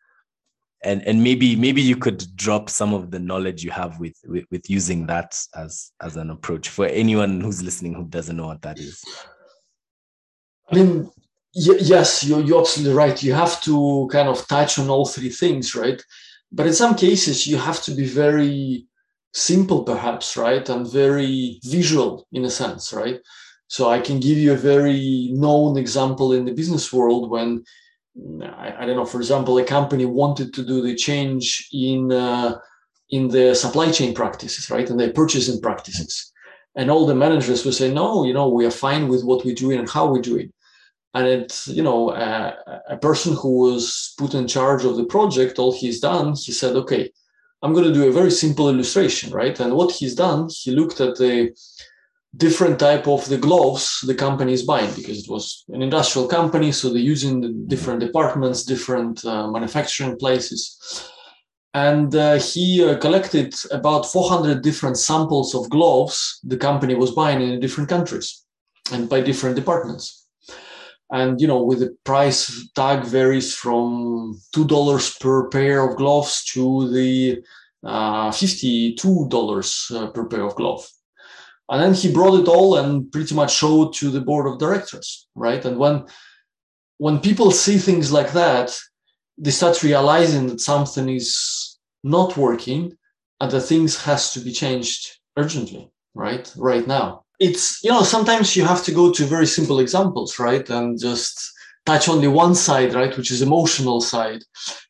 And 0.84 1.02
and 1.08 1.24
maybe 1.24 1.56
maybe 1.56 1.82
you 1.82 1.96
could 1.96 2.24
drop 2.36 2.70
some 2.70 2.94
of 2.94 3.12
the 3.12 3.20
knowledge 3.20 3.64
you 3.64 3.72
have 3.72 4.00
with, 4.00 4.16
with 4.26 4.46
with 4.52 4.70
using 4.70 5.08
that 5.08 5.40
as 5.56 5.92
as 6.02 6.16
an 6.16 6.30
approach 6.30 6.70
for 6.70 6.86
anyone 6.86 7.42
who's 7.42 7.64
listening 7.64 7.94
who 7.94 8.06
doesn't 8.06 8.38
know 8.38 8.48
what 8.48 8.62
that 8.62 8.78
is. 8.80 9.04
I 10.72 10.76
mean 10.76 11.12
yes 11.54 12.24
you're, 12.24 12.42
you're 12.42 12.60
absolutely 12.60 12.94
right. 12.94 13.24
You 13.24 13.34
have 13.34 13.62
to 13.62 14.10
kind 14.12 14.28
of 14.28 14.46
touch 14.48 14.78
on 14.78 14.90
all 14.90 15.06
three 15.06 15.30
things 15.30 15.74
right 15.74 16.04
but 16.52 16.68
in 16.68 16.74
some 16.74 16.96
cases 16.96 17.48
you 17.48 17.58
have 17.58 17.82
to 17.84 17.92
be 17.92 18.06
very 18.06 18.88
simple 19.34 19.84
perhaps 19.84 20.38
right? 20.38 20.68
And 20.70 20.90
very 20.92 21.60
visual 21.64 22.28
in 22.32 22.46
a 22.46 22.50
sense 22.50 22.94
right? 22.94 23.20
So 23.68 23.90
i 23.90 24.00
can 24.00 24.20
give 24.20 24.38
you 24.38 24.54
a 24.54 24.68
very 24.72 25.30
known 25.34 25.78
example 25.78 26.34
in 26.34 26.46
the 26.46 26.54
business 26.54 26.94
world 26.94 27.30
when 27.30 27.64
I, 28.44 28.74
I, 28.80 28.86
don't 28.86 28.96
know, 28.96 29.06
for 29.06 29.18
example, 29.18 29.58
a 29.58 29.66
company 29.66 30.06
wanted 30.06 30.54
to 30.54 30.66
do 30.66 30.82
the 30.82 30.96
change 30.96 31.68
in 31.74 32.12
uh, 32.12 32.58
in 33.10 33.28
the 33.28 33.54
supply 33.54 33.92
chain 33.92 34.14
practices, 34.14 34.70
right, 34.72 34.90
and 34.90 35.00
their 35.00 35.12
purchasing 35.12 35.62
practices, 35.62 36.32
and 36.76 36.90
all 36.90 37.06
the 37.06 37.16
managers 37.16 37.66
would 37.66 37.76
say, 37.76 37.94
no, 37.94 38.26
you 38.26 38.34
know, 38.34 38.48
we 38.50 38.66
are 38.66 38.72
fine 38.72 39.08
with 39.08 39.24
what 39.24 39.46
we 39.46 39.54
do 39.54 39.72
and 39.72 39.90
how 39.90 40.08
we 40.08 40.22
do 40.22 40.38
it. 40.38 40.52
And 41.15 41.28
it's, 41.28 41.67
you 41.67 41.82
know, 41.82 42.10
uh, 42.10 42.54
a 42.89 42.97
person 42.97 43.34
who 43.36 43.58
was 43.60 44.13
put 44.17 44.36
in 44.36 44.47
charge 44.47 44.84
of 44.84 44.97
the 44.97 45.06
project, 45.06 45.58
all 45.58 45.71
he's 45.71 46.01
done, 46.01 46.36
he 46.36 46.51
said, 46.51 46.75
okay, 46.75 47.10
I'm 47.62 47.73
going 47.73 47.86
to 47.86 47.93
do 47.93 48.08
a 48.08 48.12
very 48.12 48.32
simple 48.32 48.69
illustration, 48.69 49.32
right? 49.32 49.58
And 49.60 49.73
what 49.73 49.93
he's 49.93 50.13
done, 50.13 50.49
he 50.51 50.71
looked 50.71 50.99
at 50.99 51.15
the 51.15 51.56
different 52.38 52.80
type 52.80 53.08
of 53.08 53.28
the 53.30 53.38
gloves 53.38 54.01
the 54.01 54.15
company 54.15 54.51
is 54.51 54.63
buying 54.63 54.93
because 54.93 55.23
it 55.23 55.30
was 55.30 55.63
an 55.69 55.82
industrial 55.82 56.28
company 56.28 56.71
so 56.71 56.89
they're 56.89 57.12
using 57.13 57.39
the 57.39 57.49
different 57.67 57.99
departments 57.99 58.63
different 58.63 59.23
uh, 59.25 59.47
manufacturing 59.47 60.17
places 60.17 61.10
and 61.73 62.13
uh, 62.15 62.36
he 62.36 62.84
uh, 62.84 62.97
collected 62.97 63.54
about 63.71 64.06
400 64.06 64.62
different 64.62 64.97
samples 64.97 65.56
of 65.56 65.69
gloves 65.69 66.39
the 66.43 66.58
company 66.58 66.93
was 66.93 67.12
buying 67.12 67.41
in 67.41 67.60
different 67.60 67.88
countries 67.88 68.43
and 68.91 69.08
by 69.08 69.21
different 69.21 69.56
departments 69.56 70.25
and 71.12 71.39
you 71.39 71.48
know 71.48 71.62
with 71.63 71.80
the 71.80 71.96
price 72.04 72.70
tag 72.74 73.04
varies 73.04 73.54
from 73.54 74.39
two 74.54 74.65
dollars 74.65 75.15
per 75.15 75.50
pair 75.50 75.88
of 75.88 75.98
gloves 75.98 76.44
to 76.46 76.91
the 76.91 77.44
uh, 77.84 78.32
$52 78.32 79.91
uh, 79.91 80.08
per 80.08 80.26
pair 80.26 80.44
of 80.44 80.56
glove 80.56 80.89
and 81.70 81.82
then 81.82 81.94
he 81.94 82.12
brought 82.12 82.39
it 82.39 82.48
all 82.48 82.78
and 82.78 83.12
pretty 83.12 83.36
much 83.36 83.54
showed 83.56 83.94
to 83.94 84.10
the 84.10 84.22
board 84.22 84.48
of 84.48 84.60
directors 84.60 85.28
right? 85.36 85.64
And 85.66 85.78
when 85.78 86.06
when 86.97 87.20
people 87.20 87.51
see 87.51 87.78
things 87.78 88.12
like 88.12 88.32
that 88.34 88.76
they 89.38 89.51
start 89.51 89.84
realizing 89.84 90.47
that 90.47 90.62
something 90.62 91.10
is 91.10 91.78
not 92.03 92.38
working 92.38 92.97
and 93.41 93.51
that 93.51 93.62
things 93.62 94.01
has 94.03 94.32
to 94.32 94.39
be 94.39 94.51
changed 94.51 95.20
urgently 95.38 95.91
right? 96.16 96.51
Right 96.58 96.88
now 96.88 97.24
it's 97.40 97.84
you 97.84 97.90
know 97.90 98.04
sometimes 98.04 98.56
you 98.56 98.66
have 98.66 98.84
to 98.84 98.92
go 98.92 99.12
to 99.12 99.26
very 99.26 99.48
simple 99.48 99.80
examples 99.80 100.40
right? 100.40 100.70
And 100.70 101.00
just 101.00 101.52
touch 101.86 102.10
only 102.10 102.28
one 102.28 102.56
side 102.56 102.94
right 102.94 103.16
which 103.16 103.32
is 103.32 103.42
emotional 103.42 104.02
side. 104.02 104.42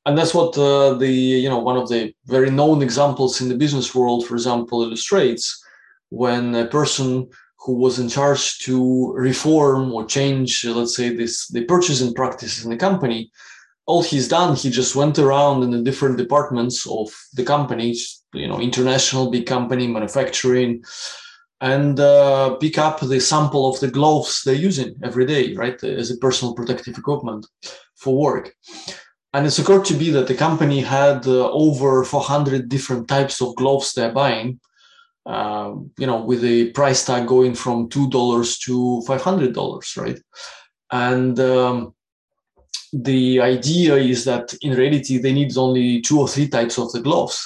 And 0.06 0.18
that's 0.18 0.34
what 0.34 0.58
uh, 0.58 0.94
the 0.94 1.12
you 1.12 1.50
know 1.50 1.60
one 1.60 1.78
of 1.78 1.90
the 1.90 2.14
very 2.26 2.50
known 2.50 2.82
examples 2.82 3.42
in 3.42 3.50
the 3.50 3.58
business 3.58 3.94
world 3.94 4.26
for 4.26 4.36
example 4.36 4.84
illustrates 4.84 5.62
when 6.10 6.56
a 6.56 6.68
person 6.68 7.28
who 7.66 7.74
was 7.74 7.98
in 7.98 8.08
charge 8.08 8.60
to 8.60 9.12
reform 9.14 9.92
or 9.92 10.06
change, 10.06 10.64
let's 10.66 10.96
say, 10.96 11.10
this 11.10 11.48
the 11.48 11.64
purchasing 11.66 12.14
practices 12.14 12.64
in 12.64 12.70
the 12.70 12.78
company, 12.78 13.32
all 13.88 14.04
he's 14.04 14.28
done, 14.28 14.56
he 14.56 14.70
just 14.70 14.96
went 14.96 15.18
around 15.18 15.64
in 15.64 15.72
the 15.72 15.82
different 15.82 16.18
departments 16.18 16.88
of 16.88 17.08
the 17.34 17.44
companies, 17.44 18.24
you 18.34 18.48
know, 18.48 18.60
international 18.60 19.32
big 19.32 19.48
company, 19.48 19.88
manufacturing, 19.88 20.84
and 21.66 22.00
uh, 22.00 22.56
pick 22.58 22.78
up 22.78 23.00
the 23.00 23.20
sample 23.20 23.68
of 23.68 23.80
the 23.80 23.90
gloves 23.90 24.44
they're 24.44 24.54
using 24.70 24.96
every 25.04 25.26
day, 25.26 25.56
right, 25.56 25.84
as 25.84 26.12
a 26.12 26.18
personal 26.18 26.54
protective 26.54 26.96
equipment 26.96 27.48
for 27.96 28.16
work. 28.16 28.54
And 29.34 29.48
it's 29.48 29.58
occurred 29.58 29.84
to 29.86 29.96
be 29.96 30.12
that 30.12 30.28
the 30.28 30.36
company 30.36 30.80
had 30.82 31.26
uh, 31.26 31.50
over 31.52 32.04
400 32.04 32.70
different 32.70 33.08
types 33.08 33.42
of 33.42 33.56
gloves 33.56 33.94
they're 33.94 34.12
buying, 34.12 34.60
um, 35.26 35.90
you 35.98 36.06
know, 36.06 36.22
with 36.22 36.44
a 36.44 36.70
price 36.70 37.04
tag 37.04 37.28
going 37.28 37.56
from 37.56 37.90
$2 37.90 38.60
to 38.66 39.04
$500, 39.08 39.98
right? 39.98 40.20
And 40.92 41.40
um, 41.40 41.96
the 42.94 43.42
idea 43.42 43.96
is 43.96 44.24
that 44.26 44.54
in 44.62 44.78
reality, 44.78 45.18
they 45.18 45.34
need 45.34 45.58
only 45.58 46.02
two 46.02 46.20
or 46.20 46.28
three 46.28 46.48
types 46.48 46.78
of 46.78 46.92
the 46.92 47.02
gloves. 47.02 47.44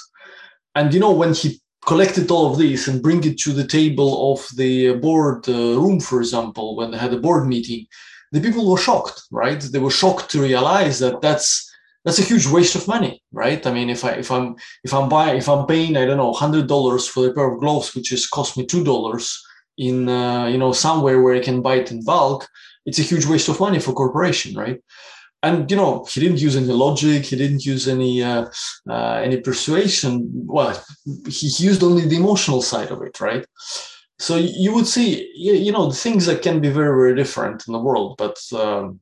And, 0.76 0.94
you 0.94 1.00
know, 1.00 1.14
when 1.14 1.34
he 1.34 1.62
collected 1.86 2.30
all 2.30 2.52
of 2.52 2.58
this 2.58 2.88
and 2.88 3.02
bring 3.02 3.24
it 3.24 3.40
to 3.40 3.54
the 3.54 3.66
table 3.66 4.34
of 4.34 4.48
the 4.56 4.94
board 4.96 5.48
uh, 5.48 5.54
room, 5.54 6.00
for 6.00 6.20
example, 6.20 6.76
when 6.76 6.92
they 6.92 6.98
had 6.98 7.14
a 7.14 7.20
board 7.20 7.48
meeting, 7.48 7.88
the 8.32 8.42
people 8.42 8.70
were 8.70 8.78
shocked, 8.78 9.24
right? 9.32 9.60
They 9.60 9.80
were 9.80 9.92
shocked 9.92 10.30
to 10.32 10.42
realize 10.42 11.00
that 11.00 11.22
that's 11.22 11.66
that's 12.06 12.20
a 12.20 12.24
huge 12.24 12.48
waste 12.48 12.76
of 12.76 12.88
money, 12.88 13.22
right? 13.32 13.66
I 13.66 13.74
mean, 13.74 13.90
if 13.90 14.06
I 14.06 14.12
if 14.12 14.32
I'm 14.32 14.56
if 14.84 14.94
I'm 14.94 15.10
buying 15.10 15.38
if 15.38 15.50
I'm 15.50 15.66
paying 15.66 15.98
I 15.98 16.06
don't 16.06 16.18
know 16.18 16.34
hundred 16.34 16.68
dollars 16.68 17.08
for 17.08 17.28
a 17.28 17.34
pair 17.34 17.52
of 17.52 17.60
gloves, 17.60 17.96
which 17.96 18.12
is 18.12 18.28
cost 18.28 18.58
me 18.58 18.66
two 18.66 18.84
dollars 18.84 19.42
in 19.78 20.08
uh, 20.08 20.46
you 20.46 20.58
know 20.58 20.72
somewhere 20.72 21.22
where 21.22 21.36
I 21.36 21.40
can 21.40 21.62
buy 21.62 21.76
it 21.76 21.92
in 21.92 22.04
bulk, 22.04 22.48
it's 22.86 23.00
a 23.00 23.04
huge 23.04 23.26
waste 23.26 23.50
of 23.50 23.60
money 23.60 23.80
for 23.80 23.94
corporation, 23.94 24.56
right? 24.56 24.80
And 25.44 25.70
you 25.72 25.78
know 25.78 26.06
he 26.10 26.20
didn't 26.20 26.42
use 26.42 26.56
any 26.56 26.68
logic 26.68 27.26
he 27.26 27.36
didn't 27.36 27.66
use 27.66 27.88
any 27.88 28.24
uh, 28.24 28.46
uh, 28.90 29.22
any 29.24 29.38
persuasion. 29.38 30.30
Well 30.46 30.82
he 31.28 31.48
used 31.58 31.84
only 31.84 32.06
the 32.06 32.18
emotional 32.18 32.62
side 32.62 32.92
of 32.92 33.02
it 33.02 33.20
right? 33.20 33.46
So 34.20 34.36
you 34.36 34.74
would 34.74 34.88
see 34.88 35.32
you 35.36 35.72
know 35.72 35.92
things 35.92 36.26
that 36.26 36.42
can 36.42 36.60
be 36.60 36.70
very 36.70 36.96
very 36.96 37.16
different 37.16 37.68
in 37.68 37.74
the 37.74 37.80
world 37.80 38.16
but 38.18 38.38
um, 38.54 39.00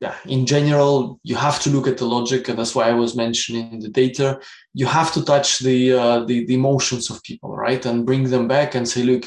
yeah 0.00 0.14
in 0.26 0.44
general 0.44 1.18
you 1.22 1.36
have 1.36 1.58
to 1.60 1.70
look 1.70 1.88
at 1.88 1.96
the 1.96 2.04
logic 2.04 2.48
and 2.48 2.58
that's 2.58 2.74
why 2.74 2.86
i 2.88 2.92
was 2.92 3.16
mentioning 3.16 3.80
the 3.80 3.88
data. 3.88 4.38
You 4.74 4.86
have 4.86 5.10
to 5.14 5.24
touch 5.24 5.60
the 5.60 5.92
uh, 5.94 6.24
the, 6.24 6.44
the 6.46 6.54
emotions 6.54 7.10
of 7.10 7.22
people 7.22 7.56
right? 7.56 7.84
And 7.86 8.04
bring 8.04 8.24
them 8.24 8.46
back 8.46 8.74
and 8.74 8.86
say 8.86 9.02
look 9.04 9.24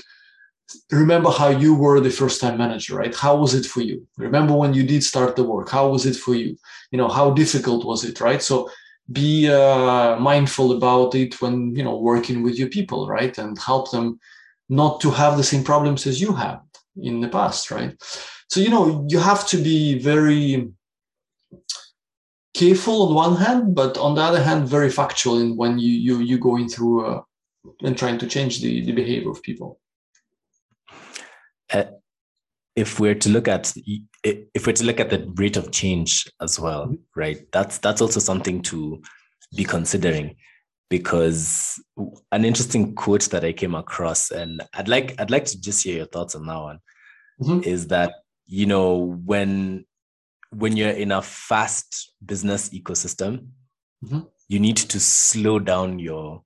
remember 0.92 1.30
how 1.30 1.50
you 1.50 1.74
were 1.76 2.00
the 2.00 2.10
first 2.10 2.42
time 2.42 2.58
manager 2.58 2.96
right? 2.96 3.16
How 3.16 3.36
was 3.36 3.54
it 3.54 3.66
for 3.66 3.82
you? 3.82 4.08
Remember 4.18 4.54
when 4.56 4.74
you 4.74 4.84
did 4.84 5.04
start 5.04 5.36
the 5.36 5.44
work? 5.44 5.70
How 5.70 5.90
was 5.90 6.06
it 6.06 6.16
for 6.16 6.36
you? 6.36 6.58
You 6.92 6.98
know 6.98 7.08
how 7.08 7.32
difficult 7.32 7.86
was 7.86 8.04
it 8.04 8.20
right? 8.22 8.42
So 8.42 8.70
be 9.12 9.50
uh, 9.50 10.18
mindful 10.18 10.72
about 10.78 11.16
it 11.16 11.42
when 11.42 11.76
you 11.76 11.84
know 11.84 11.98
working 11.98 12.44
with 12.44 12.58
your 12.58 12.70
people 12.70 13.08
right? 13.08 13.38
And 13.38 13.58
help 13.58 13.92
them 13.92 14.20
not 14.70 15.02
to 15.02 15.12
have 15.12 15.38
the 15.38 15.44
same 15.44 15.64
problems 15.64 16.06
as 16.06 16.22
you 16.22 16.34
had 16.34 16.60
in 17.02 17.22
the 17.22 17.30
past 17.30 17.72
right? 17.72 17.96
So 18.50 18.60
you 18.60 18.70
know 18.70 19.06
you 19.10 19.20
have 19.20 19.48
to 19.48 19.58
be 19.58 20.00
very 20.00 20.70
careful 22.54 23.08
on 23.08 23.14
one 23.14 23.36
hand 23.36 23.76
but 23.76 23.98
on 23.98 24.16
the 24.16 24.22
other 24.22 24.44
hand 24.44 24.68
very 24.68 24.90
factual 24.90 25.40
in 25.40 25.56
when 25.56 25.78
you 25.78 25.92
you 25.92 26.20
you 26.20 26.38
going 26.38 26.68
through 26.68 27.06
uh, 27.06 27.22
and 27.84 27.98
trying 27.98 28.18
to 28.18 28.28
change 28.28 28.62
the, 28.62 28.84
the 28.86 28.92
behavior 28.92 29.30
of 29.30 29.42
people 29.44 29.80
uh, 31.74 31.86
if 32.76 33.00
we're 33.00 33.16
to 33.16 33.30
look 33.30 33.48
at 33.48 33.74
if 34.24 34.66
we're 34.66 34.74
to 34.74 34.86
look 34.86 35.00
at 35.00 35.10
the 35.10 35.32
rate 35.36 35.58
of 35.58 35.72
change 35.72 36.30
as 36.42 36.60
well, 36.60 36.86
mm-hmm. 36.86 36.96
right? 37.16 37.40
That's 37.52 37.78
that's 37.80 38.02
also 38.02 38.20
something 38.20 38.62
to 38.64 39.02
be 39.56 39.64
considering 39.64 40.36
because 40.90 41.82
an 42.32 42.46
interesting 42.46 42.96
quote 42.96 43.30
that 43.30 43.44
I 43.44 43.54
came 43.54 43.76
across, 43.76 44.32
and 44.32 44.64
I'd 44.74 44.88
like 44.88 45.20
I'd 45.20 45.32
like 45.32 45.46
to 45.46 45.60
just 45.60 45.84
hear 45.84 45.98
your 45.98 46.06
thoughts 46.06 46.36
on 46.36 46.46
that 46.48 46.60
one, 46.60 46.80
mm-hmm. 47.42 47.70
is 47.70 47.88
that 47.88 48.14
you 48.46 48.66
know 48.66 49.18
when 49.26 49.86
when 50.52 50.78
you're 50.78 50.90
in 50.90 51.12
a 51.12 51.22
fast 51.22 52.14
business 52.26 52.70
ecosystem, 52.70 53.48
mm-hmm. 54.04 54.22
you 54.48 54.60
need 54.60 54.78
to 54.78 55.00
slow 55.00 55.60
down 55.60 56.00
your 56.00 56.44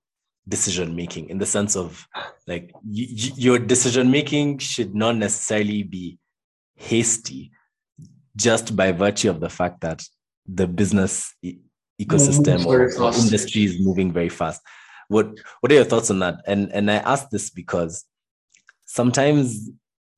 decision 0.48 0.94
making 0.94 1.30
in 1.30 1.38
the 1.38 1.46
sense 1.46 1.74
of 1.74 2.06
like 2.46 2.74
your 2.86 3.58
decision 3.58 4.10
making 4.10 4.58
should 4.58 4.94
not 4.94 5.16
necessarily 5.16 5.82
be 5.82 6.18
hasty 6.76 7.50
just 8.36 8.76
by 8.76 8.92
virtue 8.92 9.30
of 9.30 9.40
the 9.40 9.48
fact 9.48 9.80
that 9.80 10.02
the 10.46 10.66
business 10.66 11.34
e- 11.42 11.58
ecosystem 12.00 12.66
or, 12.66 12.92
or 13.02 13.14
industry 13.14 13.64
is 13.64 13.80
moving 13.80 14.12
very 14.12 14.28
fast. 14.28 14.60
What 15.08 15.30
what 15.60 15.70
are 15.72 15.76
your 15.76 15.84
thoughts 15.84 16.10
on 16.10 16.18
that? 16.20 16.36
And 16.46 16.70
and 16.72 16.90
i 16.90 16.96
ask 16.96 17.30
this 17.30 17.50
because 17.50 18.04
sometimes 18.84 19.70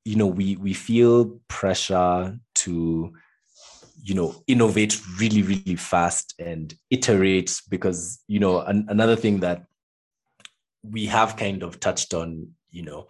you 0.03 0.15
know 0.15 0.27
we 0.27 0.55
we 0.57 0.73
feel 0.73 1.39
pressure 1.47 2.37
to 2.55 3.13
you 4.03 4.15
know 4.15 4.35
innovate 4.47 4.99
really 5.19 5.41
really 5.41 5.75
fast 5.75 6.33
and 6.39 6.73
iterate 6.89 7.61
because 7.69 8.19
you 8.27 8.39
know 8.39 8.61
an, 8.61 8.85
another 8.89 9.15
thing 9.15 9.39
that 9.41 9.65
we 10.91 11.05
have 11.07 11.37
kind 11.37 11.63
of 11.63 11.79
touched 11.79 12.13
on, 12.13 12.49
you 12.69 12.83
know, 12.83 13.07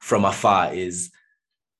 from 0.00 0.24
afar 0.24 0.72
is 0.72 1.10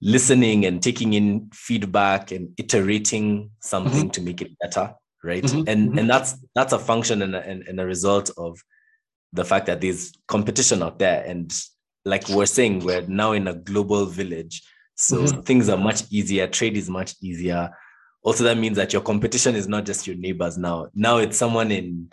listening 0.02 0.64
and 0.64 0.82
taking 0.82 1.12
in 1.12 1.50
feedback 1.52 2.30
and 2.32 2.54
iterating 2.58 3.50
something 3.60 4.02
mm-hmm. 4.02 4.10
to 4.10 4.22
make 4.22 4.40
it 4.40 4.58
better 4.60 4.94
right 5.22 5.44
mm-hmm. 5.44 5.68
and 5.68 5.90
mm-hmm. 5.90 5.98
and 5.98 6.08
that's 6.08 6.36
that's 6.54 6.72
a 6.72 6.78
function 6.78 7.20
and 7.22 7.34
a, 7.34 7.46
and, 7.46 7.66
and 7.68 7.78
a 7.80 7.84
result 7.84 8.30
of 8.38 8.58
the 9.32 9.44
fact 9.44 9.66
that 9.66 9.80
there's 9.80 10.12
competition 10.26 10.82
out 10.82 10.98
there 10.98 11.22
and 11.26 11.52
like 12.04 12.26
we're 12.30 12.46
saying 12.46 12.80
we're 12.80 13.02
now 13.02 13.32
in 13.32 13.48
a 13.48 13.54
global 13.54 14.06
village 14.06 14.62
so 14.94 15.18
mm-hmm. 15.18 15.40
things 15.42 15.68
are 15.68 15.76
much 15.76 16.02
easier 16.10 16.46
trade 16.46 16.76
is 16.76 16.88
much 16.88 17.14
easier 17.20 17.70
also 18.22 18.42
that 18.44 18.56
means 18.56 18.76
that 18.76 18.92
your 18.92 19.02
competition 19.02 19.54
is 19.54 19.68
not 19.68 19.84
just 19.84 20.06
your 20.06 20.16
neighbors 20.16 20.56
now 20.56 20.88
now 20.94 21.18
it's 21.18 21.36
someone 21.36 21.70
in 21.70 22.08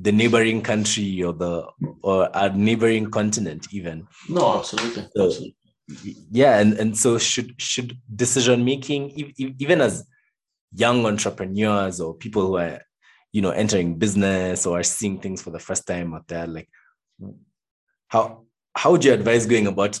the 0.00 0.12
neighboring 0.12 0.62
country 0.62 1.22
or 1.22 1.32
the 1.32 1.66
or 2.02 2.30
a 2.34 2.50
neighboring 2.56 3.10
continent 3.10 3.66
even. 3.72 4.06
No 4.28 4.58
absolutely, 4.58 5.08
so, 5.14 5.26
absolutely. 5.26 5.56
yeah 6.30 6.58
and, 6.58 6.74
and 6.74 6.96
so 6.96 7.18
should 7.18 7.60
should 7.60 7.98
decision 8.14 8.64
making 8.64 9.10
even 9.36 9.80
as 9.80 10.04
young 10.74 11.04
entrepreneurs 11.04 12.00
or 12.00 12.14
people 12.14 12.46
who 12.46 12.56
are 12.56 12.80
you 13.32 13.42
know 13.42 13.50
entering 13.50 13.98
business 13.98 14.64
or 14.64 14.80
are 14.80 14.82
seeing 14.82 15.18
things 15.20 15.42
for 15.42 15.50
the 15.50 15.58
first 15.58 15.86
time 15.86 16.14
out 16.14 16.26
there 16.28 16.46
like 16.46 16.68
how 18.08 18.44
how 18.74 18.92
would 18.92 19.04
you 19.04 19.12
advise 19.12 19.46
going 19.46 19.66
about 19.66 19.98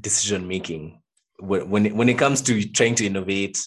decision 0.00 0.46
making 0.46 1.02
when 1.38 1.68
when 1.68 1.86
it, 1.86 1.94
when 1.94 2.08
it 2.08 2.18
comes 2.18 2.40
to 2.42 2.64
trying 2.68 2.94
to 2.96 3.06
innovate? 3.06 3.58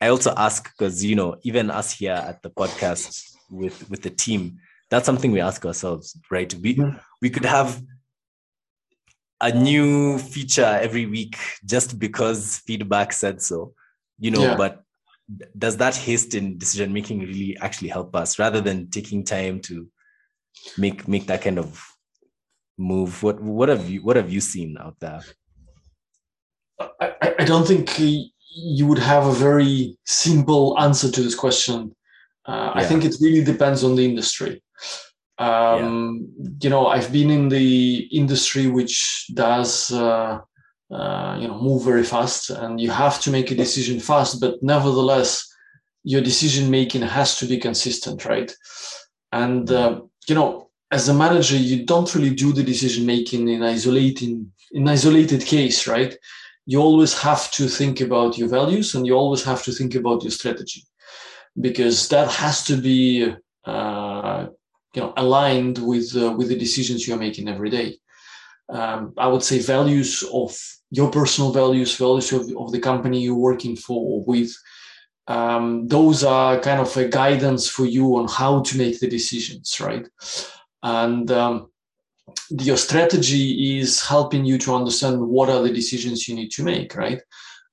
I 0.00 0.08
also 0.08 0.32
ask 0.36 0.64
because 0.64 1.04
you 1.04 1.14
know 1.14 1.36
even 1.42 1.70
us 1.70 1.92
here 1.92 2.12
at 2.12 2.42
the 2.42 2.50
podcast 2.50 3.29
with 3.50 3.88
with 3.90 4.02
the 4.02 4.10
team. 4.10 4.58
That's 4.90 5.06
something 5.06 5.30
we 5.30 5.40
ask 5.40 5.64
ourselves 5.64 6.16
right? 6.30 6.52
We 6.54 6.76
mm-hmm. 6.76 6.96
we 7.22 7.30
could 7.30 7.44
have 7.44 7.82
a 9.40 9.52
new 9.52 10.18
feature 10.18 10.78
every 10.82 11.06
week 11.06 11.36
just 11.64 11.98
because 11.98 12.58
feedback 12.66 13.10
said 13.10 13.40
so 13.40 13.72
you 14.18 14.30
know 14.30 14.42
yeah. 14.42 14.54
but 14.54 14.82
does 15.56 15.76
that 15.76 15.96
haste 15.96 16.34
in 16.34 16.58
decision 16.58 16.92
making 16.92 17.20
really 17.20 17.56
actually 17.60 17.88
help 17.88 18.14
us 18.14 18.38
rather 18.38 18.60
than 18.60 18.90
taking 18.90 19.24
time 19.24 19.60
to 19.60 19.88
make 20.76 21.06
make 21.06 21.26
that 21.26 21.42
kind 21.42 21.58
of 21.58 21.82
move? 22.78 23.22
What 23.22 23.40
what 23.40 23.68
have 23.68 23.88
you 23.88 24.02
what 24.02 24.16
have 24.16 24.30
you 24.30 24.40
seen 24.40 24.76
out 24.78 24.96
there? 25.00 25.22
I, 27.00 27.34
I 27.38 27.44
don't 27.44 27.66
think 27.66 27.98
you 27.98 28.86
would 28.86 28.98
have 28.98 29.26
a 29.26 29.32
very 29.32 29.98
simple 30.04 30.78
answer 30.80 31.10
to 31.10 31.22
this 31.22 31.34
question 31.34 31.94
uh, 32.50 32.72
yeah. 32.74 32.80
I 32.80 32.84
think 32.84 33.04
it 33.04 33.14
really 33.20 33.44
depends 33.44 33.84
on 33.84 33.94
the 33.94 34.04
industry. 34.04 34.60
Um, 35.38 36.28
yeah. 36.36 36.50
You 36.62 36.70
know, 36.70 36.86
I've 36.88 37.12
been 37.12 37.30
in 37.30 37.48
the 37.48 38.08
industry 38.10 38.66
which 38.66 39.26
does, 39.34 39.92
uh, 39.92 40.40
uh, 40.90 41.38
you 41.40 41.46
know, 41.46 41.58
move 41.62 41.84
very 41.84 42.02
fast, 42.02 42.50
and 42.50 42.80
you 42.80 42.90
have 42.90 43.20
to 43.22 43.30
make 43.30 43.50
a 43.50 43.60
decision 43.64 44.00
fast. 44.00 44.40
But 44.40 44.60
nevertheless, 44.62 45.30
your 46.02 46.22
decision 46.22 46.70
making 46.70 47.02
has 47.02 47.36
to 47.38 47.46
be 47.46 47.58
consistent, 47.58 48.24
right? 48.24 48.52
And 49.30 49.70
uh, 49.70 50.00
you 50.28 50.34
know, 50.34 50.70
as 50.90 51.08
a 51.08 51.14
manager, 51.14 51.56
you 51.56 51.86
don't 51.86 52.12
really 52.16 52.34
do 52.34 52.52
the 52.52 52.64
decision 52.64 53.06
making 53.06 53.48
in 53.48 53.62
isolating 53.62 54.52
in 54.72 54.88
isolated 54.88 55.42
case, 55.46 55.86
right? 55.86 56.16
You 56.66 56.80
always 56.80 57.14
have 57.20 57.50
to 57.52 57.68
think 57.68 58.00
about 58.00 58.36
your 58.38 58.48
values, 58.48 58.94
and 58.94 59.06
you 59.06 59.14
always 59.14 59.44
have 59.44 59.62
to 59.64 59.72
think 59.72 59.94
about 59.94 60.24
your 60.24 60.32
strategy 60.32 60.82
because 61.58 62.08
that 62.08 62.30
has 62.30 62.64
to 62.64 62.76
be 62.76 63.34
uh, 63.64 64.46
you 64.94 65.02
know 65.02 65.12
aligned 65.16 65.78
with 65.78 66.14
uh, 66.16 66.32
with 66.32 66.48
the 66.48 66.58
decisions 66.58 67.06
you're 67.06 67.18
making 67.18 67.48
every 67.48 67.70
day. 67.70 67.96
Um, 68.68 69.14
I 69.16 69.26
would 69.26 69.42
say 69.42 69.58
values 69.58 70.22
of 70.32 70.56
your 70.90 71.10
personal 71.10 71.52
values, 71.52 71.96
values 71.96 72.32
of, 72.32 72.50
of 72.56 72.72
the 72.72 72.80
company 72.80 73.20
you're 73.20 73.34
working 73.34 73.76
for 73.76 74.24
with. 74.24 74.52
Um, 75.26 75.86
those 75.86 76.24
are 76.24 76.58
kind 76.58 76.80
of 76.80 76.96
a 76.96 77.06
guidance 77.06 77.68
for 77.68 77.84
you 77.84 78.16
on 78.16 78.26
how 78.26 78.62
to 78.62 78.78
make 78.78 78.98
the 78.98 79.08
decisions, 79.08 79.80
right? 79.80 80.08
And 80.82 81.30
um, 81.30 81.70
your 82.48 82.76
strategy 82.76 83.78
is 83.78 84.04
helping 84.04 84.44
you 84.44 84.58
to 84.58 84.74
understand 84.74 85.20
what 85.20 85.48
are 85.48 85.62
the 85.62 85.72
decisions 85.72 86.26
you 86.26 86.34
need 86.34 86.50
to 86.52 86.64
make, 86.64 86.96
right? 86.96 87.22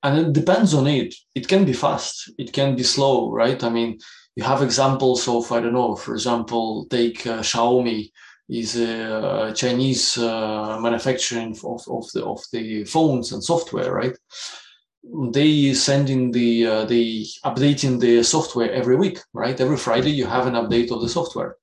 And 0.02 0.18
it 0.18 0.32
depends 0.32 0.74
on 0.74 0.86
it. 0.86 1.14
It 1.34 1.48
can 1.48 1.64
be 1.64 1.72
fast, 1.72 2.32
it 2.38 2.52
can 2.52 2.76
be 2.76 2.84
slow, 2.84 3.30
right? 3.30 3.62
I 3.64 3.68
mean, 3.68 3.98
you 4.36 4.44
have 4.44 4.62
examples 4.62 5.26
of, 5.26 5.50
I 5.50 5.60
don't 5.60 5.72
know, 5.72 5.96
for 5.96 6.14
example, 6.14 6.86
take 6.88 7.26
uh, 7.26 7.40
Xiaomi 7.40 8.10
is 8.48 8.76
a 8.76 9.52
Chinese 9.54 10.16
uh, 10.16 10.78
manufacturing 10.80 11.56
of, 11.64 11.82
of, 11.88 12.10
the, 12.12 12.24
of 12.24 12.40
the 12.52 12.84
phones 12.84 13.32
and 13.32 13.42
software, 13.42 13.92
right? 13.92 14.16
They 15.32 15.74
sending 15.74 16.30
the, 16.30 16.66
uh, 16.66 16.84
the 16.84 17.26
updating 17.44 17.98
the 18.00 18.22
software 18.22 18.72
every 18.72 18.96
week, 18.96 19.18
right? 19.32 19.60
Every 19.60 19.76
Friday 19.76 20.10
you 20.10 20.26
have 20.26 20.46
an 20.46 20.54
update 20.54 20.92
of 20.92 21.02
the 21.02 21.08
software 21.08 21.56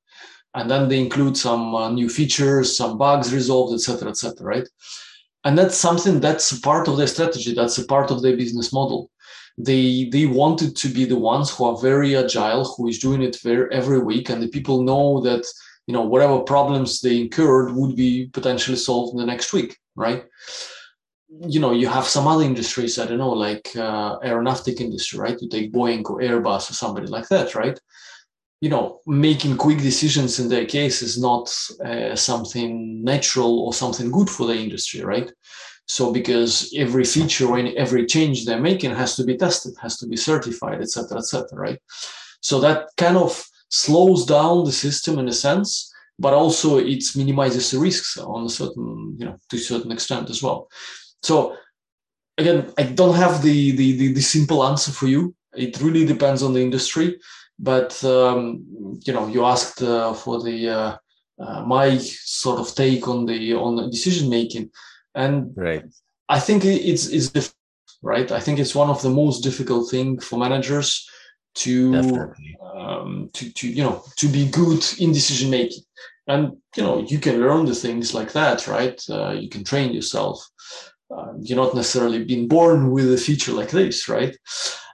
and 0.56 0.72
then 0.72 0.88
they 0.88 1.00
include 1.00 1.38
some 1.38 1.76
uh, 1.76 1.90
new 1.90 2.10
features, 2.10 2.76
some 2.76 2.98
bugs 2.98 3.34
resolved, 3.34 3.74
etc., 3.74 4.10
etc. 4.10 4.46
right? 4.46 4.68
And 5.46 5.56
that's 5.58 5.78
something 5.78 6.20
that's 6.20 6.60
part 6.60 6.88
of 6.88 6.98
their 6.98 7.08
strategy. 7.08 7.54
That's 7.54 7.78
a 7.78 7.86
part 7.86 8.10
of 8.10 8.22
their 8.22 8.36
business 8.36 8.74
model. 8.74 9.12
They 9.58 10.10
they 10.12 10.26
wanted 10.26 10.76
to 10.76 10.90
be 10.90 11.06
the 11.06 11.18
ones 11.18 11.50
who 11.50 11.66
are 11.66 11.78
very 11.78 12.18
agile, 12.18 12.66
who 12.66 12.88
is 12.90 13.00
doing 13.00 13.22
it 13.22 13.38
very, 13.42 13.74
every 13.74 14.00
week, 14.00 14.30
and 14.30 14.42
the 14.42 14.50
people 14.50 14.82
know 14.82 15.22
that 15.22 15.46
you 15.88 15.94
know 15.94 16.02
whatever 16.02 16.40
problems 16.40 17.00
they 17.00 17.22
incurred 17.22 17.74
would 17.76 17.96
be 17.96 18.30
potentially 18.34 18.76
solved 18.76 19.14
in 19.14 19.20
the 19.20 19.26
next 19.26 19.54
week, 19.54 19.78
right? 19.96 20.26
You 21.30 21.60
know, 21.60 21.72
you 21.72 21.88
have 21.88 22.06
some 22.06 22.28
other 22.28 22.44
industries, 22.44 22.98
I 23.00 23.06
don't 23.06 23.18
know, 23.18 23.32
like 23.48 23.70
uh, 23.76 24.18
aeronautic 24.24 24.82
industry, 24.82 25.20
right? 25.20 25.42
You 25.42 25.48
take 25.50 25.72
Boeing 25.72 26.10
or 26.10 26.22
Airbus 26.22 26.70
or 26.70 26.74
somebody 26.74 27.08
like 27.08 27.28
that, 27.30 27.56
right? 27.56 27.80
You 28.66 28.72
know 28.72 29.00
making 29.06 29.56
quick 29.58 29.78
decisions 29.78 30.40
in 30.40 30.50
their 30.50 30.66
case 30.66 31.04
is 31.04 31.16
not 31.30 31.46
uh, 31.90 32.16
something 32.16 33.04
natural 33.04 33.60
or 33.60 33.72
something 33.76 34.10
good 34.10 34.28
for 34.28 34.48
the 34.48 34.58
industry 34.66 35.02
right? 35.02 35.32
So 35.86 36.12
because 36.12 36.74
every 36.76 37.06
feature 37.16 37.48
or 37.48 37.60
every 37.86 38.08
change 38.08 38.38
they're 38.38 38.70
making 38.72 38.96
has 38.96 39.16
to 39.18 39.24
be 39.24 39.38
tested 39.38 39.74
has 39.84 39.98
to 40.00 40.08
be 40.08 40.18
certified 40.18 40.82
etc 40.82 41.20
etc 41.20 41.46
right? 41.66 41.80
So 42.42 42.60
that 42.62 42.80
kind 42.98 43.18
of 43.18 43.32
slows 43.70 44.26
down 44.26 44.66
the 44.66 44.78
system 44.86 45.20
in 45.20 45.28
a 45.28 45.38
sense 45.48 45.70
but 46.18 46.34
also 46.34 46.80
it 46.80 47.04
minimizes 47.16 47.70
the 47.70 47.78
risks 47.78 48.18
on 48.18 48.46
a 48.46 48.56
certain 48.60 49.16
you 49.20 49.26
know 49.28 49.38
to 49.50 49.58
a 49.58 49.68
certain 49.72 49.92
extent 49.92 50.32
as 50.32 50.42
well. 50.42 50.68
So 51.22 51.56
again 52.40 52.60
i 52.82 52.84
don't 53.00 53.22
have 53.24 53.44
the 53.44 53.60
the, 53.80 53.88
the, 54.00 54.08
the 54.14 54.26
simple 54.36 54.60
answer 54.70 54.92
for 54.92 55.08
you. 55.14 55.36
It 55.66 55.80
really 55.86 56.06
depends 56.14 56.42
on 56.44 56.54
the 56.54 56.64
industry 56.70 57.08
but 57.60 58.04
um, 58.04 58.66
you 59.06 59.14
know, 59.14 59.28
you 59.28 59.46
asked 59.46 59.82
uh, 59.82 60.14
for 60.14 60.42
the 60.42 60.70
uh, 60.70 60.98
uh, 61.40 61.62
my 61.66 61.98
sort 61.98 62.60
of 62.60 62.74
take 62.76 63.08
on 63.08 63.26
the 63.26 63.54
on 63.54 63.76
the 63.76 63.90
decision 63.90 64.30
making, 64.30 64.70
and 65.14 65.54
right. 65.56 65.84
I 66.28 66.40
think 66.40 66.66
it's 66.66 67.08
it's 67.08 67.30
difficult, 67.30 67.56
right. 68.02 68.32
I 68.32 68.40
think 68.40 68.60
it's 68.60 68.76
one 68.76 68.90
of 68.90 69.02
the 69.02 69.10
most 69.10 69.42
difficult 69.42 69.90
thing 69.90 70.20
for 70.20 70.38
managers 70.38 71.10
to 71.56 72.34
um, 72.62 73.30
to 73.34 73.52
to 73.54 73.70
you 73.70 73.84
know 73.84 74.04
to 74.18 74.28
be 74.28 74.50
good 74.50 74.84
in 75.00 75.12
decision 75.12 75.50
making. 75.50 75.84
And 76.28 76.58
you 76.76 76.84
know 76.84 77.06
you 77.08 77.20
can 77.20 77.40
learn 77.40 77.66
the 77.66 77.76
things 77.76 78.14
like 78.14 78.34
that 78.34 78.68
right? 78.68 79.02
Uh, 79.10 79.32
you 79.32 79.48
can 79.48 79.64
train 79.64 79.94
yourself. 79.94 80.46
Uh, 81.16 81.34
you're 81.40 81.58
not 81.58 81.76
necessarily 81.76 82.24
being 82.24 82.48
born 82.48 82.92
with 82.92 83.14
a 83.14 83.18
feature 83.18 83.52
like 83.52 83.70
this 83.70 84.10
right 84.10 84.36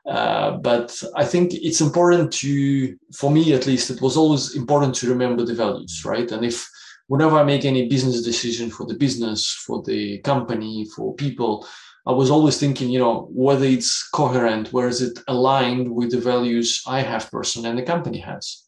uh, 0.07 0.51
but 0.57 1.01
I 1.15 1.25
think 1.25 1.53
it's 1.53 1.81
important 1.81 2.33
to, 2.33 2.97
for 3.13 3.29
me 3.29 3.53
at 3.53 3.67
least, 3.67 3.89
it 3.91 4.01
was 4.01 4.17
always 4.17 4.55
important 4.55 4.95
to 4.95 5.09
remember 5.09 5.45
the 5.45 5.53
values, 5.53 6.03
right? 6.05 6.31
And 6.31 6.43
if 6.43 6.67
whenever 7.07 7.37
I 7.37 7.43
make 7.43 7.65
any 7.65 7.87
business 7.87 8.21
decision 8.23 8.69
for 8.69 8.85
the 8.85 8.95
business, 8.95 9.51
for 9.65 9.83
the 9.83 10.19
company, 10.19 10.87
for 10.95 11.13
people, 11.15 11.67
I 12.07 12.11
was 12.13 12.31
always 12.31 12.57
thinking, 12.57 12.89
you 12.89 12.99
know, 12.99 13.27
whether 13.31 13.65
it's 13.65 14.07
coherent, 14.09 14.73
where 14.73 14.87
is 14.87 15.01
it 15.01 15.19
aligned 15.27 15.91
with 15.93 16.11
the 16.11 16.19
values 16.19 16.81
I 16.87 17.01
have 17.01 17.29
personally 17.29 17.69
and 17.69 17.77
the 17.77 17.83
company 17.83 18.17
has. 18.19 18.63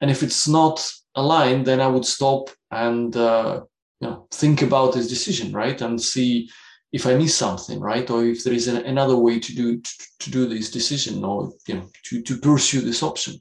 And 0.00 0.10
if 0.10 0.22
it's 0.22 0.46
not 0.46 0.86
aligned, 1.14 1.66
then 1.66 1.80
I 1.80 1.86
would 1.86 2.04
stop 2.04 2.50
and 2.70 3.16
uh, 3.16 3.62
you 4.00 4.08
know 4.08 4.26
think 4.30 4.62
about 4.62 4.92
this 4.92 5.08
decision, 5.08 5.52
right, 5.52 5.80
and 5.80 6.00
see 6.00 6.50
if 6.96 7.06
I 7.06 7.14
miss 7.14 7.34
something, 7.34 7.78
right, 7.78 8.08
or 8.10 8.24
if 8.24 8.42
there 8.42 8.54
is 8.54 8.68
an, 8.68 8.78
another 8.86 9.16
way 9.16 9.38
to 9.38 9.52
do 9.54 9.80
to, 9.80 9.92
to, 10.20 10.30
do 10.30 10.46
this 10.48 10.70
decision, 10.70 11.24
or 11.24 11.52
you 11.68 11.74
know, 11.74 11.86
to 12.06 12.22
to 12.22 12.38
pursue 12.38 12.80
this 12.80 13.02
option, 13.02 13.34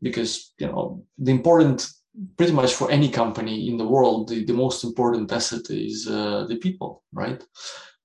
because 0.00 0.52
you 0.58 0.66
know 0.66 1.04
the 1.16 1.30
important, 1.30 1.86
pretty 2.36 2.52
much 2.52 2.72
for 2.74 2.90
any 2.90 3.08
company 3.08 3.68
in 3.70 3.76
the 3.76 3.90
world, 3.94 4.28
the, 4.28 4.44
the 4.44 4.60
most 4.64 4.82
important 4.82 5.32
asset 5.32 5.66
is 5.70 6.08
uh, 6.08 6.44
the 6.48 6.56
people, 6.56 7.04
right? 7.12 7.40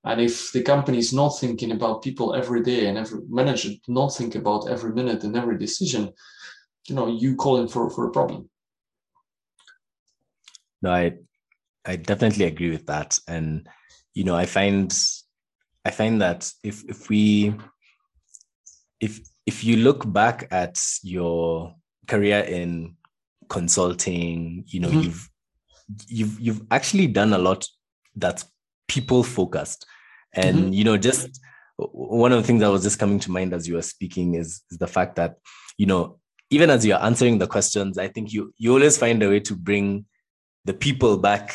And 0.03 0.21
if 0.21 0.51
the 0.51 0.61
company 0.61 0.99
is 0.99 1.11
not 1.11 1.39
thinking 1.39 1.71
about 1.71 2.03
people 2.03 2.35
every 2.35 2.61
day, 2.61 2.85
and 2.87 2.97
every 2.99 3.21
manager 3.27 3.71
not 3.87 4.15
think 4.15 4.35
about 4.35 4.69
every 4.69 4.93
minute 4.93 5.23
and 5.23 5.35
every 5.35 5.57
decision, 5.57 6.13
you 6.87 6.95
know, 6.95 7.07
you 7.07 7.35
calling 7.35 7.67
for 7.67 7.89
for 7.89 8.05
a 8.05 8.11
problem. 8.11 8.47
No, 10.83 10.91
I 10.91 11.05
I 11.83 11.95
definitely 11.95 12.45
agree 12.45 12.69
with 12.69 12.85
that, 12.85 13.17
and 13.27 13.67
you 14.17 14.23
know, 14.23 14.35
I 14.35 14.47
find 14.47 14.91
I 15.85 15.91
find 15.91 16.19
that 16.21 16.51
if 16.63 16.83
if 16.89 17.07
we 17.07 17.53
if 18.99 19.19
if 19.45 19.63
you 19.63 19.77
look 19.77 20.11
back 20.11 20.47
at 20.49 20.81
your 21.03 21.75
career 22.07 22.39
in 22.39 22.95
consulting, 23.47 24.63
you 24.65 24.79
know, 24.79 24.89
mm-hmm. 24.89 25.01
you've 25.01 25.29
you've 26.07 26.39
you've 26.39 26.61
actually 26.71 27.05
done 27.05 27.31
a 27.31 27.37
lot 27.37 27.67
that's 28.15 28.45
people 28.87 29.21
focused. 29.21 29.85
And 30.33 30.57
mm-hmm. 30.57 30.73
you 30.73 30.83
know, 30.83 30.97
just 30.97 31.39
one 31.77 32.31
of 32.31 32.41
the 32.41 32.47
things 32.47 32.61
that 32.61 32.71
was 32.71 32.81
just 32.81 32.97
coming 32.97 33.19
to 33.19 33.29
mind 33.29 33.53
as 33.53 33.67
you 33.67 33.75
were 33.75 33.83
speaking 33.83 34.33
is, 34.33 34.63
is 34.71 34.79
the 34.79 34.87
fact 34.87 35.15
that, 35.17 35.35
you 35.77 35.85
know, 35.85 36.17
even 36.49 36.71
as 36.71 36.83
you're 36.83 37.03
answering 37.03 37.37
the 37.37 37.45
questions, 37.45 37.99
I 37.99 38.07
think 38.07 38.33
you 38.33 38.51
you 38.57 38.73
always 38.73 38.97
find 38.97 39.21
a 39.21 39.29
way 39.29 39.41
to 39.41 39.55
bring 39.55 40.05
the 40.65 40.73
people 40.73 41.17
back 41.17 41.53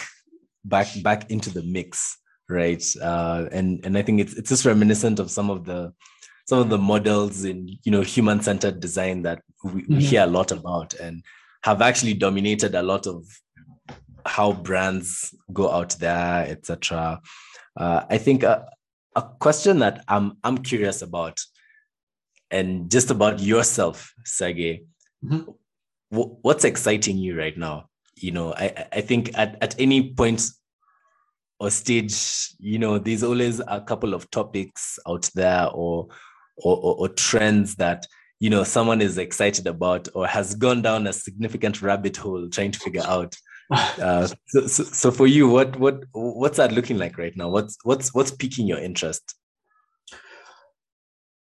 back 0.64 0.86
back 1.02 1.28
into 1.28 1.50
the 1.50 1.64
mix 1.64 2.18
right? 2.48 2.84
Uh, 3.00 3.46
and 3.52 3.84
and 3.84 3.96
I 3.96 4.02
think 4.02 4.20
it's 4.20 4.34
it's 4.34 4.50
just 4.50 4.64
reminiscent 4.64 5.18
of 5.18 5.30
some 5.30 5.50
of 5.50 5.64
the 5.64 5.92
some 6.46 6.58
of 6.58 6.68
the 6.68 6.78
models 6.78 7.44
in 7.44 7.68
you 7.84 7.92
know 7.92 8.02
human 8.02 8.40
centered 8.40 8.80
design 8.80 9.22
that 9.22 9.42
we, 9.64 9.82
mm-hmm. 9.82 9.96
we, 9.96 10.04
hear 10.04 10.22
a 10.22 10.26
lot 10.26 10.52
about 10.52 10.94
and 10.94 11.22
have 11.62 11.80
actually 11.80 12.14
dominated 12.14 12.74
a 12.74 12.82
lot 12.82 13.06
of 13.06 13.24
how 14.26 14.52
brands 14.52 15.34
go 15.52 15.70
out 15.70 15.90
there, 15.98 16.46
etc. 16.48 17.20
Uh, 17.76 18.04
I 18.08 18.18
think 18.18 18.42
a, 18.42 18.68
a 19.16 19.22
question 19.40 19.78
that 19.80 20.04
I'm 20.08 20.36
I'm 20.44 20.58
curious 20.58 21.02
about, 21.02 21.40
and 22.50 22.90
just 22.90 23.10
about 23.10 23.40
yourself, 23.40 24.12
Sergey. 24.24 24.84
Mm-hmm. 25.24 25.52
what's 26.10 26.64
exciting 26.64 27.16
you 27.16 27.38
right 27.38 27.56
now? 27.56 27.86
You 28.16 28.32
know, 28.32 28.54
I 28.54 28.86
I 28.92 29.00
think 29.00 29.30
at 29.38 29.56
at 29.62 29.80
any 29.80 30.12
point 30.12 30.42
or 31.62 31.70
stage, 31.70 32.48
you 32.58 32.76
know, 32.76 32.98
there's 32.98 33.22
always 33.22 33.60
a 33.68 33.80
couple 33.80 34.14
of 34.14 34.28
topics 34.32 34.98
out 35.06 35.30
there 35.36 35.68
or, 35.68 36.08
or, 36.56 36.76
or, 36.76 36.94
or 36.98 37.08
trends 37.10 37.76
that 37.76 38.04
you 38.40 38.50
know 38.50 38.64
someone 38.64 39.00
is 39.00 39.16
excited 39.16 39.68
about 39.68 40.08
or 40.14 40.26
has 40.26 40.56
gone 40.56 40.82
down 40.82 41.06
a 41.06 41.12
significant 41.12 41.80
rabbit 41.80 42.16
hole 42.16 42.48
trying 42.48 42.72
to 42.72 42.80
figure 42.80 43.04
out. 43.06 43.36
Uh, 43.72 44.26
so, 44.48 44.66
so, 44.66 44.84
so, 44.84 45.10
for 45.10 45.26
you 45.26 45.48
what 45.48 45.76
what 45.76 46.04
what's 46.12 46.58
that 46.58 46.72
looking 46.72 46.98
like 46.98 47.16
right 47.16 47.34
now? 47.36 47.48
What's 47.48 47.78
what's 47.84 48.12
what's 48.12 48.30
piquing 48.30 48.66
your 48.66 48.78
interest? 48.78 49.34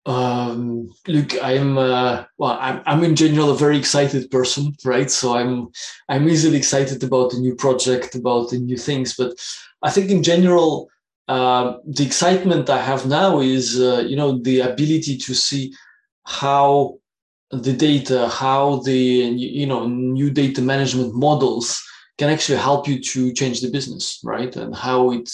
Um, 0.07 0.89
look 1.05 1.41
i'm 1.43 1.78
uh, 1.78 2.24
well 2.38 2.57
I'm, 2.61 2.82
I'm 2.86 3.03
in 3.03 3.15
general 3.15 3.51
a 3.51 3.57
very 3.57 3.78
excited 3.78 4.32
person 4.32 4.74
right? 4.86 5.11
So 5.11 5.36
i'm 5.36 5.68
i'm 6.07 6.30
easily 6.30 6.57
excited 6.57 7.03
about 7.03 7.32
the 7.32 7.39
new 7.39 7.55
project 7.55 8.15
about 8.15 8.49
the 8.49 8.57
new 8.57 8.78
things 8.78 9.15
but 9.18 9.34
I 9.82 9.91
think 9.91 10.09
in 10.09 10.23
general, 10.23 10.89
uh, 11.28 11.78
the 11.86 12.05
excitement 12.05 12.69
I 12.69 12.82
have 12.82 13.05
now 13.05 13.41
is, 13.41 13.80
uh, 13.80 14.03
you 14.07 14.15
know, 14.15 14.39
the 14.39 14.61
ability 14.61 15.17
to 15.17 15.34
see 15.34 15.73
how 16.25 16.99
the 17.51 17.73
data, 17.73 18.28
how 18.30 18.78
the, 18.78 18.97
you 18.97 19.65
know, 19.65 19.88
new 19.88 20.30
data 20.30 20.61
management 20.61 21.13
models 21.15 21.82
can 22.17 22.30
actually 22.30 22.57
help 22.57 22.88
you 22.88 23.01
to 23.01 23.34
change 23.34 23.61
the 23.61 23.69
business, 23.69 24.19
right? 24.23 24.55
And 24.55 24.75
how 24.75 25.11
it, 25.11 25.30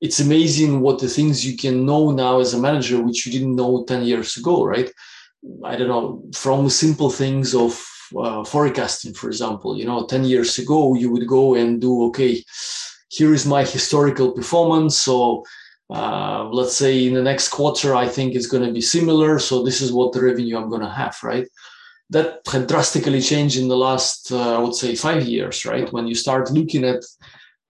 it's 0.00 0.20
amazing 0.20 0.80
what 0.80 0.98
the 0.98 1.08
things 1.08 1.46
you 1.46 1.56
can 1.56 1.86
know 1.86 2.10
now 2.10 2.40
as 2.40 2.54
a 2.54 2.60
manager, 2.60 3.00
which 3.02 3.24
you 3.24 3.32
didn't 3.32 3.56
know 3.56 3.84
10 3.84 4.04
years 4.04 4.36
ago, 4.36 4.64
right? 4.64 4.90
I 5.64 5.76
don't 5.76 5.88
know, 5.88 6.24
from 6.34 6.68
simple 6.68 7.10
things 7.10 7.54
of 7.54 7.82
uh, 8.18 8.44
forecasting, 8.44 9.14
for 9.14 9.28
example, 9.28 9.76
you 9.76 9.84
know, 9.84 10.06
10 10.06 10.24
years 10.24 10.58
ago, 10.58 10.94
you 10.94 11.10
would 11.12 11.26
go 11.26 11.54
and 11.54 11.80
do, 11.80 12.04
okay, 12.06 12.42
here 13.08 13.34
is 13.34 13.46
my 13.46 13.64
historical 13.64 14.32
performance. 14.32 14.98
So 14.98 15.44
uh, 15.90 16.48
let's 16.50 16.76
say 16.76 17.06
in 17.06 17.14
the 17.14 17.22
next 17.22 17.48
quarter, 17.48 17.94
I 17.94 18.06
think 18.06 18.34
it's 18.34 18.46
going 18.46 18.64
to 18.64 18.72
be 18.72 18.80
similar. 18.80 19.38
So 19.38 19.62
this 19.62 19.80
is 19.80 19.92
what 19.92 20.12
the 20.12 20.22
revenue 20.22 20.56
I'm 20.56 20.68
going 20.68 20.82
to 20.82 20.90
have, 20.90 21.16
right? 21.22 21.48
That 22.10 22.40
had 22.50 22.66
drastically 22.66 23.20
changed 23.20 23.58
in 23.58 23.68
the 23.68 23.76
last, 23.76 24.32
uh, 24.32 24.56
I 24.56 24.58
would 24.58 24.74
say, 24.74 24.94
five 24.94 25.24
years, 25.24 25.64
right? 25.64 25.92
When 25.92 26.06
you 26.06 26.14
start 26.14 26.50
looking 26.50 26.84
at 26.84 27.02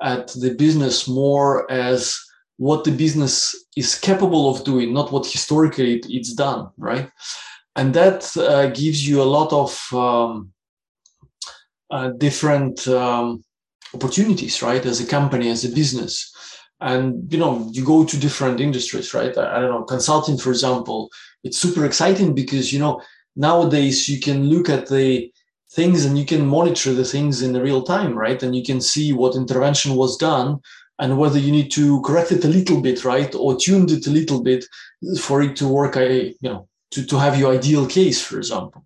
at 0.01 0.29
the 0.29 0.55
business 0.55 1.09
more 1.09 1.69
as 1.71 2.17
what 2.57 2.85
the 2.85 2.91
business 2.91 3.55
is 3.77 3.99
capable 3.99 4.49
of 4.49 4.65
doing, 4.65 4.93
not 4.93 5.13
what 5.13 5.27
historically 5.27 5.97
it, 5.97 6.07
it's 6.09 6.35
done, 6.35 6.69
right? 6.77 7.11
And 7.77 7.95
that 7.95 8.37
uh, 8.37 8.69
gives 8.69 9.09
you 9.09 9.23
a 9.23 9.33
lot 9.39 9.53
of 9.53 9.93
um, 9.93 10.53
uh, 11.91 12.11
different 12.11 12.87
um, 12.89 13.45
opportunities, 13.95 14.63
right? 14.63 14.85
As 14.85 15.01
a 15.01 15.07
company, 15.07 15.51
as 15.51 15.65
a 15.65 15.71
business. 15.71 16.35
And, 16.81 17.33
you 17.33 17.39
know, 17.39 17.69
you 17.73 17.85
go 17.85 18.05
to 18.05 18.21
different 18.21 18.61
industries, 18.61 19.13
right? 19.15 19.37
I, 19.37 19.57
I 19.57 19.61
don't 19.61 19.71
know, 19.71 19.83
consulting, 19.83 20.39
for 20.39 20.51
example, 20.51 21.11
it's 21.43 21.59
super 21.59 21.85
exciting 21.85 22.35
because, 22.35 22.73
you 22.73 22.79
know, 22.79 23.01
nowadays 23.35 24.09
you 24.09 24.21
can 24.21 24.49
look 24.49 24.69
at 24.69 24.89
the 24.89 25.33
things 25.73 26.05
and 26.05 26.19
you 26.19 26.25
can 26.25 26.47
monitor 26.47 26.95
the 26.95 27.05
things 27.05 27.43
in 27.43 27.53
real 27.55 27.83
time, 27.83 28.17
right? 28.17 28.43
And 28.43 28.55
you 28.55 28.63
can 28.63 28.81
see 28.81 29.13
what 29.13 29.37
intervention 29.37 29.95
was 29.95 30.17
done 30.17 30.61
and 30.99 31.19
whether 31.19 31.39
you 31.39 31.53
need 31.53 31.71
to 31.73 32.01
correct 32.03 32.33
it 32.33 32.45
a 32.45 32.49
little 32.49 32.81
bit, 32.81 33.05
right? 33.05 33.35
Or 33.35 33.57
tune 33.57 33.89
it 33.89 34.07
a 34.07 34.11
little 34.11 34.43
bit 34.43 34.65
for 35.21 35.43
it 35.43 35.57
to 35.57 35.69
work, 35.69 35.97
I, 35.97 36.07
you 36.07 36.37
know, 36.43 36.69
to, 36.93 37.07
to 37.07 37.19
have 37.19 37.39
your 37.39 37.53
ideal 37.53 37.87
case, 37.87 38.21
for 38.21 38.39
example. 38.39 38.85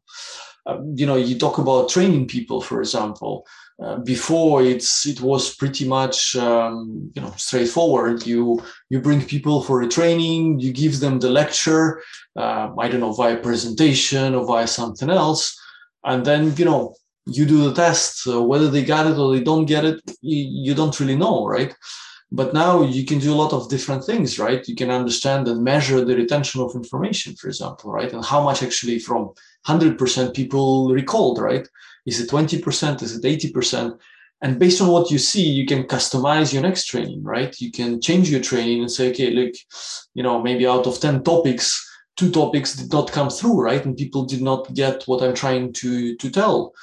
Um, 0.66 0.94
you 0.96 1.06
know, 1.06 1.16
you 1.16 1.38
talk 1.38 1.58
about 1.58 1.88
training 1.88 2.28
people, 2.28 2.60
for 2.60 2.80
example. 2.80 3.46
Uh, 3.82 3.96
before 3.96 4.62
it's 4.62 5.06
it 5.06 5.20
was 5.20 5.56
pretty 5.56 5.84
much 5.88 6.36
um, 6.36 7.10
you 7.14 7.22
know 7.22 7.32
straightforward. 7.36 8.24
You 8.24 8.62
you 8.90 9.00
bring 9.00 9.24
people 9.24 9.62
for 9.62 9.82
a 9.82 9.88
training, 9.88 10.60
you 10.60 10.72
give 10.72 11.00
them 11.00 11.18
the 11.18 11.30
lecture. 11.30 12.02
Uh, 12.36 12.68
I 12.78 12.88
don't 12.88 13.00
know 13.00 13.12
via 13.12 13.38
presentation 13.38 14.34
or 14.34 14.46
via 14.46 14.68
something 14.68 15.10
else, 15.10 15.58
and 16.04 16.24
then 16.24 16.54
you 16.56 16.64
know 16.64 16.94
you 17.26 17.44
do 17.44 17.68
the 17.68 17.74
test. 17.74 18.26
Whether 18.26 18.70
they 18.70 18.84
got 18.84 19.06
it 19.06 19.18
or 19.18 19.34
they 19.34 19.42
don't 19.42 19.66
get 19.66 19.84
it, 19.84 20.00
you, 20.20 20.66
you 20.66 20.74
don't 20.74 20.98
really 21.00 21.16
know, 21.16 21.46
right? 21.46 21.74
But 22.30 22.54
now 22.54 22.82
you 22.82 23.04
can 23.04 23.18
do 23.18 23.32
a 23.32 23.40
lot 23.42 23.52
of 23.52 23.68
different 23.68 24.04
things, 24.04 24.38
right? 24.38 24.66
You 24.66 24.74
can 24.76 24.90
understand 24.90 25.48
and 25.48 25.62
measure 25.62 26.04
the 26.04 26.16
retention 26.16 26.62
of 26.62 26.74
information, 26.74 27.34
for 27.34 27.48
example, 27.48 27.90
right? 27.90 28.12
And 28.12 28.24
how 28.24 28.42
much 28.42 28.62
actually 28.62 29.00
from 29.00 29.32
100% 29.66 30.34
people 30.34 30.92
recalled, 30.92 31.38
right? 31.38 31.68
Is 32.06 32.20
it 32.20 32.30
20%? 32.30 33.02
Is 33.02 33.16
it 33.16 33.22
80%? 33.54 33.98
And 34.42 34.58
based 34.58 34.80
on 34.80 34.88
what 34.88 35.10
you 35.10 35.18
see, 35.18 35.48
you 35.48 35.66
can 35.66 35.84
customize 35.84 36.52
your 36.52 36.62
next 36.62 36.86
training, 36.86 37.22
right? 37.22 37.54
You 37.60 37.70
can 37.70 38.00
change 38.00 38.28
your 38.28 38.40
training 38.40 38.80
and 38.80 38.90
say, 38.90 39.10
okay, 39.10 39.30
look, 39.30 39.52
you 40.14 40.22
know, 40.24 40.42
maybe 40.42 40.66
out 40.66 40.86
of 40.88 40.98
10 40.98 41.22
topics, 41.22 41.88
two 42.16 42.30
topics 42.30 42.74
did 42.74 42.92
not 42.92 43.12
come 43.12 43.30
through, 43.30 43.60
right? 43.60 43.84
And 43.84 43.96
people 43.96 44.24
did 44.24 44.42
not 44.42 44.74
get 44.74 45.04
what 45.04 45.22
I'm 45.22 45.34
trying 45.34 45.72
to, 45.74 46.16
to 46.16 46.30
tell. 46.30 46.74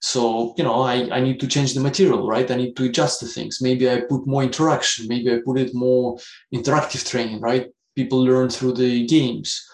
So, 0.00 0.54
you 0.58 0.64
know, 0.64 0.80
I, 0.80 1.08
I 1.10 1.20
need 1.20 1.40
to 1.40 1.46
change 1.46 1.72
the 1.72 1.80
material, 1.80 2.26
right? 2.26 2.50
I 2.50 2.56
need 2.56 2.76
to 2.76 2.84
adjust 2.84 3.20
the 3.20 3.26
things. 3.26 3.60
Maybe 3.62 3.88
I 3.88 4.02
put 4.02 4.26
more 4.26 4.42
interaction. 4.42 5.08
Maybe 5.08 5.32
I 5.32 5.40
put 5.44 5.58
it 5.58 5.74
more 5.74 6.18
interactive 6.54 7.08
training, 7.08 7.40
right? 7.40 7.68
People 7.96 8.24
learn 8.24 8.50
through 8.50 8.74
the 8.74 9.06
games. 9.06 9.66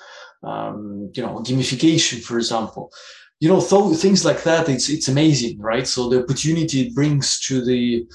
Um, 0.44 1.10
you 1.14 1.22
know, 1.22 1.38
gamification, 1.40 2.22
for 2.22 2.38
example. 2.38 2.92
You 3.40 3.48
know, 3.50 3.60
th- 3.60 3.98
things 3.98 4.24
like 4.24 4.42
that. 4.44 4.68
It's 4.68 4.88
it's 4.88 5.08
amazing, 5.08 5.58
right? 5.60 5.86
So 5.86 6.08
the 6.08 6.22
opportunity 6.22 6.86
it 6.86 6.94
brings 6.94 7.38
to 7.40 7.64
the 7.64 8.06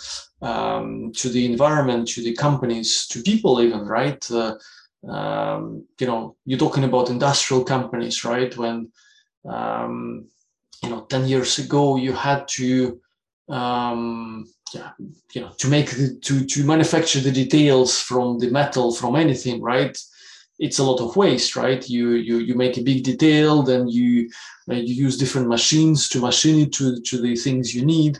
um, 0.41 1.11
to 1.17 1.29
the 1.29 1.45
environment, 1.45 2.07
to 2.09 2.23
the 2.23 2.33
companies, 2.35 3.07
to 3.07 3.21
people, 3.21 3.61
even 3.61 3.81
right. 3.81 4.23
Uh, 4.31 4.55
um, 5.07 5.85
you 5.99 6.07
know, 6.07 6.35
you're 6.45 6.59
talking 6.59 6.83
about 6.83 7.09
industrial 7.09 7.63
companies, 7.63 8.23
right? 8.25 8.55
When 8.57 8.91
um, 9.47 10.27
you 10.83 10.89
know 10.89 11.01
10 11.01 11.27
years 11.27 11.59
ago 11.59 11.95
you 11.95 12.13
had 12.13 12.47
to 12.47 12.99
um, 13.49 14.45
yeah, 14.73 14.91
you 15.33 15.41
know 15.41 15.51
to 15.57 15.67
make 15.67 15.91
the, 15.91 16.17
to 16.21 16.45
to 16.45 16.63
manufacture 16.63 17.19
the 17.19 17.31
details 17.31 17.99
from 17.99 18.39
the 18.39 18.49
metal 18.49 18.93
from 18.93 19.15
anything 19.15 19.61
right 19.61 19.97
it's 20.61 20.79
a 20.79 20.83
lot 20.83 21.01
of 21.01 21.15
waste 21.15 21.55
right? 21.55 21.89
You 21.89 22.11
you 22.27 22.37
you 22.37 22.55
make 22.55 22.77
a 22.77 22.83
big 22.89 23.03
detail 23.03 23.63
then 23.63 23.87
you 23.87 24.29
uh, 24.69 24.75
you 24.75 24.93
use 25.05 25.17
different 25.17 25.47
machines 25.47 26.07
to 26.09 26.19
machine 26.19 26.57
it 26.65 26.71
to 26.73 27.01
to 27.01 27.21
the 27.21 27.35
things 27.35 27.75
you 27.75 27.83
need. 27.83 28.17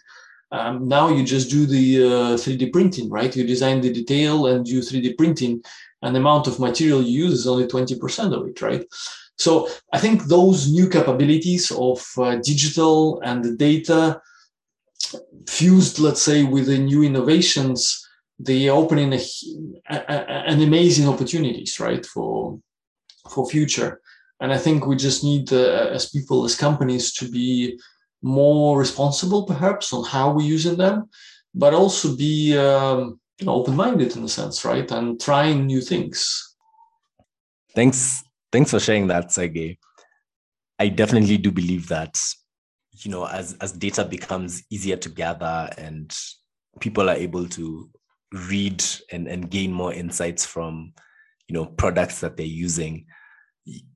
Um, 0.51 0.87
now 0.87 1.07
you 1.07 1.23
just 1.23 1.49
do 1.49 1.65
the 1.65 1.85
uh, 2.03 2.37
3d 2.43 2.73
printing 2.73 3.09
right? 3.09 3.33
You 3.35 3.45
design 3.47 3.79
the 3.79 3.93
detail 3.93 4.47
and 4.47 4.65
do 4.65 4.81
3d 4.81 5.17
printing. 5.17 5.63
And 6.03 6.15
the 6.15 6.19
amount 6.19 6.47
of 6.47 6.59
material 6.59 7.01
you 7.03 7.25
use 7.25 7.33
is 7.33 7.47
only 7.47 7.67
20% 7.67 8.33
of 8.33 8.47
it 8.49 8.61
right? 8.61 8.83
So 9.37 9.69
I 9.93 9.99
think 9.99 10.23
those 10.23 10.71
new 10.71 10.89
capabilities 10.89 11.71
of 11.71 12.05
uh, 12.17 12.35
digital 12.37 13.21
and 13.21 13.43
the 13.43 13.55
data 13.55 14.21
fused, 15.47 15.99
let's 15.99 16.21
say, 16.21 16.43
with 16.43 16.67
the 16.67 16.77
new 16.77 17.03
innovations, 17.03 18.01
they 18.45 18.69
opening 18.69 19.13
a, 19.13 19.21
a, 19.89 20.31
an 20.51 20.61
amazing 20.61 21.07
opportunities, 21.07 21.79
right, 21.79 22.05
for 22.05 22.59
for 23.29 23.49
future. 23.49 24.01
And 24.39 24.51
I 24.51 24.57
think 24.57 24.85
we 24.85 24.95
just 24.95 25.23
need, 25.23 25.53
uh, 25.53 25.89
as 25.97 26.09
people, 26.09 26.45
as 26.45 26.55
companies, 26.55 27.13
to 27.13 27.29
be 27.29 27.79
more 28.21 28.79
responsible, 28.79 29.43
perhaps, 29.43 29.93
on 29.93 30.03
how 30.03 30.33
we're 30.33 30.53
using 30.55 30.77
them, 30.77 31.09
but 31.53 31.73
also 31.73 32.15
be 32.15 32.57
um, 32.57 33.19
you 33.37 33.45
know, 33.45 33.53
open-minded 33.53 34.15
in 34.15 34.23
a 34.23 34.27
sense, 34.27 34.65
right, 34.65 34.91
and 34.91 35.21
trying 35.21 35.65
new 35.65 35.81
things. 35.81 36.55
Thanks 37.75 38.23
Thanks 38.51 38.71
for 38.71 38.79
sharing 38.79 39.07
that, 39.07 39.31
Sergey. 39.31 39.77
I 40.77 40.89
definitely 40.89 41.37
do 41.37 41.51
believe 41.51 41.87
that, 41.87 42.19
you 42.97 43.09
know, 43.09 43.25
as 43.25 43.53
as 43.61 43.71
data 43.71 44.03
becomes 44.03 44.63
easier 44.69 44.97
to 44.97 45.09
gather 45.09 45.69
and 45.77 46.13
people 46.79 47.09
are 47.09 47.15
able 47.15 47.47
to 47.47 47.89
read 48.32 48.84
and, 49.11 49.27
and 49.27 49.49
gain 49.49 49.71
more 49.71 49.93
insights 49.93 50.45
from, 50.45 50.93
you 51.47 51.53
know, 51.53 51.65
products 51.65 52.19
that 52.21 52.38
they're 52.38 52.45
using, 52.45 53.05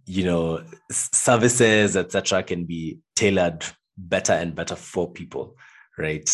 you 0.05 0.23
know, 0.23 0.63
services, 0.91 1.95
etc., 1.95 2.43
can 2.43 2.65
be 2.65 2.99
tailored 3.15 3.65
better 3.97 4.33
and 4.33 4.55
better 4.55 4.75
for 4.75 5.11
people, 5.11 5.55
right? 5.97 6.29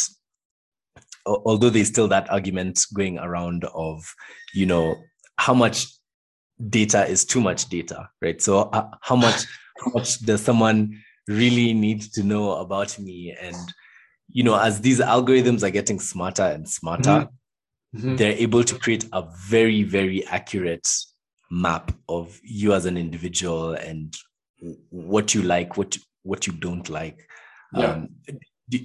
Although 1.25 1.69
there's 1.69 1.87
still 1.87 2.07
that 2.07 2.29
argument 2.31 2.79
going 2.93 3.19
around 3.19 3.65
of, 3.73 4.03
you 4.53 4.65
know, 4.65 4.95
how 5.37 5.53
much 5.53 5.87
data 6.69 7.05
is 7.07 7.25
too 7.25 7.41
much 7.41 7.69
data, 7.69 8.09
right? 8.21 8.41
So 8.41 8.61
uh, 8.73 8.89
how 9.01 9.15
much 9.15 9.45
how 9.83 9.91
much 9.93 10.19
does 10.19 10.41
someone 10.41 10.99
really 11.27 11.73
need 11.73 12.01
to 12.13 12.23
know 12.23 12.53
about 12.53 12.97
me? 12.99 13.35
And 13.39 13.55
you 14.29 14.43
know, 14.43 14.57
as 14.57 14.81
these 14.81 14.99
algorithms 14.99 15.63
are 15.63 15.71
getting 15.71 15.99
smarter 15.99 16.43
and 16.43 16.67
smarter, 16.67 17.09
mm-hmm. 17.09 17.35
Mm-hmm. 17.95 18.15
they're 18.15 18.37
able 18.37 18.63
to 18.63 18.79
create 18.79 19.05
a 19.11 19.21
very 19.49 19.83
very 19.83 20.25
accurate 20.27 20.87
map 21.49 21.91
of 22.07 22.39
you 22.41 22.73
as 22.73 22.85
an 22.85 22.97
individual 22.97 23.73
and 23.73 24.15
what 24.89 25.35
you 25.35 25.41
like, 25.41 25.77
what 25.77 25.97
what 26.23 26.47
you 26.47 26.53
don't 26.53 26.89
like. 26.89 27.27
Yeah. 27.73 27.91
Um, 27.91 28.09
do, 28.69 28.79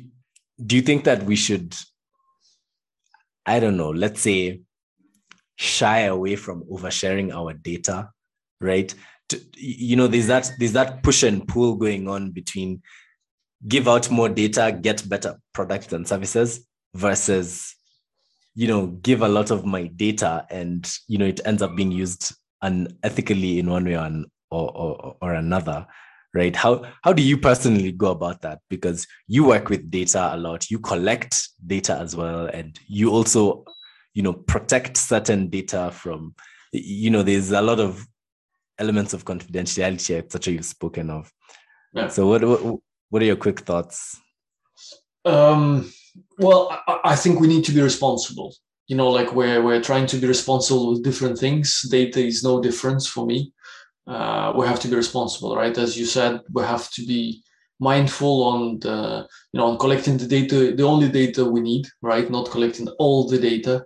do 0.64 0.76
you 0.76 0.82
think 0.82 1.04
that 1.04 1.22
we 1.22 1.36
should? 1.36 1.76
I 3.46 3.60
don't 3.60 3.76
know. 3.76 3.90
Let's 3.90 4.22
say 4.22 4.62
shy 5.54 6.00
away 6.00 6.36
from 6.36 6.64
oversharing 6.64 7.32
our 7.32 7.54
data, 7.54 8.10
right? 8.60 8.92
To, 9.28 9.40
you 9.56 9.96
know, 9.96 10.08
there's 10.08 10.26
that 10.26 10.50
there's 10.58 10.72
that 10.72 11.02
push 11.02 11.22
and 11.22 11.46
pull 11.46 11.76
going 11.76 12.08
on 12.08 12.30
between 12.30 12.82
give 13.68 13.86
out 13.86 14.10
more 14.10 14.28
data, 14.28 14.76
get 14.80 15.08
better 15.08 15.36
products 15.52 15.92
and 15.92 16.08
services 16.08 16.66
versus 16.94 17.75
you 18.56 18.66
know 18.66 18.86
give 18.86 19.22
a 19.22 19.28
lot 19.28 19.52
of 19.52 19.64
my 19.64 19.86
data 19.86 20.44
and 20.50 20.90
you 21.06 21.18
know 21.18 21.26
it 21.26 21.40
ends 21.44 21.62
up 21.62 21.76
being 21.76 21.92
used 21.92 22.34
unethically 22.64 23.58
in 23.58 23.70
one 23.70 23.84
way 23.84 23.96
or, 24.50 24.76
or, 24.76 25.16
or 25.20 25.34
another 25.34 25.86
right? 26.36 26.54
How 26.54 26.84
how 27.02 27.12
do 27.14 27.22
you 27.22 27.38
personally 27.38 27.92
go 27.92 28.10
about 28.10 28.42
that? 28.42 28.60
Because 28.68 29.06
you 29.26 29.44
work 29.44 29.70
with 29.70 29.90
data 29.90 30.34
a 30.34 30.36
lot 30.36 30.70
you 30.70 30.78
collect 30.78 31.48
data 31.66 31.94
as 31.98 32.14
well 32.14 32.46
and 32.46 32.78
you 32.86 33.10
also 33.10 33.64
you 34.14 34.22
know 34.22 34.34
protect 34.34 34.96
certain 34.96 35.48
data 35.48 35.90
from 35.92 36.34
you 36.72 37.10
know 37.10 37.22
there's 37.22 37.52
a 37.52 37.62
lot 37.62 37.80
of 37.80 38.06
elements 38.78 39.14
of 39.14 39.24
confidentiality 39.24 40.16
etc 40.16 40.52
you've 40.52 40.64
spoken 40.64 41.10
of. 41.10 41.32
Yeah. 41.94 42.08
so 42.08 42.26
what, 42.26 42.44
what 42.44 42.80
what 43.08 43.22
are 43.22 43.26
your 43.26 43.36
quick 43.36 43.60
thoughts? 43.60 44.20
Um, 45.24 45.90
well 46.38 46.70
I, 46.86 47.00
I 47.12 47.16
think 47.16 47.40
we 47.40 47.48
need 47.48 47.64
to 47.64 47.72
be 47.72 47.82
responsible. 47.82 48.54
You 48.88 48.96
know 48.96 49.10
like 49.10 49.32
we're, 49.34 49.62
we're 49.62 49.82
trying 49.82 50.06
to 50.06 50.16
be 50.16 50.26
responsible 50.26 50.92
with 50.92 51.04
different 51.04 51.38
things. 51.38 51.82
Data 51.90 52.24
is 52.24 52.42
no 52.44 52.60
difference 52.60 53.06
for 53.06 53.26
me. 53.26 53.52
Uh, 54.06 54.52
we 54.56 54.66
have 54.66 54.80
to 54.80 54.88
be 54.88 54.96
responsible 54.96 55.56
right? 55.56 55.76
As 55.76 55.98
you 55.98 56.06
said 56.06 56.40
we 56.52 56.62
have 56.62 56.90
to 56.92 57.04
be 57.06 57.42
mindful 57.78 58.42
on 58.44 58.78
the 58.78 59.26
you 59.52 59.58
know 59.58 59.66
on 59.66 59.78
collecting 59.78 60.16
the 60.16 60.26
data 60.26 60.74
the 60.74 60.82
only 60.82 61.08
data 61.08 61.44
we 61.44 61.60
need 61.60 61.86
right? 62.02 62.30
Not 62.30 62.50
collecting 62.50 62.88
all 62.98 63.28
the 63.28 63.38
data. 63.38 63.84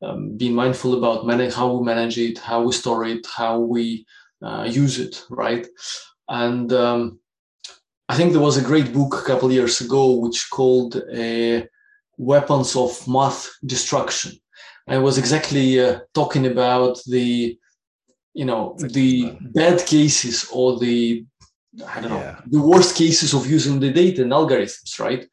Um, 0.00 0.36
being 0.36 0.54
mindful 0.54 0.96
about 0.96 1.26
manage 1.26 1.54
how 1.54 1.72
we 1.72 1.84
manage 1.84 2.18
it 2.18 2.38
how 2.38 2.62
we 2.62 2.72
store 2.72 3.04
it 3.04 3.26
how 3.26 3.58
we 3.58 4.06
uh, 4.42 4.64
use 4.70 4.98
it 5.00 5.24
right? 5.28 5.66
And 6.28 6.72
um, 6.72 7.18
i 8.08 8.16
think 8.16 8.32
there 8.32 8.40
was 8.48 8.56
a 8.56 8.68
great 8.70 8.92
book 8.92 9.14
a 9.14 9.24
couple 9.24 9.50
years 9.52 9.80
ago 9.80 10.12
which 10.12 10.48
called 10.50 11.02
a 11.14 11.66
weapons 12.18 12.74
of 12.76 13.06
math 13.08 13.56
destruction. 13.64 14.32
I 14.88 14.98
was 14.98 15.16
exactly 15.18 15.80
uh, 15.80 16.00
talking 16.12 16.46
about 16.46 16.98
the, 17.06 17.56
you 18.34 18.44
know, 18.44 18.76
the 18.78 19.36
bad 19.40 19.84
cases 19.86 20.48
or 20.52 20.78
the, 20.78 21.24
I 21.86 22.00
don't 22.00 22.10
know, 22.10 22.18
yeah. 22.18 22.40
the 22.46 22.60
worst 22.60 22.96
cases 22.96 23.32
of 23.34 23.48
using 23.48 23.78
the 23.80 23.92
data 23.92 24.22
and 24.22 24.32
algorithms, 24.32 24.98
right? 24.98 25.26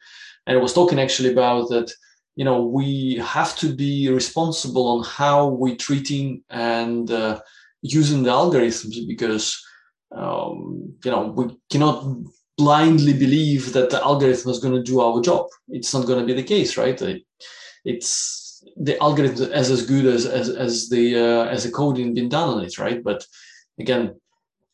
And 0.45 0.57
I 0.57 0.61
was 0.61 0.73
talking 0.73 0.99
actually 0.99 1.31
about 1.31 1.69
that, 1.69 1.91
you 2.35 2.45
know, 2.45 2.63
we 2.63 3.15
have 3.15 3.55
to 3.57 3.73
be 3.73 4.09
responsible 4.09 4.87
on 4.87 5.03
how 5.05 5.47
we're 5.47 5.77
treating 5.77 6.43
and 6.49 7.09
uh, 7.09 7.39
using 7.81 8.23
the 8.23 8.29
algorithms 8.29 9.07
because, 9.07 9.59
um, 10.11 10.93
you 11.03 11.11
know, 11.11 11.27
we 11.27 11.57
cannot 11.69 12.05
blindly 12.57 13.13
believe 13.13 13.73
that 13.73 13.89
the 13.89 14.01
algorithm 14.03 14.51
is 14.51 14.59
going 14.59 14.73
to 14.73 14.83
do 14.83 15.01
our 15.01 15.21
job. 15.21 15.47
It's 15.69 15.93
not 15.93 16.05
going 16.05 16.19
to 16.19 16.25
be 16.25 16.33
the 16.33 16.47
case, 16.47 16.77
right? 16.77 16.99
It's 17.83 18.63
the 18.77 19.01
algorithm 19.01 19.51
is 19.51 19.69
as 19.69 19.85
good 19.85 20.05
as 20.05 20.25
as, 20.25 20.49
as 20.49 20.89
the 20.89 21.15
uh, 21.15 21.45
as 21.45 21.63
the 21.63 21.71
coding 21.71 22.13
being 22.13 22.29
done 22.29 22.49
on 22.49 22.63
it, 22.63 22.77
right? 22.77 23.03
But 23.03 23.25
again, 23.79 24.19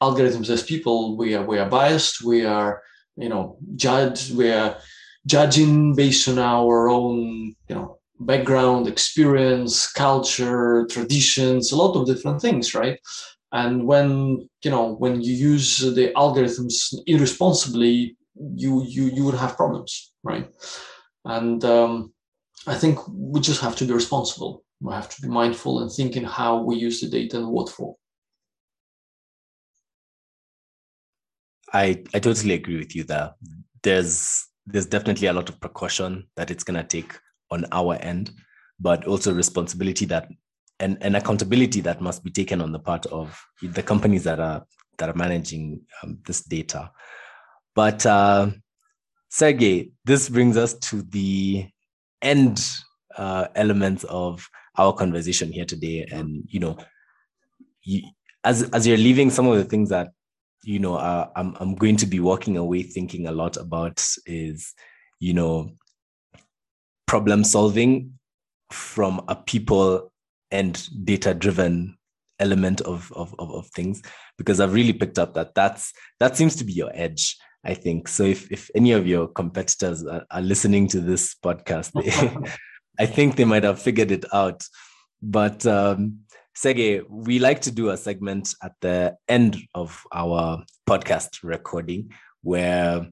algorithms 0.02 0.50
as 0.50 0.64
people, 0.64 1.18
we 1.18 1.36
are 1.36 1.46
we 1.46 1.60
are 1.60 1.70
biased. 1.70 2.24
We 2.24 2.46
are 2.46 2.82
you 3.18 3.30
know 3.30 3.58
judge. 3.76 4.32
We 4.32 4.52
are 4.52 4.78
judging 5.26 5.96
based 5.96 6.28
on 6.28 6.40
our 6.40 6.90
own 6.90 7.56
you 7.68 7.76
know 7.76 8.00
background, 8.20 8.88
experience, 8.88 9.92
culture, 9.92 10.86
traditions, 10.88 11.72
a 11.72 11.76
lot 11.76 11.96
of 11.96 12.06
different 12.06 12.42
things, 12.42 12.76
right? 12.76 13.00
And 13.52 13.86
when 13.86 14.50
you 14.64 14.72
know 14.72 14.94
when 14.94 15.22
you 15.22 15.34
use 15.34 15.80
the 15.80 16.14
algorithms 16.16 16.94
irresponsibly, 17.06 18.16
you 18.56 18.84
you 18.88 19.06
you 19.06 19.26
would 19.26 19.36
have 19.36 19.58
problems, 19.58 20.14
right? 20.24 20.50
And 21.26 21.64
um, 21.66 22.14
I 22.66 22.76
think 22.76 23.00
we 23.10 23.42
just 23.42 23.62
have 23.62 23.76
to 23.78 23.86
be 23.86 23.94
responsible. 23.94 24.64
We 24.80 24.94
have 24.94 25.10
to 25.16 25.22
be 25.22 25.28
mindful 25.28 25.82
and 25.82 25.92
thinking 25.92 26.24
how 26.24 26.64
we 26.64 26.76
use 26.76 27.02
the 27.02 27.10
data 27.10 27.38
and 27.38 27.48
what 27.48 27.70
for. 27.70 27.96
I 31.74 32.04
I 32.14 32.20
totally 32.20 32.54
agree 32.54 32.78
with 32.78 32.96
you 32.96 33.04
there. 33.04 33.32
There's 33.84 34.48
there's 34.66 34.86
definitely 34.86 35.28
a 35.28 35.34
lot 35.34 35.50
of 35.50 35.60
precaution 35.60 36.28
that 36.38 36.52
it's 36.52 36.64
gonna 36.64 36.84
take 36.84 37.18
on 37.50 37.66
our 37.72 37.96
end, 37.96 38.32
but 38.80 39.06
also 39.06 39.34
responsibility 39.34 40.06
that 40.06 40.30
and, 40.82 40.98
and 41.02 41.16
accountability 41.16 41.80
that 41.82 42.02
must 42.02 42.24
be 42.24 42.32
taken 42.32 42.60
on 42.60 42.72
the 42.72 42.80
part 42.80 43.06
of 43.08 43.40
the 43.62 43.84
companies 43.84 44.24
that 44.24 44.40
are 44.40 44.66
that 44.98 45.10
are 45.10 45.16
managing 45.16 45.82
um, 46.04 46.20
this 46.26 46.44
data. 46.44 46.92
But 47.76 48.06
uh, 48.06 48.52
Sergey, 49.30 49.92
this 50.04 50.28
brings 50.28 50.58
us 50.58 50.74
to 50.90 51.04
the 51.04 51.68
end 52.22 52.68
uh, 53.16 53.48
elements 53.56 54.04
of 54.06 54.48
our 54.78 54.94
conversation 54.94 55.52
here 55.52 55.66
today. 55.66 56.08
And 56.12 56.44
you 56.48 56.60
know, 56.60 56.78
you, 57.84 58.02
as 58.44 58.64
as 58.72 58.86
you're 58.86 58.98
leaving, 58.98 59.30
some 59.30 59.48
of 59.48 59.58
the 59.58 59.64
things 59.64 59.90
that 59.90 60.10
you 60.64 60.80
know 60.80 60.96
uh, 60.96 61.30
I'm 61.36 61.56
I'm 61.60 61.76
going 61.76 61.98
to 61.98 62.06
be 62.06 62.20
walking 62.20 62.58
away 62.58 62.84
thinking 62.84 63.28
a 63.28 63.32
lot 63.32 63.56
about 63.58 64.06
is 64.26 64.74
you 65.20 65.34
know 65.34 65.72
problem 67.06 67.44
solving 67.44 68.14
from 68.72 69.24
a 69.28 69.36
people 69.36 70.11
and 70.52 70.88
data 71.06 71.34
driven 71.34 71.98
element 72.40 72.82
of, 72.82 73.12
of, 73.16 73.36
of, 73.38 73.52
of 73.52 73.68
things 73.68 74.02
because 74.38 74.60
I've 74.60 74.74
really 74.74 74.94
picked 74.94 75.20
up 75.20 75.36
that 75.36 75.54
that's 75.54 75.94
that 76.20 76.36
seems 76.36 76.56
to 76.56 76.64
be 76.64 76.74
your 76.74 76.92
edge 76.94 77.38
I 77.64 77.74
think 77.76 78.08
so. 78.08 78.24
If 78.24 78.52
if 78.52 78.70
any 78.74 78.92
of 78.92 79.06
your 79.06 79.28
competitors 79.28 80.06
are, 80.06 80.26
are 80.32 80.42
listening 80.42 80.88
to 80.90 81.00
this 81.00 81.36
podcast, 81.36 81.92
they, 81.94 82.52
I 83.00 83.06
think 83.06 83.36
they 83.36 83.46
might 83.46 83.64
have 83.64 83.82
figured 83.82 84.12
it 84.12 84.26
out. 84.34 84.64
But 85.22 85.66
um, 85.68 86.22
Sergey, 86.56 87.02
we 87.08 87.40
like 87.40 87.62
to 87.62 87.72
do 87.72 87.90
a 87.90 87.98
segment 87.98 88.56
at 88.64 88.74
the 88.82 89.16
end 89.28 89.58
of 89.76 90.04
our 90.12 90.64
podcast 90.90 91.44
recording 91.44 92.12
where 92.42 93.08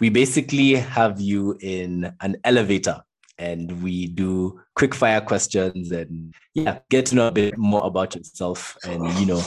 we 0.00 0.08
basically 0.08 0.74
have 0.74 1.20
you 1.20 1.58
in 1.60 2.14
an 2.22 2.38
elevator 2.44 3.02
and 3.40 3.82
we 3.82 4.06
do 4.06 4.60
quick 4.76 4.94
fire 4.94 5.20
questions 5.20 5.90
and 5.90 6.32
yeah, 6.54 6.78
get 6.90 7.06
to 7.06 7.14
know 7.14 7.28
a 7.28 7.32
bit 7.32 7.56
more 7.56 7.84
about 7.84 8.14
yourself 8.14 8.76
and 8.84 9.08
you 9.14 9.26
know 9.26 9.42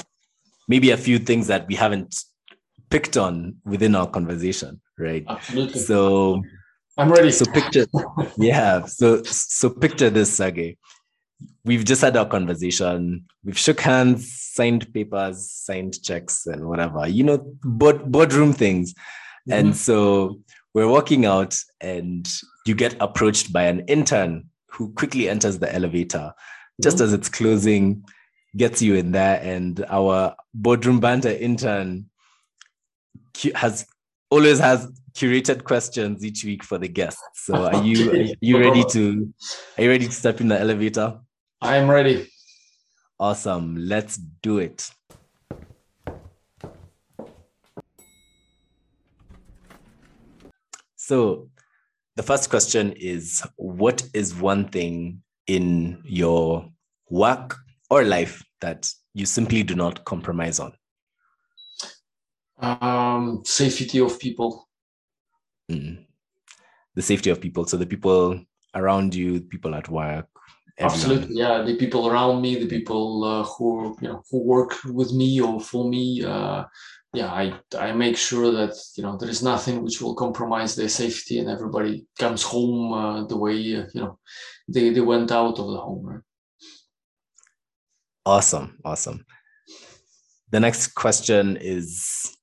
maybe 0.67 0.91
a 0.91 0.97
few 0.97 1.19
things 1.19 1.47
that 1.47 1.67
we 1.67 1.75
haven't 1.75 2.15
picked 2.89 3.17
on 3.17 3.55
within 3.65 3.95
our 3.95 4.07
conversation, 4.07 4.81
right? 4.97 5.23
Absolutely. 5.27 5.79
So 5.79 6.43
I'm 6.97 7.11
ready. 7.11 7.31
So 7.31 7.45
picture, 7.51 7.85
yeah. 8.37 8.85
So 8.85 9.23
so 9.23 9.69
picture 9.69 10.09
this, 10.09 10.35
Sergey. 10.35 10.77
We've 11.65 11.85
just 11.85 12.01
had 12.01 12.17
our 12.17 12.25
conversation. 12.25 13.25
We've 13.43 13.57
shook 13.57 13.79
hands, 13.79 14.31
signed 14.33 14.93
papers, 14.93 15.49
signed 15.51 16.01
checks, 16.01 16.45
and 16.47 16.67
whatever. 16.67 17.07
You 17.07 17.23
know, 17.23 17.37
board 17.63 18.11
boardroom 18.11 18.53
things. 18.53 18.93
Mm-hmm. 18.93 19.53
And 19.53 19.75
so 19.75 20.39
we're 20.73 20.87
walking 20.87 21.25
out, 21.25 21.55
and 21.81 22.27
you 22.65 22.75
get 22.75 22.95
approached 22.99 23.51
by 23.51 23.63
an 23.63 23.81
intern 23.87 24.49
who 24.69 24.91
quickly 24.93 25.29
enters 25.29 25.59
the 25.59 25.73
elevator 25.73 26.33
just 26.81 26.97
mm-hmm. 26.97 27.05
as 27.05 27.13
it's 27.13 27.29
closing, 27.29 28.03
gets 28.57 28.81
you 28.81 28.95
in 28.95 29.11
there, 29.11 29.39
and 29.41 29.85
our 29.89 30.35
boardroom 30.53 30.99
banter 30.99 31.29
intern 31.29 32.09
has 33.55 33.85
always 34.29 34.59
has 34.59 34.87
curated 35.13 35.63
questions 35.63 36.25
each 36.25 36.43
week 36.43 36.63
for 36.63 36.77
the 36.77 36.87
guests. 36.87 37.21
So 37.35 37.65
are 37.65 37.83
you 37.83 38.11
are 38.11 38.35
you 38.41 38.59
ready 38.59 38.83
to 38.91 39.33
are 39.77 39.83
you 39.83 39.89
ready 39.89 40.05
to 40.05 40.11
step 40.11 40.41
in 40.41 40.47
the 40.47 40.59
elevator? 40.59 41.19
I 41.61 41.77
am 41.77 41.89
ready. 41.89 42.29
Awesome. 43.19 43.75
Let's 43.77 44.17
do 44.17 44.57
it. 44.57 44.89
So 50.95 51.49
the 52.15 52.23
first 52.23 52.49
question 52.49 52.93
is 52.93 53.43
what 53.55 54.03
is 54.13 54.35
one 54.35 54.67
thing 54.67 55.21
in 55.47 56.01
your 56.05 56.69
work 57.09 57.57
or 57.89 58.03
life 58.03 58.43
that 58.61 58.91
you 59.13 59.25
simply 59.25 59.63
do 59.63 59.75
not 59.75 60.05
compromise 60.05 60.59
on? 60.59 60.73
um, 62.63 63.41
safety 63.45 63.99
of 63.99 64.19
people. 64.19 64.67
Mm. 65.71 66.05
The 66.95 67.01
safety 67.01 67.29
of 67.29 67.41
people. 67.41 67.65
So 67.65 67.77
the 67.77 67.85
people 67.85 68.39
around 68.73 69.13
you, 69.13 69.41
people 69.41 69.75
at 69.75 69.89
work. 69.89 70.27
Everyone. 70.77 70.99
Absolutely, 70.99 71.35
yeah. 71.35 71.61
The 71.61 71.75
people 71.77 72.07
around 72.07 72.41
me, 72.41 72.55
the 72.55 72.67
people 72.67 73.23
uh, 73.23 73.43
who 73.43 73.95
you 74.01 74.07
know 74.07 74.23
who 74.31 74.39
work 74.43 74.75
with 74.85 75.13
me 75.13 75.39
or 75.39 75.59
for 75.59 75.87
me. 75.87 76.23
Uh, 76.23 76.63
yeah, 77.13 77.31
I 77.31 77.59
I 77.77 77.91
make 77.91 78.17
sure 78.17 78.51
that 78.51 78.75
you 78.95 79.03
know 79.03 79.17
there 79.17 79.29
is 79.29 79.43
nothing 79.43 79.83
which 79.83 80.01
will 80.01 80.15
compromise 80.15 80.75
their 80.75 80.89
safety, 80.89 81.39
and 81.39 81.47
everybody 81.47 82.05
comes 82.17 82.41
home 82.41 82.91
uh, 82.91 83.23
the 83.25 83.37
way 83.37 83.53
uh, 83.53 83.85
you 83.93 84.01
know 84.01 84.19
they 84.67 84.89
they 84.89 85.01
went 85.01 85.31
out 85.31 85.59
of 85.59 85.67
the 85.67 85.77
home. 85.77 86.05
Right? 86.05 86.21
Awesome, 88.25 88.79
awesome. 88.83 89.25
The 90.49 90.59
next 90.59 90.95
question 90.95 91.57
is 91.57 92.35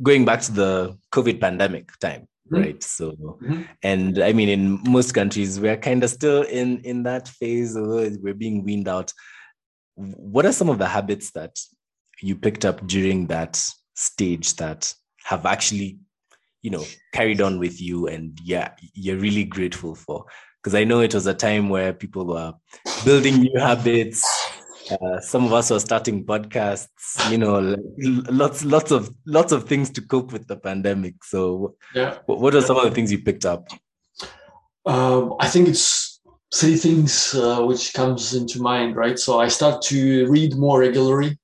going 0.00 0.24
back 0.24 0.42
to 0.42 0.52
the 0.52 0.98
COVID 1.12 1.40
pandemic 1.40 1.90
time, 1.98 2.28
mm-hmm. 2.52 2.56
right? 2.56 2.82
So, 2.82 3.12
mm-hmm. 3.12 3.62
and 3.82 4.18
I 4.20 4.32
mean, 4.32 4.48
in 4.48 4.80
most 4.84 5.12
countries, 5.12 5.58
we're 5.58 5.76
kind 5.76 6.04
of 6.04 6.10
still 6.10 6.42
in 6.42 6.78
in 6.84 7.02
that 7.04 7.26
phase, 7.26 7.76
although 7.76 8.08
we're 8.20 8.34
being 8.34 8.62
weaned 8.62 8.86
out. 8.86 9.12
What 9.96 10.46
are 10.46 10.52
some 10.52 10.68
of 10.68 10.78
the 10.78 10.86
habits 10.86 11.32
that 11.32 11.58
you 12.20 12.36
picked 12.36 12.64
up 12.64 12.86
during 12.86 13.26
that 13.28 13.62
stage 13.94 14.56
that 14.56 14.92
have 15.24 15.46
actually, 15.46 15.98
you 16.62 16.70
know, 16.70 16.84
carried 17.12 17.40
on 17.40 17.58
with 17.58 17.80
you, 17.80 18.08
and 18.08 18.38
yeah, 18.42 18.72
you're 18.94 19.18
really 19.18 19.44
grateful 19.44 19.94
for? 19.94 20.24
Because 20.62 20.74
I 20.74 20.84
know 20.84 21.00
it 21.00 21.14
was 21.14 21.26
a 21.26 21.34
time 21.34 21.68
where 21.68 21.92
people 21.92 22.26
were 22.26 22.54
building 23.04 23.36
new 23.36 23.58
habits, 23.58 24.24
uh, 24.90 25.20
some 25.20 25.44
of 25.44 25.52
us 25.52 25.70
were 25.70 25.80
starting 25.80 26.24
podcasts 26.24 27.30
you 27.30 27.38
know 27.38 27.74
lots 28.30 28.64
lots 28.64 28.90
of 28.90 29.10
lots 29.26 29.52
of 29.52 29.66
things 29.66 29.90
to 29.90 30.02
cope 30.02 30.32
with 30.32 30.46
the 30.46 30.56
pandemic. 30.56 31.24
So 31.24 31.76
yeah. 31.94 32.18
what 32.26 32.54
are 32.54 32.60
some 32.60 32.76
of 32.76 32.84
the 32.84 32.90
things 32.90 33.10
you 33.10 33.22
picked 33.22 33.46
up? 33.46 33.68
Um, 34.86 35.34
i 35.40 35.48
think 35.48 35.68
it's 35.68 36.20
three 36.54 36.76
things 36.76 37.34
uh, 37.34 37.62
which 37.62 37.94
comes 37.94 38.34
into 38.34 38.60
mind 38.60 38.96
right? 38.96 39.18
So 39.18 39.40
i 39.40 39.48
start 39.48 39.80
to 39.82 40.26
read 40.28 40.56
more 40.56 40.80
regularly 40.80 41.38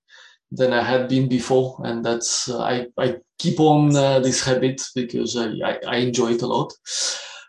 than 0.53 0.73
i 0.73 0.83
had 0.83 1.09
been 1.09 1.29
before 1.29 1.81
and 1.85 2.05
that's 2.05 2.49
uh, 2.49 2.61
I, 2.61 2.87
I 2.99 3.17
keep 3.39 3.61
on 3.61 3.95
uh, 3.97 4.21
this 4.21 4.45
habit 4.45 4.83
because 4.95 5.37
I, 5.37 5.47
I, 5.65 5.79
I, 5.87 5.97
enjoy 5.97 6.33
it 6.33 6.43
a 6.43 6.47
lot 6.47 6.73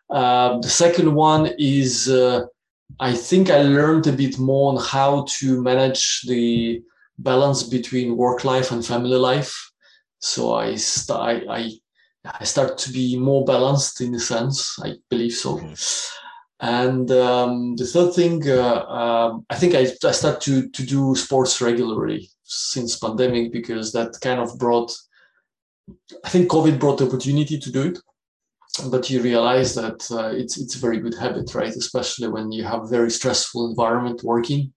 um, 0.10 0.62
the 0.62 0.70
second 0.70 1.14
one 1.14 1.52
is 1.58 2.10
uh, 2.10 2.46
I 3.00 3.14
think 3.14 3.50
I 3.50 3.62
learned 3.62 4.08
a 4.08 4.12
bit 4.12 4.38
more 4.38 4.74
on 4.74 4.84
how 4.84 5.26
to 5.40 5.62
manage 5.62 6.22
the 6.28 6.82
balance 7.18 7.64
between 7.64 8.18
work 8.18 8.44
life 8.44 8.72
and 8.72 8.86
family 8.86 9.18
life. 9.18 9.72
So 10.20 10.54
I, 10.56 10.76
st- 10.76 11.18
I, 11.18 11.32
I 11.50 11.72
I 12.24 12.44
start 12.44 12.78
to 12.78 12.92
be 12.92 13.18
more 13.18 13.44
balanced 13.46 14.00
in 14.02 14.14
a 14.14 14.20
sense. 14.20 14.78
I 14.84 14.94
believe 15.10 15.34
so. 15.34 15.58
Mm-hmm. 15.58 15.74
And 16.60 17.12
um, 17.12 17.76
the 17.76 17.86
third 17.86 18.14
thing, 18.14 18.48
uh, 18.48 18.86
um, 18.86 19.46
I 19.50 19.56
think 19.56 19.74
I, 19.74 19.88
I 20.08 20.12
start 20.12 20.42
to 20.42 20.70
to 20.70 20.86
do 20.86 21.16
sports 21.16 21.60
regularly 21.62 22.30
since 22.52 23.00
pandemic 23.00 23.52
because 23.52 23.92
that 23.94 24.20
kind 24.22 24.40
of 24.40 24.58
brought. 24.60 24.96
I 26.24 26.30
think 26.30 26.50
COVID 26.50 26.80
brought 26.80 27.00
the 27.00 27.08
opportunity 27.08 27.58
to 27.60 27.72
do 27.72 27.84
it, 27.84 28.00
but 28.90 29.10
you 29.10 29.22
realize 29.22 29.74
that 29.76 30.10
uh, 30.12 30.32
it's 30.36 30.58
it's 30.58 30.76
a 30.76 30.80
very 30.80 31.00
good 31.00 31.16
habit, 31.16 31.54
right? 31.56 31.76
Especially 31.76 32.28
when 32.28 32.52
you 32.52 32.64
have 32.64 32.90
very 32.90 33.12
stressful 33.12 33.70
environment 33.70 34.24
working, 34.24 34.74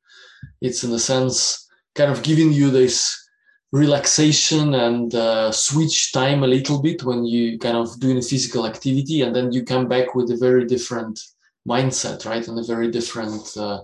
it's 0.60 0.84
in 0.84 0.92
a 0.92 0.98
sense 0.98 1.68
kind 1.94 2.10
of 2.10 2.22
giving 2.22 2.52
you 2.52 2.70
this 2.70 3.24
relaxation 3.72 4.74
and 4.74 5.14
uh, 5.16 5.50
switch 5.50 6.12
time 6.12 6.44
a 6.44 6.46
little 6.46 6.80
bit 6.80 7.02
when 7.02 7.24
you 7.24 7.58
kind 7.58 7.76
of 7.76 7.98
doing 7.98 8.22
physical 8.22 8.66
activity 8.66 9.22
and 9.22 9.34
then 9.34 9.50
you 9.50 9.64
come 9.64 9.88
back 9.88 10.14
with 10.14 10.30
a 10.30 10.36
very 10.36 10.64
different 10.64 11.20
mindset 11.68 12.24
right 12.24 12.46
and 12.46 12.58
a 12.58 12.62
very 12.62 12.88
different 12.88 13.56
uh, 13.56 13.80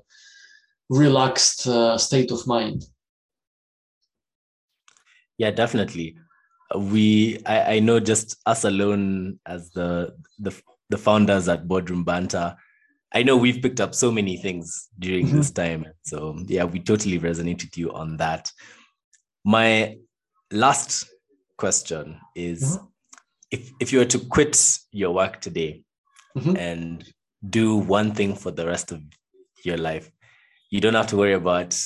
relaxed 0.91 1.67
uh, 1.67 1.99
state 1.99 2.31
of 2.31 2.47
mind 2.47 2.85
yeah 5.41 5.51
definitely 5.51 6.09
we 6.77 7.39
I, 7.47 7.77
I 7.77 7.79
know 7.81 7.99
just 7.99 8.37
us 8.47 8.65
alone 8.65 9.39
as 9.47 9.71
the 9.71 10.15
the 10.39 10.53
the 10.91 10.99
founders 10.99 11.49
at 11.49 11.67
boardroom 11.67 12.05
banter 12.05 12.57
i 13.13 13.23
know 13.23 13.37
we've 13.37 13.63
picked 13.63 13.81
up 13.81 13.95
so 13.95 14.13
many 14.13 14.37
things 14.37 14.89
during 14.99 15.27
mm-hmm. 15.27 15.39
this 15.39 15.51
time 15.51 15.87
so 16.03 16.37
yeah 16.47 16.65
we 16.65 16.79
totally 16.81 17.19
resonate 17.19 17.63
with 17.65 17.77
you 17.77 17.93
on 17.93 18.17
that 18.19 18.51
my 19.45 19.97
last 20.53 21.09
question 21.57 22.19
is 22.35 22.77
mm-hmm. 22.77 22.87
if, 23.51 23.71
if 23.81 23.93
you 23.93 23.99
were 24.01 24.13
to 24.15 24.19
quit 24.19 24.79
your 24.93 25.13
work 25.13 25.41
today 25.41 25.83
mm-hmm. 26.37 26.57
and 26.57 27.05
do 27.49 27.77
one 27.77 28.13
thing 28.13 28.35
for 28.35 28.51
the 28.51 28.67
rest 28.67 28.93
of 28.93 29.01
your 29.65 29.79
life, 29.79 30.11
you 30.71 30.81
don't 30.81 30.95
have 30.95 31.07
to 31.09 31.17
worry 31.17 31.35
about 31.35 31.79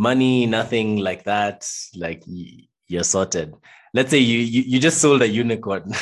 money, 0.00 0.46
nothing 0.46 0.96
like 0.96 1.24
that. 1.24 1.68
Like 1.94 2.24
you're 2.88 3.04
sorted. 3.04 3.54
Let's 3.92 4.10
say 4.10 4.18
you 4.18 4.38
you, 4.38 4.62
you 4.62 4.78
just 4.80 4.98
sold 4.98 5.22
a 5.22 5.28
unicorn 5.28 5.92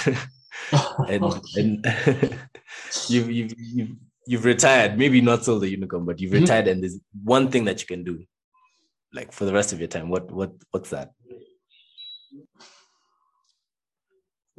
and, 1.08 1.24
and 1.56 1.86
you've, 3.08 3.30
you've, 3.30 3.54
you've, 3.58 3.96
you've 4.26 4.44
retired, 4.44 4.98
maybe 4.98 5.20
not 5.20 5.44
sold 5.44 5.64
a 5.64 5.68
unicorn, 5.68 6.04
but 6.04 6.20
you've 6.20 6.32
mm-hmm. 6.32 6.42
retired 6.42 6.68
and 6.68 6.82
there's 6.82 6.98
one 7.24 7.50
thing 7.50 7.64
that 7.64 7.80
you 7.80 7.86
can 7.86 8.04
do 8.04 8.24
like 9.12 9.32
for 9.32 9.44
the 9.44 9.52
rest 9.52 9.72
of 9.72 9.78
your 9.78 9.88
time 9.88 10.08
what 10.08 10.30
what 10.30 10.52
what's 10.70 10.90
that 10.90 11.12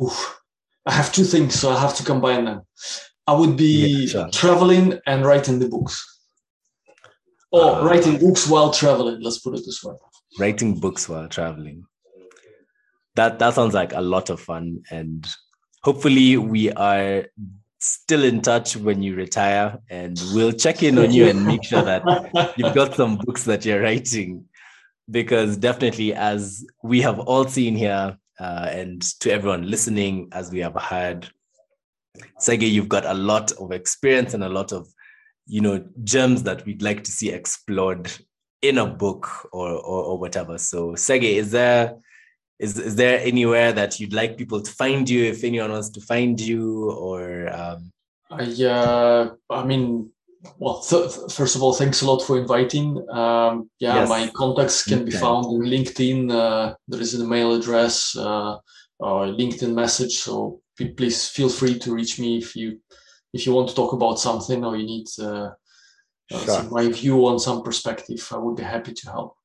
Oof. 0.01 0.39
i 0.85 0.91
have 0.91 1.11
two 1.11 1.23
things 1.23 1.59
so 1.59 1.69
i 1.69 1.79
have 1.79 1.95
to 1.95 2.03
combine 2.03 2.45
them 2.45 2.61
i 3.27 3.33
would 3.33 3.55
be 3.57 4.05
yeah, 4.05 4.07
sure. 4.07 4.29
traveling 4.31 4.99
and 5.05 5.25
writing 5.25 5.59
the 5.59 5.69
books 5.69 6.18
or 7.51 7.63
uh, 7.63 7.83
writing 7.85 8.17
books 8.17 8.47
while 8.47 8.71
traveling 8.71 9.21
let's 9.21 9.39
put 9.39 9.57
it 9.57 9.63
this 9.65 9.83
way. 9.83 9.95
Writing 10.37 10.79
books 10.79 11.09
while 11.09 11.27
traveling. 11.27 11.85
That 13.15 13.39
that 13.39 13.55
sounds 13.55 13.73
like 13.73 13.93
a 13.93 14.01
lot 14.01 14.29
of 14.29 14.39
fun 14.39 14.83
and 14.91 15.27
hopefully 15.83 16.37
we 16.37 16.71
are 16.71 17.25
still 17.79 18.23
in 18.23 18.41
touch 18.41 18.75
when 18.75 19.01
you 19.01 19.15
retire 19.15 19.79
and 19.89 20.21
we'll 20.33 20.51
check 20.51 20.83
in 20.83 20.97
on 20.97 21.11
you 21.11 21.27
and 21.27 21.45
make 21.45 21.63
sure 21.63 21.81
that 21.81 22.03
you've 22.57 22.75
got 22.75 22.93
some 22.95 23.17
books 23.17 23.45
that 23.45 23.65
you're 23.65 23.81
writing. 23.81 24.45
Because 25.09 25.57
definitely 25.57 26.13
as 26.13 26.65
we 26.83 27.01
have 27.01 27.19
all 27.19 27.45
seen 27.45 27.75
here 27.75 28.17
uh, 28.39 28.69
and 28.71 29.01
to 29.21 29.31
everyone 29.31 29.69
listening 29.69 30.27
as 30.33 30.51
we 30.51 30.59
have 30.59 30.75
heard 30.75 31.27
Sergey, 32.37 32.67
you've 32.67 32.89
got 32.89 33.05
a 33.05 33.13
lot 33.13 33.51
of 33.53 33.71
experience 33.71 34.33
and 34.33 34.43
a 34.43 34.49
lot 34.49 34.71
of 34.71 34.87
you 35.49 35.61
know 35.61 35.83
gems 36.03 36.43
that 36.43 36.65
we'd 36.65 36.81
like 36.81 37.03
to 37.03 37.11
see 37.11 37.31
explored 37.31 38.09
in 38.61 38.77
a 38.77 38.85
book 38.85 39.27
or 39.51 39.71
or, 39.71 40.03
or 40.03 40.19
whatever. 40.19 40.57
So 40.57 40.95
Sergey, 40.95 41.35
is 41.35 41.51
there 41.51 41.95
is 42.59 42.77
is 42.77 42.95
there 42.95 43.19
anywhere 43.21 43.71
that 43.73 43.99
you'd 43.99 44.13
like 44.13 44.37
people 44.37 44.61
to 44.61 44.71
find 44.71 45.09
you 45.09 45.23
if 45.23 45.43
anyone 45.43 45.71
wants 45.71 45.89
to 45.89 46.01
find 46.01 46.39
you 46.39 46.91
or 46.91 47.51
um... 47.53 47.91
uh, 48.29 49.29
i 49.49 49.63
mean 49.63 50.11
well 50.57 50.81
th- 50.81 51.31
first 51.31 51.55
of 51.55 51.63
all 51.63 51.73
thanks 51.73 52.01
a 52.01 52.05
lot 52.05 52.21
for 52.21 52.37
inviting. 52.37 52.87
Um, 53.09 53.69
yeah 53.79 53.95
yes. 53.95 54.09
my 54.09 54.29
contacts 54.35 54.83
can 54.83 55.03
be 55.05 55.11
found 55.11 55.45
in 55.45 55.61
linkedin. 55.61 56.31
Uh, 56.31 56.75
there 56.87 57.01
is 57.01 57.13
an 57.13 57.25
email 57.25 57.53
address 57.53 58.15
uh, 58.15 58.57
or 58.99 59.27
linkedin 59.27 59.73
message 59.73 60.17
so 60.17 60.61
please 60.97 61.27
feel 61.27 61.49
free 61.49 61.77
to 61.79 61.93
reach 61.93 62.19
me 62.19 62.37
if 62.37 62.55
you 62.55 62.79
if 63.33 63.45
you 63.45 63.53
want 63.53 63.69
to 63.69 63.75
talk 63.75 63.93
about 63.93 64.19
something 64.19 64.63
or 64.65 64.75
you 64.75 64.85
need 64.85 65.07
uh, 65.21 65.51
uh 66.31 66.45
sure. 66.45 66.63
my 66.71 66.87
view 66.87 67.25
on 67.27 67.39
some 67.39 67.63
perspective 67.63 68.27
i 68.31 68.37
would 68.37 68.55
be 68.55 68.63
happy 68.63 68.93
to 68.93 69.09
help 69.09 69.35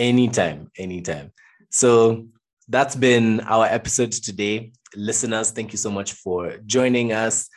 Anytime, 0.00 0.70
anytime. 0.78 1.30
So 1.68 2.24
that's 2.68 2.96
been 2.96 3.40
our 3.40 3.66
episode 3.66 4.12
today. 4.12 4.72
Listeners, 4.96 5.50
thank 5.50 5.72
you 5.72 5.76
so 5.76 5.90
much 5.90 6.14
for 6.14 6.56
joining 6.64 7.12
us. 7.12 7.50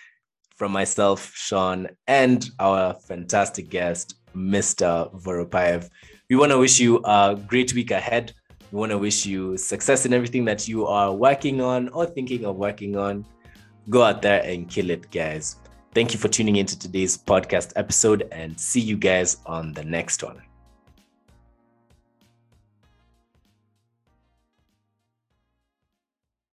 From 0.57 0.73
myself, 0.73 1.31
Sean, 1.33 1.87
and 2.05 2.45
our 2.59 2.95
fantastic 2.95 3.69
guest, 3.69 4.15
Mr. 4.35 5.09
Voropaev. 5.23 5.89
We 6.29 6.35
want 6.35 6.51
to 6.51 6.57
wish 6.57 6.81
you 6.81 7.01
a 7.05 7.39
great 7.47 7.73
week 7.73 7.91
ahead. 7.91 8.33
We 8.73 8.79
want 8.79 8.91
to 8.91 8.97
wish 8.97 9.25
you 9.25 9.55
success 9.55 10.05
in 10.05 10.13
everything 10.13 10.43
that 10.43 10.67
you 10.67 10.85
are 10.85 11.13
working 11.13 11.61
on 11.61 11.87
or 11.89 12.05
thinking 12.05 12.43
of 12.43 12.57
working 12.57 12.97
on. 12.97 13.25
Go 13.89 14.03
out 14.03 14.21
there 14.21 14.41
and 14.43 14.69
kill 14.69 14.89
it, 14.89 15.11
guys. 15.11 15.57
Thank 15.93 16.13
you 16.13 16.19
for 16.19 16.27
tuning 16.27 16.55
into 16.55 16.77
today's 16.77 17.17
podcast 17.17 17.73
episode 17.75 18.27
and 18.31 18.59
see 18.59 18.79
you 18.79 18.97
guys 18.97 19.37
on 19.45 19.73
the 19.73 19.83
next 19.83 20.23
one. 20.23 20.41